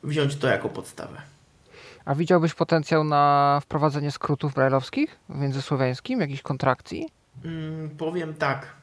[0.04, 1.22] wziąć to jako podstawę.
[2.06, 7.10] A widziałbyś potencjał na wprowadzenie skrótów brajlowskich w międzysłowiańskim, jakichś kontrakcji?
[7.46, 8.81] Mm, powiem tak.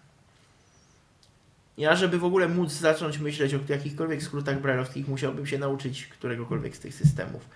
[1.78, 6.76] Ja, żeby w ogóle móc zacząć myśleć o jakichkolwiek skrótach brajlowskich, musiałbym się nauczyć któregokolwiek
[6.76, 7.48] z tych systemów.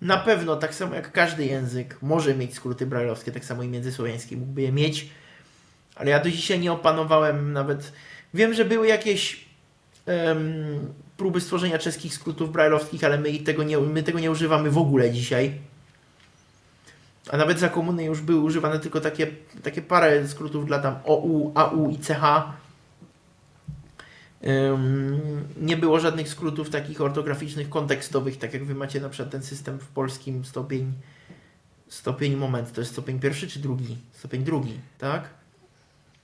[0.00, 4.36] Na pewno, tak samo jak każdy język może mieć skróty brajlowskie, tak samo i międzysłowiański
[4.36, 5.10] mógłby je mieć,
[5.94, 7.92] ale ja do dzisiaj nie opanowałem nawet.
[8.34, 9.44] Wiem, że były jakieś
[10.06, 14.78] em, próby stworzenia czeskich skrótów brajlowskich, ale my tego, nie, my tego nie używamy w
[14.78, 15.52] ogóle dzisiaj.
[17.30, 19.26] A nawet za komuny już były używane tylko takie,
[19.62, 22.54] takie parę skrótów dla tam OU, AU i CH.
[25.60, 29.78] Nie było żadnych skrótów takich ortograficznych, kontekstowych, tak jak wy macie na przykład ten system
[29.78, 30.92] w polskim stopień
[31.88, 33.96] stopień moment, to jest stopień pierwszy czy drugi?
[34.12, 35.28] Stopień drugi, tak?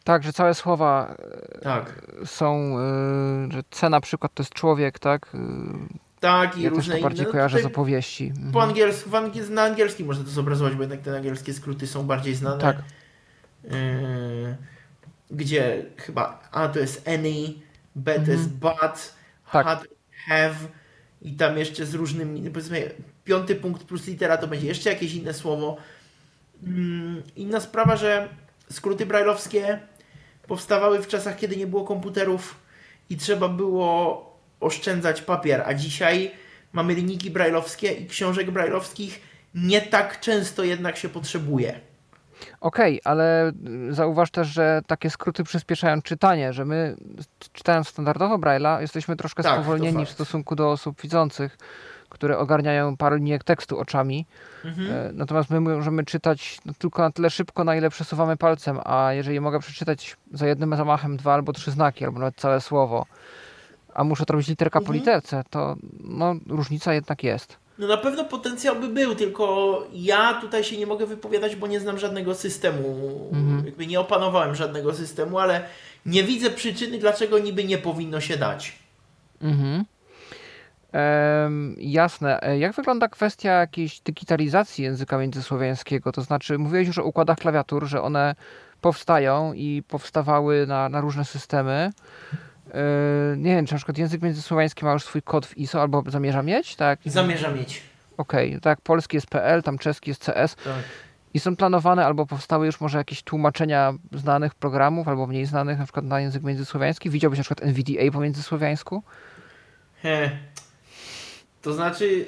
[0.05, 1.17] Tak, że całe słowa
[1.63, 2.07] Tak.
[2.25, 2.77] są,
[3.49, 5.35] y, że C na przykład to jest człowiek, tak?
[5.35, 5.39] Y,
[6.21, 7.29] Tak i Ja też różne to bardziej inne.
[7.29, 8.27] No kojarzę z opowieści.
[8.27, 8.53] Mhm.
[8.53, 12.07] Po angielsku, w angiel, na angielski można to zobrazować, bo jednak te angielskie skróty są
[12.07, 12.61] bardziej znane.
[12.61, 12.77] Tak.
[13.65, 13.71] Yy,
[15.31, 17.53] gdzie chyba A to jest any,
[17.95, 18.39] B to Mhm.
[18.39, 19.15] jest but,
[19.53, 19.67] Tak.
[19.67, 19.85] had,
[20.29, 20.55] have
[21.23, 22.91] i tam jeszcze z różnymi, powiedzmy
[23.25, 25.77] piąty punkt plus litera to będzie jeszcze jakieś inne słowo.
[26.67, 28.29] Mm, Inna sprawa, że
[28.73, 29.81] skróty brajlowskie
[30.49, 32.57] powstawały w czasach, kiedy nie było komputerów
[33.11, 34.27] i trzeba było
[34.61, 36.31] oszczędzać papier, a dzisiaj
[36.73, 39.21] mamy linijki brajlowskie i książek brajlowskich
[39.55, 41.81] nie tak często jednak się potrzebuje.
[42.61, 43.49] Okej, ale
[43.91, 46.97] y, zauważ też, że takie skróty przyspieszają czytanie, że my
[47.53, 51.59] czytając standardowo Braille'a jesteśmy troszkę Tak, spowolnieni w stosunku do osób widzących,
[52.09, 54.27] które ogarniają parę linijek tekstu oczami.
[54.65, 54.91] Mhm.
[54.91, 59.13] E, Natomiast my możemy czytać no, tylko na tyle szybko, na ile przesuwamy palcem, a
[59.13, 63.07] jeżeli mogę przeczytać za jednym zamachem dwa albo trzy znaki, albo nawet całe słowo,
[63.95, 64.99] a muszę to robić literka po Mhm.
[64.99, 67.57] literce, to no, różnica jednak jest.
[67.81, 71.81] No na pewno potencjał by był, tylko ja tutaj się nie mogę wypowiadać, bo nie
[71.81, 73.21] znam żadnego systemu.
[73.33, 73.67] Mhm.
[73.67, 75.65] Jakby nie opanowałem żadnego systemu, ale
[76.07, 78.73] nie widzę przyczyny, dlaczego niby nie powinno się dać.
[79.43, 79.85] Mhm.
[80.93, 82.43] Em, jasne.
[82.43, 86.13] E, Jak wygląda kwestia jakiejś digitalizacji języka międzysłowiańskiego?
[86.13, 88.35] To znaczy, mówiłeś już o układach klawiatur, że one
[88.81, 91.93] powstają i powstawały na, na różne systemy.
[92.75, 96.03] E, Nie wiem, czy na przykład język międzysłowiański ma już swój kod w ISO albo
[96.07, 96.99] zamierza mieć, tak?
[97.05, 97.83] Zamierzam mieć.
[98.17, 100.75] Okej, tak jak polski jest PL, tam czeski jest CS Tak.
[101.35, 105.85] i są planowane albo powstały już może jakieś tłumaczenia znanych programów albo mniej znanych na
[105.85, 107.11] przykład na język międzysłowiański.
[107.11, 109.03] Widziałbyś na przykład NVDA po międzysłowiańsku?
[110.03, 110.31] He.
[111.63, 112.27] To znaczy,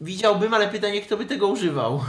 [0.00, 2.00] widziałbym, ale pytanie, kto by tego używał.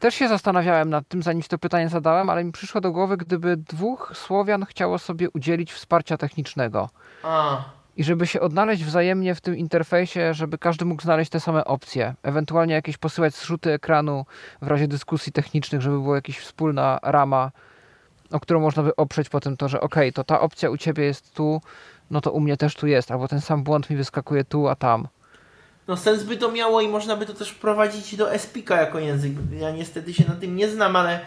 [0.00, 3.56] Też się zastanawiałem nad tym, zanim to pytanie zadałem, ale mi przyszło do głowy, gdyby
[3.56, 6.88] dwóch Słowian chciało sobie udzielić wsparcia technicznego
[7.22, 7.64] A,
[7.96, 12.14] i żeby się odnaleźć wzajemnie w tym interfejsie, żeby każdy mógł znaleźć te same opcje,
[12.22, 14.26] ewentualnie jakieś posyłać zrzuty ekranu
[14.62, 17.50] w razie dyskusji technicznych, żeby była jakaś wspólna rama,
[18.32, 21.34] o którą można by oprzeć potem to, że okej, to ta opcja u ciebie jest
[21.34, 21.60] tu,
[22.10, 24.74] no to u mnie też tu jest, albo ten sam błąd mi wyskakuje tu, a
[24.74, 25.08] tam.
[25.88, 29.32] No sens by to miało i można by to też wprowadzić do SPIKA jako język.
[29.52, 31.20] Ja niestety się na tym nie znam, ale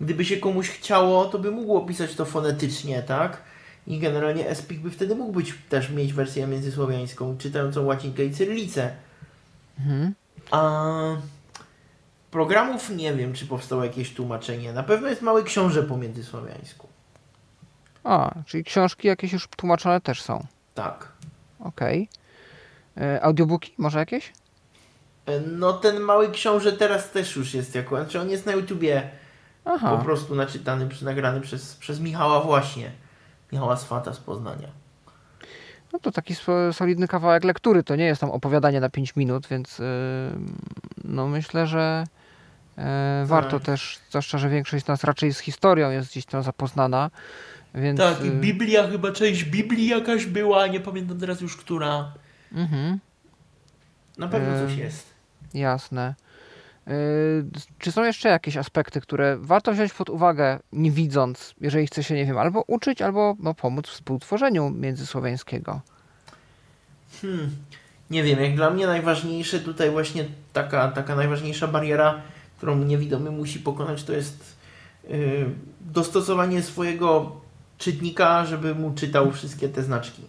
[0.00, 3.42] gdyby się komuś chciało, to by mógł opisać to fonetycznie, tak?
[3.86, 8.92] I generalnie SPIK by wtedy mógł być też mieć wersję międzysłowiańską, czytającą łacinkę i cyrylicę.
[9.78, 10.14] Mhm.
[10.50, 10.82] A
[12.30, 14.72] programów nie wiem, czy powstało jakieś tłumaczenie.
[14.72, 16.88] Na pewno jest mały książę po międzysłowiańsku.
[18.04, 20.46] A, czyli książki jakieś już tłumaczone też są.
[20.74, 21.12] Tak.
[21.60, 22.08] Okej.
[22.14, 22.19] E,
[23.22, 24.32] Audiobooki może jakieś?
[25.26, 29.10] E, No ten mały książę teraz też już jest jako, znaczy on jest na YouTubie
[29.64, 29.96] Aha.
[29.96, 32.90] po prostu naczytany, nagrany przez, przez Michała właśnie.
[33.52, 34.68] Michała Swata z Poznania.
[35.92, 39.46] No to taki so- solidny kawałek lektury, to nie jest tam opowiadanie na 5 minut,
[39.46, 39.84] więc yy,
[41.04, 42.04] no myślę, że
[42.76, 42.84] yy,
[43.24, 47.10] warto też, zwłaszcza, że większość z nas raczej z historią jest gdzieś tam zapoznana,
[47.74, 48.00] więc...
[48.00, 52.12] Tak, i Biblia, chyba część Biblii jakaś była, nie pamiętam teraz już która.
[52.52, 52.98] Mhm,
[54.18, 54.78] Na pewno coś Em.
[54.78, 55.06] jest.
[55.54, 56.14] jasne.
[56.86, 56.94] Yy,
[57.78, 62.14] czy są jeszcze jakieś aspekty, które warto wziąć pod uwagę, nie widząc, jeżeli chce się,
[62.14, 65.80] nie wiem, albo uczyć, albo no, pomóc w współtworzeniu międzysłowiańskiego?
[67.22, 67.50] Hmm.
[68.10, 72.22] Nie wiem, jak dla mnie najważniejsze tutaj właśnie taka, taka najważniejsza bariera,
[72.56, 74.56] którą niewidomy musi pokonać, to jest
[75.08, 75.50] yy,
[75.80, 77.36] dostosowanie swojego
[77.78, 80.22] czytnika, żeby mu czytał wszystkie te znaczki.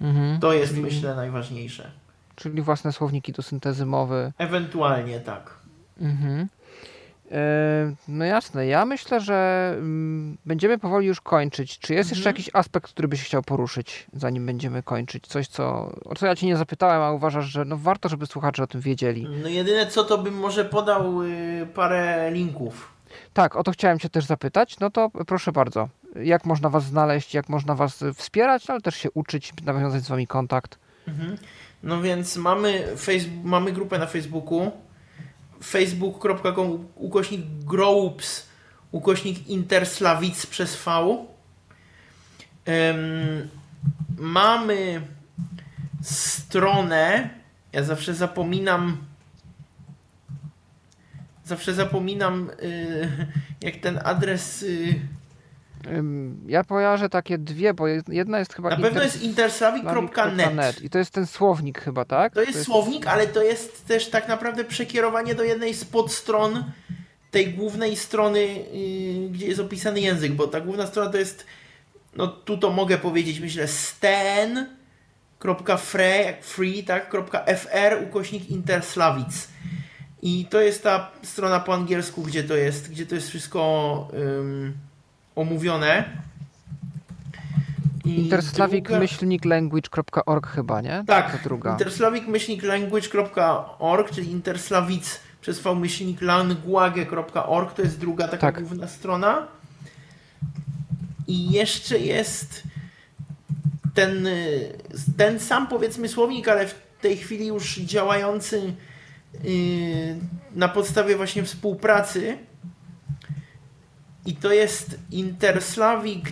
[0.00, 0.40] Mhm.
[0.40, 1.90] To jest, Czyli- myślę, najważniejsze.
[2.36, 4.32] Czyli własne słowniki do syntezy mowy.
[4.38, 5.50] Ewentualnie tak.
[6.00, 6.48] Mhm.
[7.32, 11.78] E, no jasne, ja myślę, że mm, będziemy powoli już kończyć.
[11.78, 12.36] Czy jest jeszcze Mhm.
[12.36, 15.26] jakiś aspekt, który byś chciał poruszyć, zanim będziemy kończyć?
[15.26, 18.62] Coś, co, o co ja cię nie zapytałem, a uważasz, że no warto, żeby słuchacze
[18.62, 19.26] o tym wiedzieli.
[19.42, 22.92] No jedyne co to bym może podał y, parę linków.
[23.32, 24.78] Tak, o to chciałem cię też zapytać.
[24.78, 25.88] No to proszę bardzo.
[26.22, 30.08] Jak można was znaleźć, jak można was y, wspierać, ale też się uczyć, nawiązać z
[30.08, 30.78] wami kontakt.
[31.08, 31.36] Mhm.
[31.82, 34.70] No więc mamy, face- mamy grupę na Facebooku
[35.64, 38.46] facebook.com ukośnik groups
[38.92, 41.16] ukośnik interslawic przez V.
[42.64, 43.48] Em,
[44.18, 45.06] mamy
[46.02, 47.30] stronę,
[47.72, 48.96] ja zawsze zapominam
[51.44, 53.28] zawsze zapominam y,
[53.62, 55.00] jak ten adres y,
[56.46, 60.90] Ja kojarzę takie dwie, bo jed- jedna jest chyba na pewno inter- jest interslawic.net I
[60.90, 62.34] to jest ten słownik chyba, tak?
[62.34, 66.64] To jest słownik, ale to jest też tak naprawdę przekierowanie do jednej z podstron
[67.30, 71.46] tej głównej strony, yy, gdzie jest opisany język, bo ta główna strona to jest,
[72.16, 73.68] no tu to mogę powiedzieć, myślę,
[75.38, 77.16] stan.fre, jak free, tak,
[77.46, 79.48] .fr, ukośnik interslawic.
[80.22, 84.72] I to jest ta strona po angielsku, gdzie to jest, gdzie to jest wszystko ym,
[85.36, 86.04] omówione.
[88.04, 91.04] I Interslavic druga- myślnik language.org chyba, nie?
[91.06, 91.76] tak, To druga.
[91.76, 98.60] interslavic-language.org, czyli interslawic przez v myślnik language.org, to jest druga taka Tak.
[98.60, 99.46] główna strona.
[101.26, 102.62] I jeszcze jest
[103.94, 104.28] ten,
[105.16, 108.74] ten sam powiedzmy słownik, ale w tej chwili już działający
[109.44, 110.16] y,
[110.54, 112.38] na podstawie właśnie współpracy.
[114.26, 116.24] I to jest Interslavic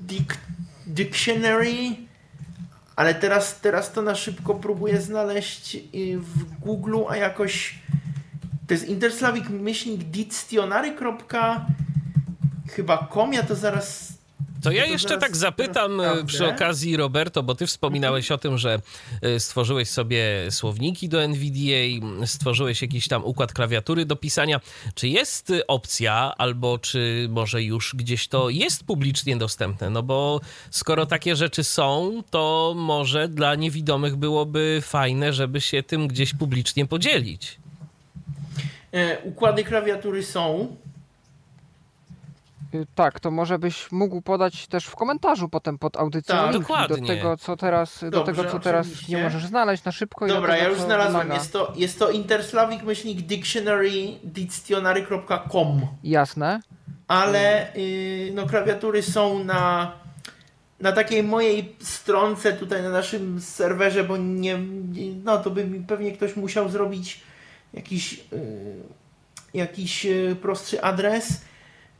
[0.00, 0.38] Dic-
[0.86, 2.04] Dictionary
[2.96, 7.78] ale teraz, teraz to na szybko próbuję znaleźć y, w Google, a jakoś
[8.66, 10.94] to jest interslavic myślnik dictionary.
[12.70, 14.13] chyba com, ja to zaraz
[14.64, 18.80] To ja jeszcze tak zapytam e, przy okazji, Roberto, bo ty wspominałeś o tym, że
[19.22, 24.60] e, stworzyłeś sobie słowniki do NVDA, stworzyłeś jakiś tam układ klawiatury do pisania.
[24.94, 29.90] Czy jest e, opcja, albo czy może już gdzieś to jest publicznie dostępne?
[29.90, 36.08] No bo skoro takie rzeczy są, to może dla niewidomych byłoby fajne, żeby się tym
[36.08, 37.58] gdzieś publicznie podzielić.
[38.92, 40.76] e, układy klawiatury są.
[42.74, 46.52] Y, Tak, to może byś mógł podać też w komentarzu potem pod audycją Tak.
[46.52, 46.96] Dokładnie.
[47.00, 49.16] do tego, co teraz, do Dobrze, tego, co teraz oczywiście.
[49.16, 50.26] nie możesz znaleźć na szybko.
[50.26, 51.32] i do Dobra, tego, ja już znalazłem.
[51.32, 53.90] Jest to, jest to interslavic myślnik dictionary
[54.24, 55.80] dictionary.com.
[56.04, 56.60] Jasne.
[57.08, 59.92] ale y, no, klawiatury są na,
[60.80, 64.58] na takiej mojej stronce tutaj na naszym serwerze, bo nie,
[64.92, 67.20] nie no to by mi pewnie ktoś musiał zrobić
[67.74, 68.76] jakiś, y,
[69.54, 71.40] jakiś y, prostszy adres.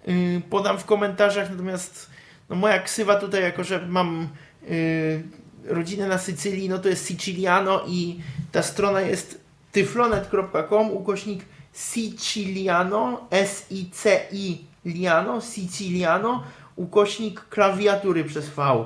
[0.08, 2.10] Y, podam w komentarzach, natomiast
[2.48, 4.28] no, moja ksywa tutaj, jako że mam
[4.70, 5.22] y,
[5.64, 8.20] rodzinę na Sycylii, no to jest Siciliano i
[8.52, 9.40] ta strona jest
[9.72, 16.42] tyflonet.com ukośnik Siciliano, S-I-C-I Liano, Siciliano,
[16.76, 18.84] ukośnik klawiatury przez V.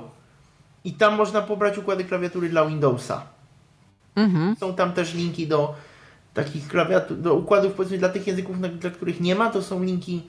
[0.85, 3.23] I tam można pobrać układy klawiatury dla Windowsa.
[4.17, 4.57] Mhm.
[4.57, 5.75] Są tam też linki do
[6.35, 10.23] takich klawiatur, do układów powiedzmy dla tych języków, dla których nie ma, to są linki,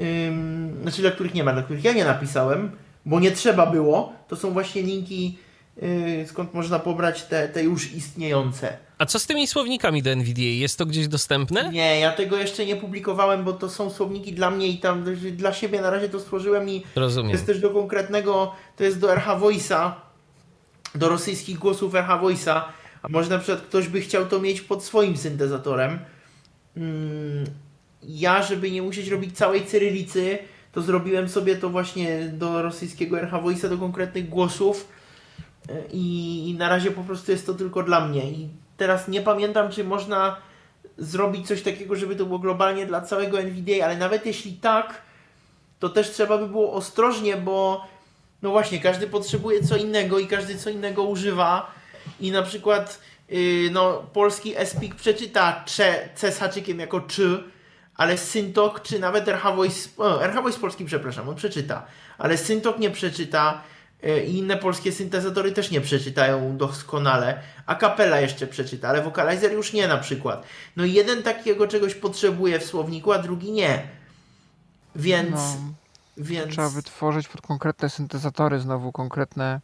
[0.00, 2.70] ym, znaczy dla których nie ma, dla których ja nie napisałem,
[3.06, 5.38] bo nie trzeba było, to są właśnie linki,
[5.82, 8.76] yy, skąd można pobrać te, te już istniejące.
[8.98, 10.42] A co z tymi słownikami do NVDA?
[10.42, 11.70] Jest to gdzieś dostępne?
[11.72, 15.52] Nie, ja tego jeszcze nie publikowałem, bo to są słowniki dla mnie i tam dla
[15.52, 17.30] siebie na razie to stworzyłem i to Rozumiem.
[17.30, 19.90] jest też do konkretnego, to jest do RH Voice'a,
[20.94, 22.62] do rosyjskich głosów RH Voice'a,
[23.02, 25.98] a może na przykład ktoś by chciał to mieć pod swoim syntezatorem.
[26.76, 27.44] Mm,
[28.06, 30.38] Ja, żeby nie musieć robić całej cyrylicy,
[30.72, 34.88] to zrobiłem sobie to właśnie do rosyjskiego RH Voice'a, do konkretnych głosów
[35.68, 38.30] E, i na razie po prostu jest to tylko dla mnie.
[38.30, 40.36] I teraz nie pamiętam, czy można
[40.98, 45.02] zrobić coś takiego, żeby to było globalnie dla całego NVDA, ale nawet jeśli tak,
[45.78, 47.86] to też trzeba by było ostrożnie, bo
[48.42, 51.70] no właśnie, każdy potrzebuje co innego i każdy co innego używa
[52.20, 57.44] i na przykład yy, no, polski SPIK przeczyta cze, C z haczykiem jako czy,
[57.96, 61.86] ale Syntok czy nawet RH Voice, o, RH Voice polski, przepraszam, on przeczyta,
[62.18, 63.60] ale Syntok nie przeczyta
[64.02, 69.52] yy, i inne polskie syntezatory też nie przeczytają doskonale, a Capella jeszcze przeczyta, ale Vocalizer
[69.52, 70.46] już nie na przykład.
[70.76, 73.82] No i jeden takiego czegoś potrzebuje w słowniku, a drugi nie.
[74.96, 75.76] Więc No.
[76.18, 79.60] Więc Trzeba wytworzyć pod konkretne syntezatory znowu, konkretne...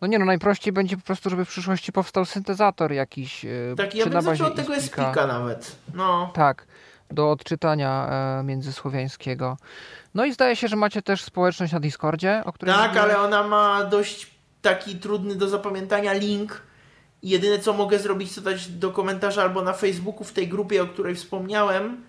[0.00, 3.94] No nie no, najprościej będzie po prostu, żeby w przyszłości powstał syntezator jakiś, e, tak,
[3.94, 4.76] ja bym zaczął od tego.
[4.76, 5.76] Espika nawet.
[5.94, 6.66] No, Tak,
[7.14, 8.08] do odczytania
[8.40, 9.56] e, międzysłowiańskiego.
[10.14, 13.42] No i zdaje się, że macie też społeczność na Discordzie, o której tak, ale ona
[13.42, 14.30] ma dość
[14.62, 16.62] taki trudny do zapamiętania link.
[17.22, 20.86] Jedyne co mogę zrobić, to dać do komentarza albo na Facebooku w tej grupie, o
[20.86, 22.04] której wspomniałem,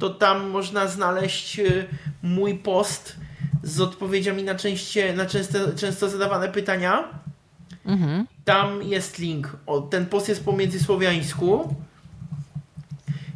[0.00, 1.86] to tam można znaleźć y,
[2.22, 3.16] mój post
[3.62, 7.08] z odpowiedziami na, częście, na często, często zadawane pytania.
[7.86, 8.26] Mhm.
[8.44, 9.56] Tam jest link.
[9.66, 11.74] O, ten post jest po międzysłowiańsku.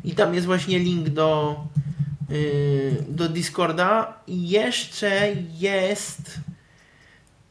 [0.04, 1.56] I tam jest właśnie link do,
[2.28, 4.14] yy, do Discorda.
[4.26, 6.40] I jeszcze jest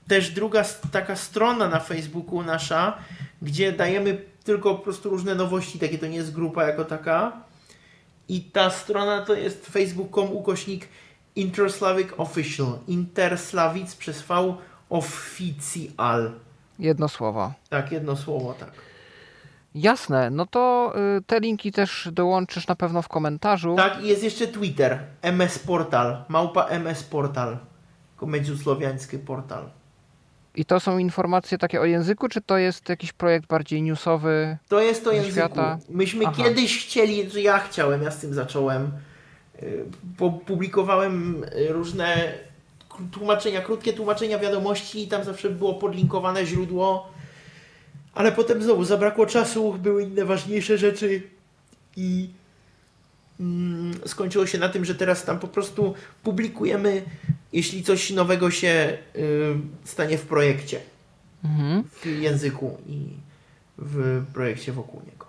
[0.07, 2.97] też druga taka strona na Facebooku nasza,
[3.41, 7.31] gdzie dajemy tylko po prostu różne nowości, takie to nie jest grupa jako taka.
[8.29, 10.87] I ta strona to jest facebook.com ukośnik
[11.35, 12.79] Interslavic Official.
[12.87, 14.55] Interslavic przez V
[14.89, 16.31] Official.
[16.79, 17.53] Jedno słowo.
[17.69, 18.71] Tak, jedno słowo, tak.
[19.75, 23.75] Jasne, no to y, te linki też dołączysz na pewno w komentarzu.
[23.75, 24.99] Tak, i jest jeszcze Twitter.
[25.21, 26.23] MS Portal.
[26.29, 27.57] Małpa MS Portal.
[28.15, 29.69] Komedziusłowiański portal.
[30.55, 34.57] I to są informacje takie o języku, czy to jest jakiś projekt bardziej newsowy?
[34.67, 35.33] To jest to języku.
[35.33, 35.77] świata.
[35.89, 36.43] Myśmy Aha.
[36.43, 38.91] kiedyś chcieli, że ja chciałem, ja z tym zacząłem.
[39.63, 39.85] Y,
[40.45, 42.33] Publikowałem y, różne
[43.11, 47.11] tłumaczenia, krótkie tłumaczenia wiadomości i tam zawsze było podlinkowane źródło.
[48.13, 51.21] Ale potem znowu zabrakło czasu, były inne ważniejsze rzeczy
[51.95, 52.29] i
[53.39, 57.01] mm, skończyło się na tym, że teraz tam po prostu publikujemy,
[57.53, 60.79] jeśli coś nowego się y, stanie w projekcie,
[61.43, 61.83] Mhm.
[61.83, 63.07] w języku i
[63.77, 65.25] w projekcie wokół niego.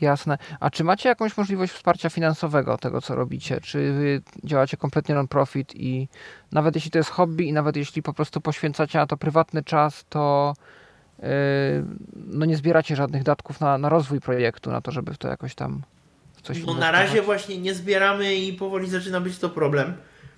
[0.00, 0.38] Jasne.
[0.60, 3.60] A czy macie jakąś możliwość wsparcia finansowego tego, co robicie?
[3.60, 6.08] Czy wy działacie kompletnie non-profit i
[6.52, 10.04] nawet jeśli to jest hobby i nawet jeśli po prostu poświęcacie na to prywatny czas,
[10.08, 10.54] to
[12.14, 15.54] no nie zbieracie żadnych datków na, na rozwój projektu, na to, żeby w to jakoś
[15.54, 15.82] tam
[16.42, 19.94] coś No na razie właśnie nie zbieramy i powoli zaczyna być to problem.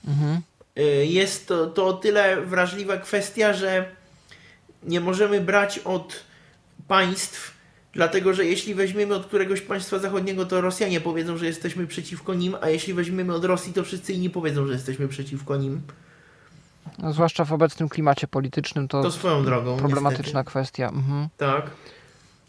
[0.09, 0.40] Mhm.
[0.78, 3.85] Y, Jest to, to o tyle wrażliwa kwestia, że
[4.82, 6.24] nie możemy brać od
[6.89, 7.55] państw,
[7.93, 12.57] dlatego że jeśli weźmiemy od któregoś państwa zachodniego, to Rosjanie powiedzą, że jesteśmy przeciwko nim,
[12.61, 15.81] a jeśli weźmiemy od Rosji, to wszyscy inni powiedzą, że jesteśmy przeciwko nim.
[16.98, 19.77] No, zwłaszcza w obecnym klimacie politycznym to, To swoją drogą.
[19.77, 20.44] problematyczna niestety.
[20.51, 20.89] kwestia.
[20.89, 21.28] Mhm.
[21.36, 21.70] Tak.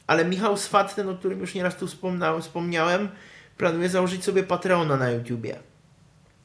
[0.08, 3.10] Ale Michał Swat, ten, o którym już nieraz tu wspomniałem, wspomniałem
[3.58, 5.60] planuje założyć sobie Patreona na YouTubie.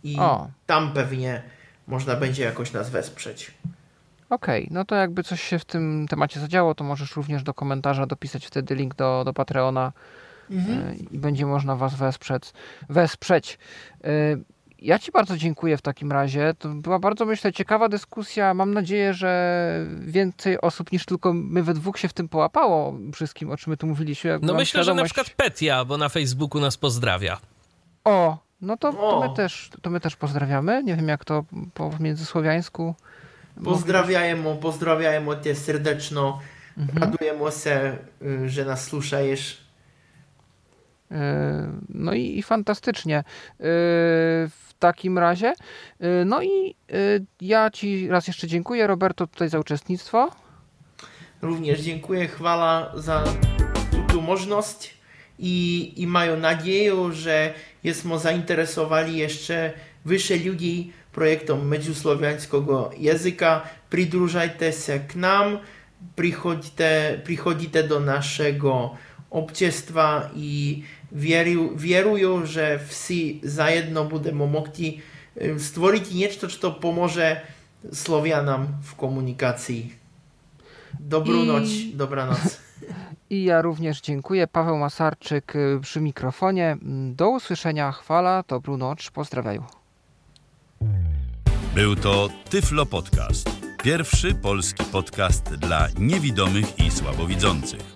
[0.05, 0.49] I O.
[0.67, 1.43] tam pewnie
[1.87, 3.55] można będzie jakoś nas wesprzeć.
[4.31, 8.07] Okej, no to jakby coś się w tym temacie zadziało, to możesz również do komentarza
[8.07, 9.93] dopisać wtedy link do, do Patreona
[10.51, 10.79] Mhm.
[10.89, 12.53] y, i będzie można Was wesprzeć.
[12.89, 13.59] wesprzeć.
[14.79, 16.55] Ja Ci bardzo dziękuję w takim razie.
[16.59, 18.55] To była bardzo, myślę, ciekawa dyskusja.
[18.55, 23.51] Mam nadzieję, że więcej osób niż tylko my we dwóch się w tym połapało wszystkim,
[23.51, 24.31] o czym my tu mówiliśmy.
[24.31, 24.97] Jak no myślę, świadomość...
[24.97, 27.39] że na przykład Petia, bo na Facebooku nas pozdrawia.
[28.05, 30.83] O, no to, to, my, też, to my też pozdrawiamy.
[30.85, 31.45] Nie wiem, jak to
[31.75, 32.95] po międzysłowiańsku.
[33.65, 36.41] Pozdrawiajmy, pozdrawiajmy Cię serdeczno.
[36.79, 36.99] Mhm.
[37.03, 39.67] Radujemy się, y, że nas słuchajesz.
[41.13, 41.15] Y,
[41.89, 43.25] no i, i fantastycznie.
[43.61, 43.65] Y,
[44.79, 45.53] Takim razie.
[46.01, 50.31] Yy, No i yy, ja Ci raz jeszcze dziękuję, Roberto, tutaj za uczestnictwo.
[51.43, 53.25] Również dziękuję, chwala za
[54.09, 54.95] tu, możliwość
[55.39, 57.55] i, i mają nadzieję, że
[57.85, 59.73] jesteśmy zainteresowali jeszcze
[60.05, 63.63] wyższe ludzi projektom medziusłowiańskiego języka.
[63.91, 65.59] Pridrużajcie się k nam,
[66.17, 68.95] przychodźcie, do naszego
[69.31, 70.83] obciestwa i
[71.13, 75.01] wieru, wieruję, że wszyscy zajedno będziemy mogli
[75.43, 77.41] y, stworzyć něco, co pomoże
[77.93, 79.95] Słowianom w komunikacji.
[81.01, 82.61] Dobrą I- noc, dobranoc.
[83.31, 84.47] I ja również dziękuję.
[84.47, 86.67] Paweł Masarczyk yy, przy mikrofonie.
[86.83, 87.93] Mm, Do usłyszenia.
[87.93, 89.11] Chwala, dobrą noc.
[89.11, 89.65] Pozdrawiam.
[91.75, 93.51] Był to Tyflo Podcast.
[93.83, 97.96] Pierwszy polski podcast dla niewidomych i słabowidzących.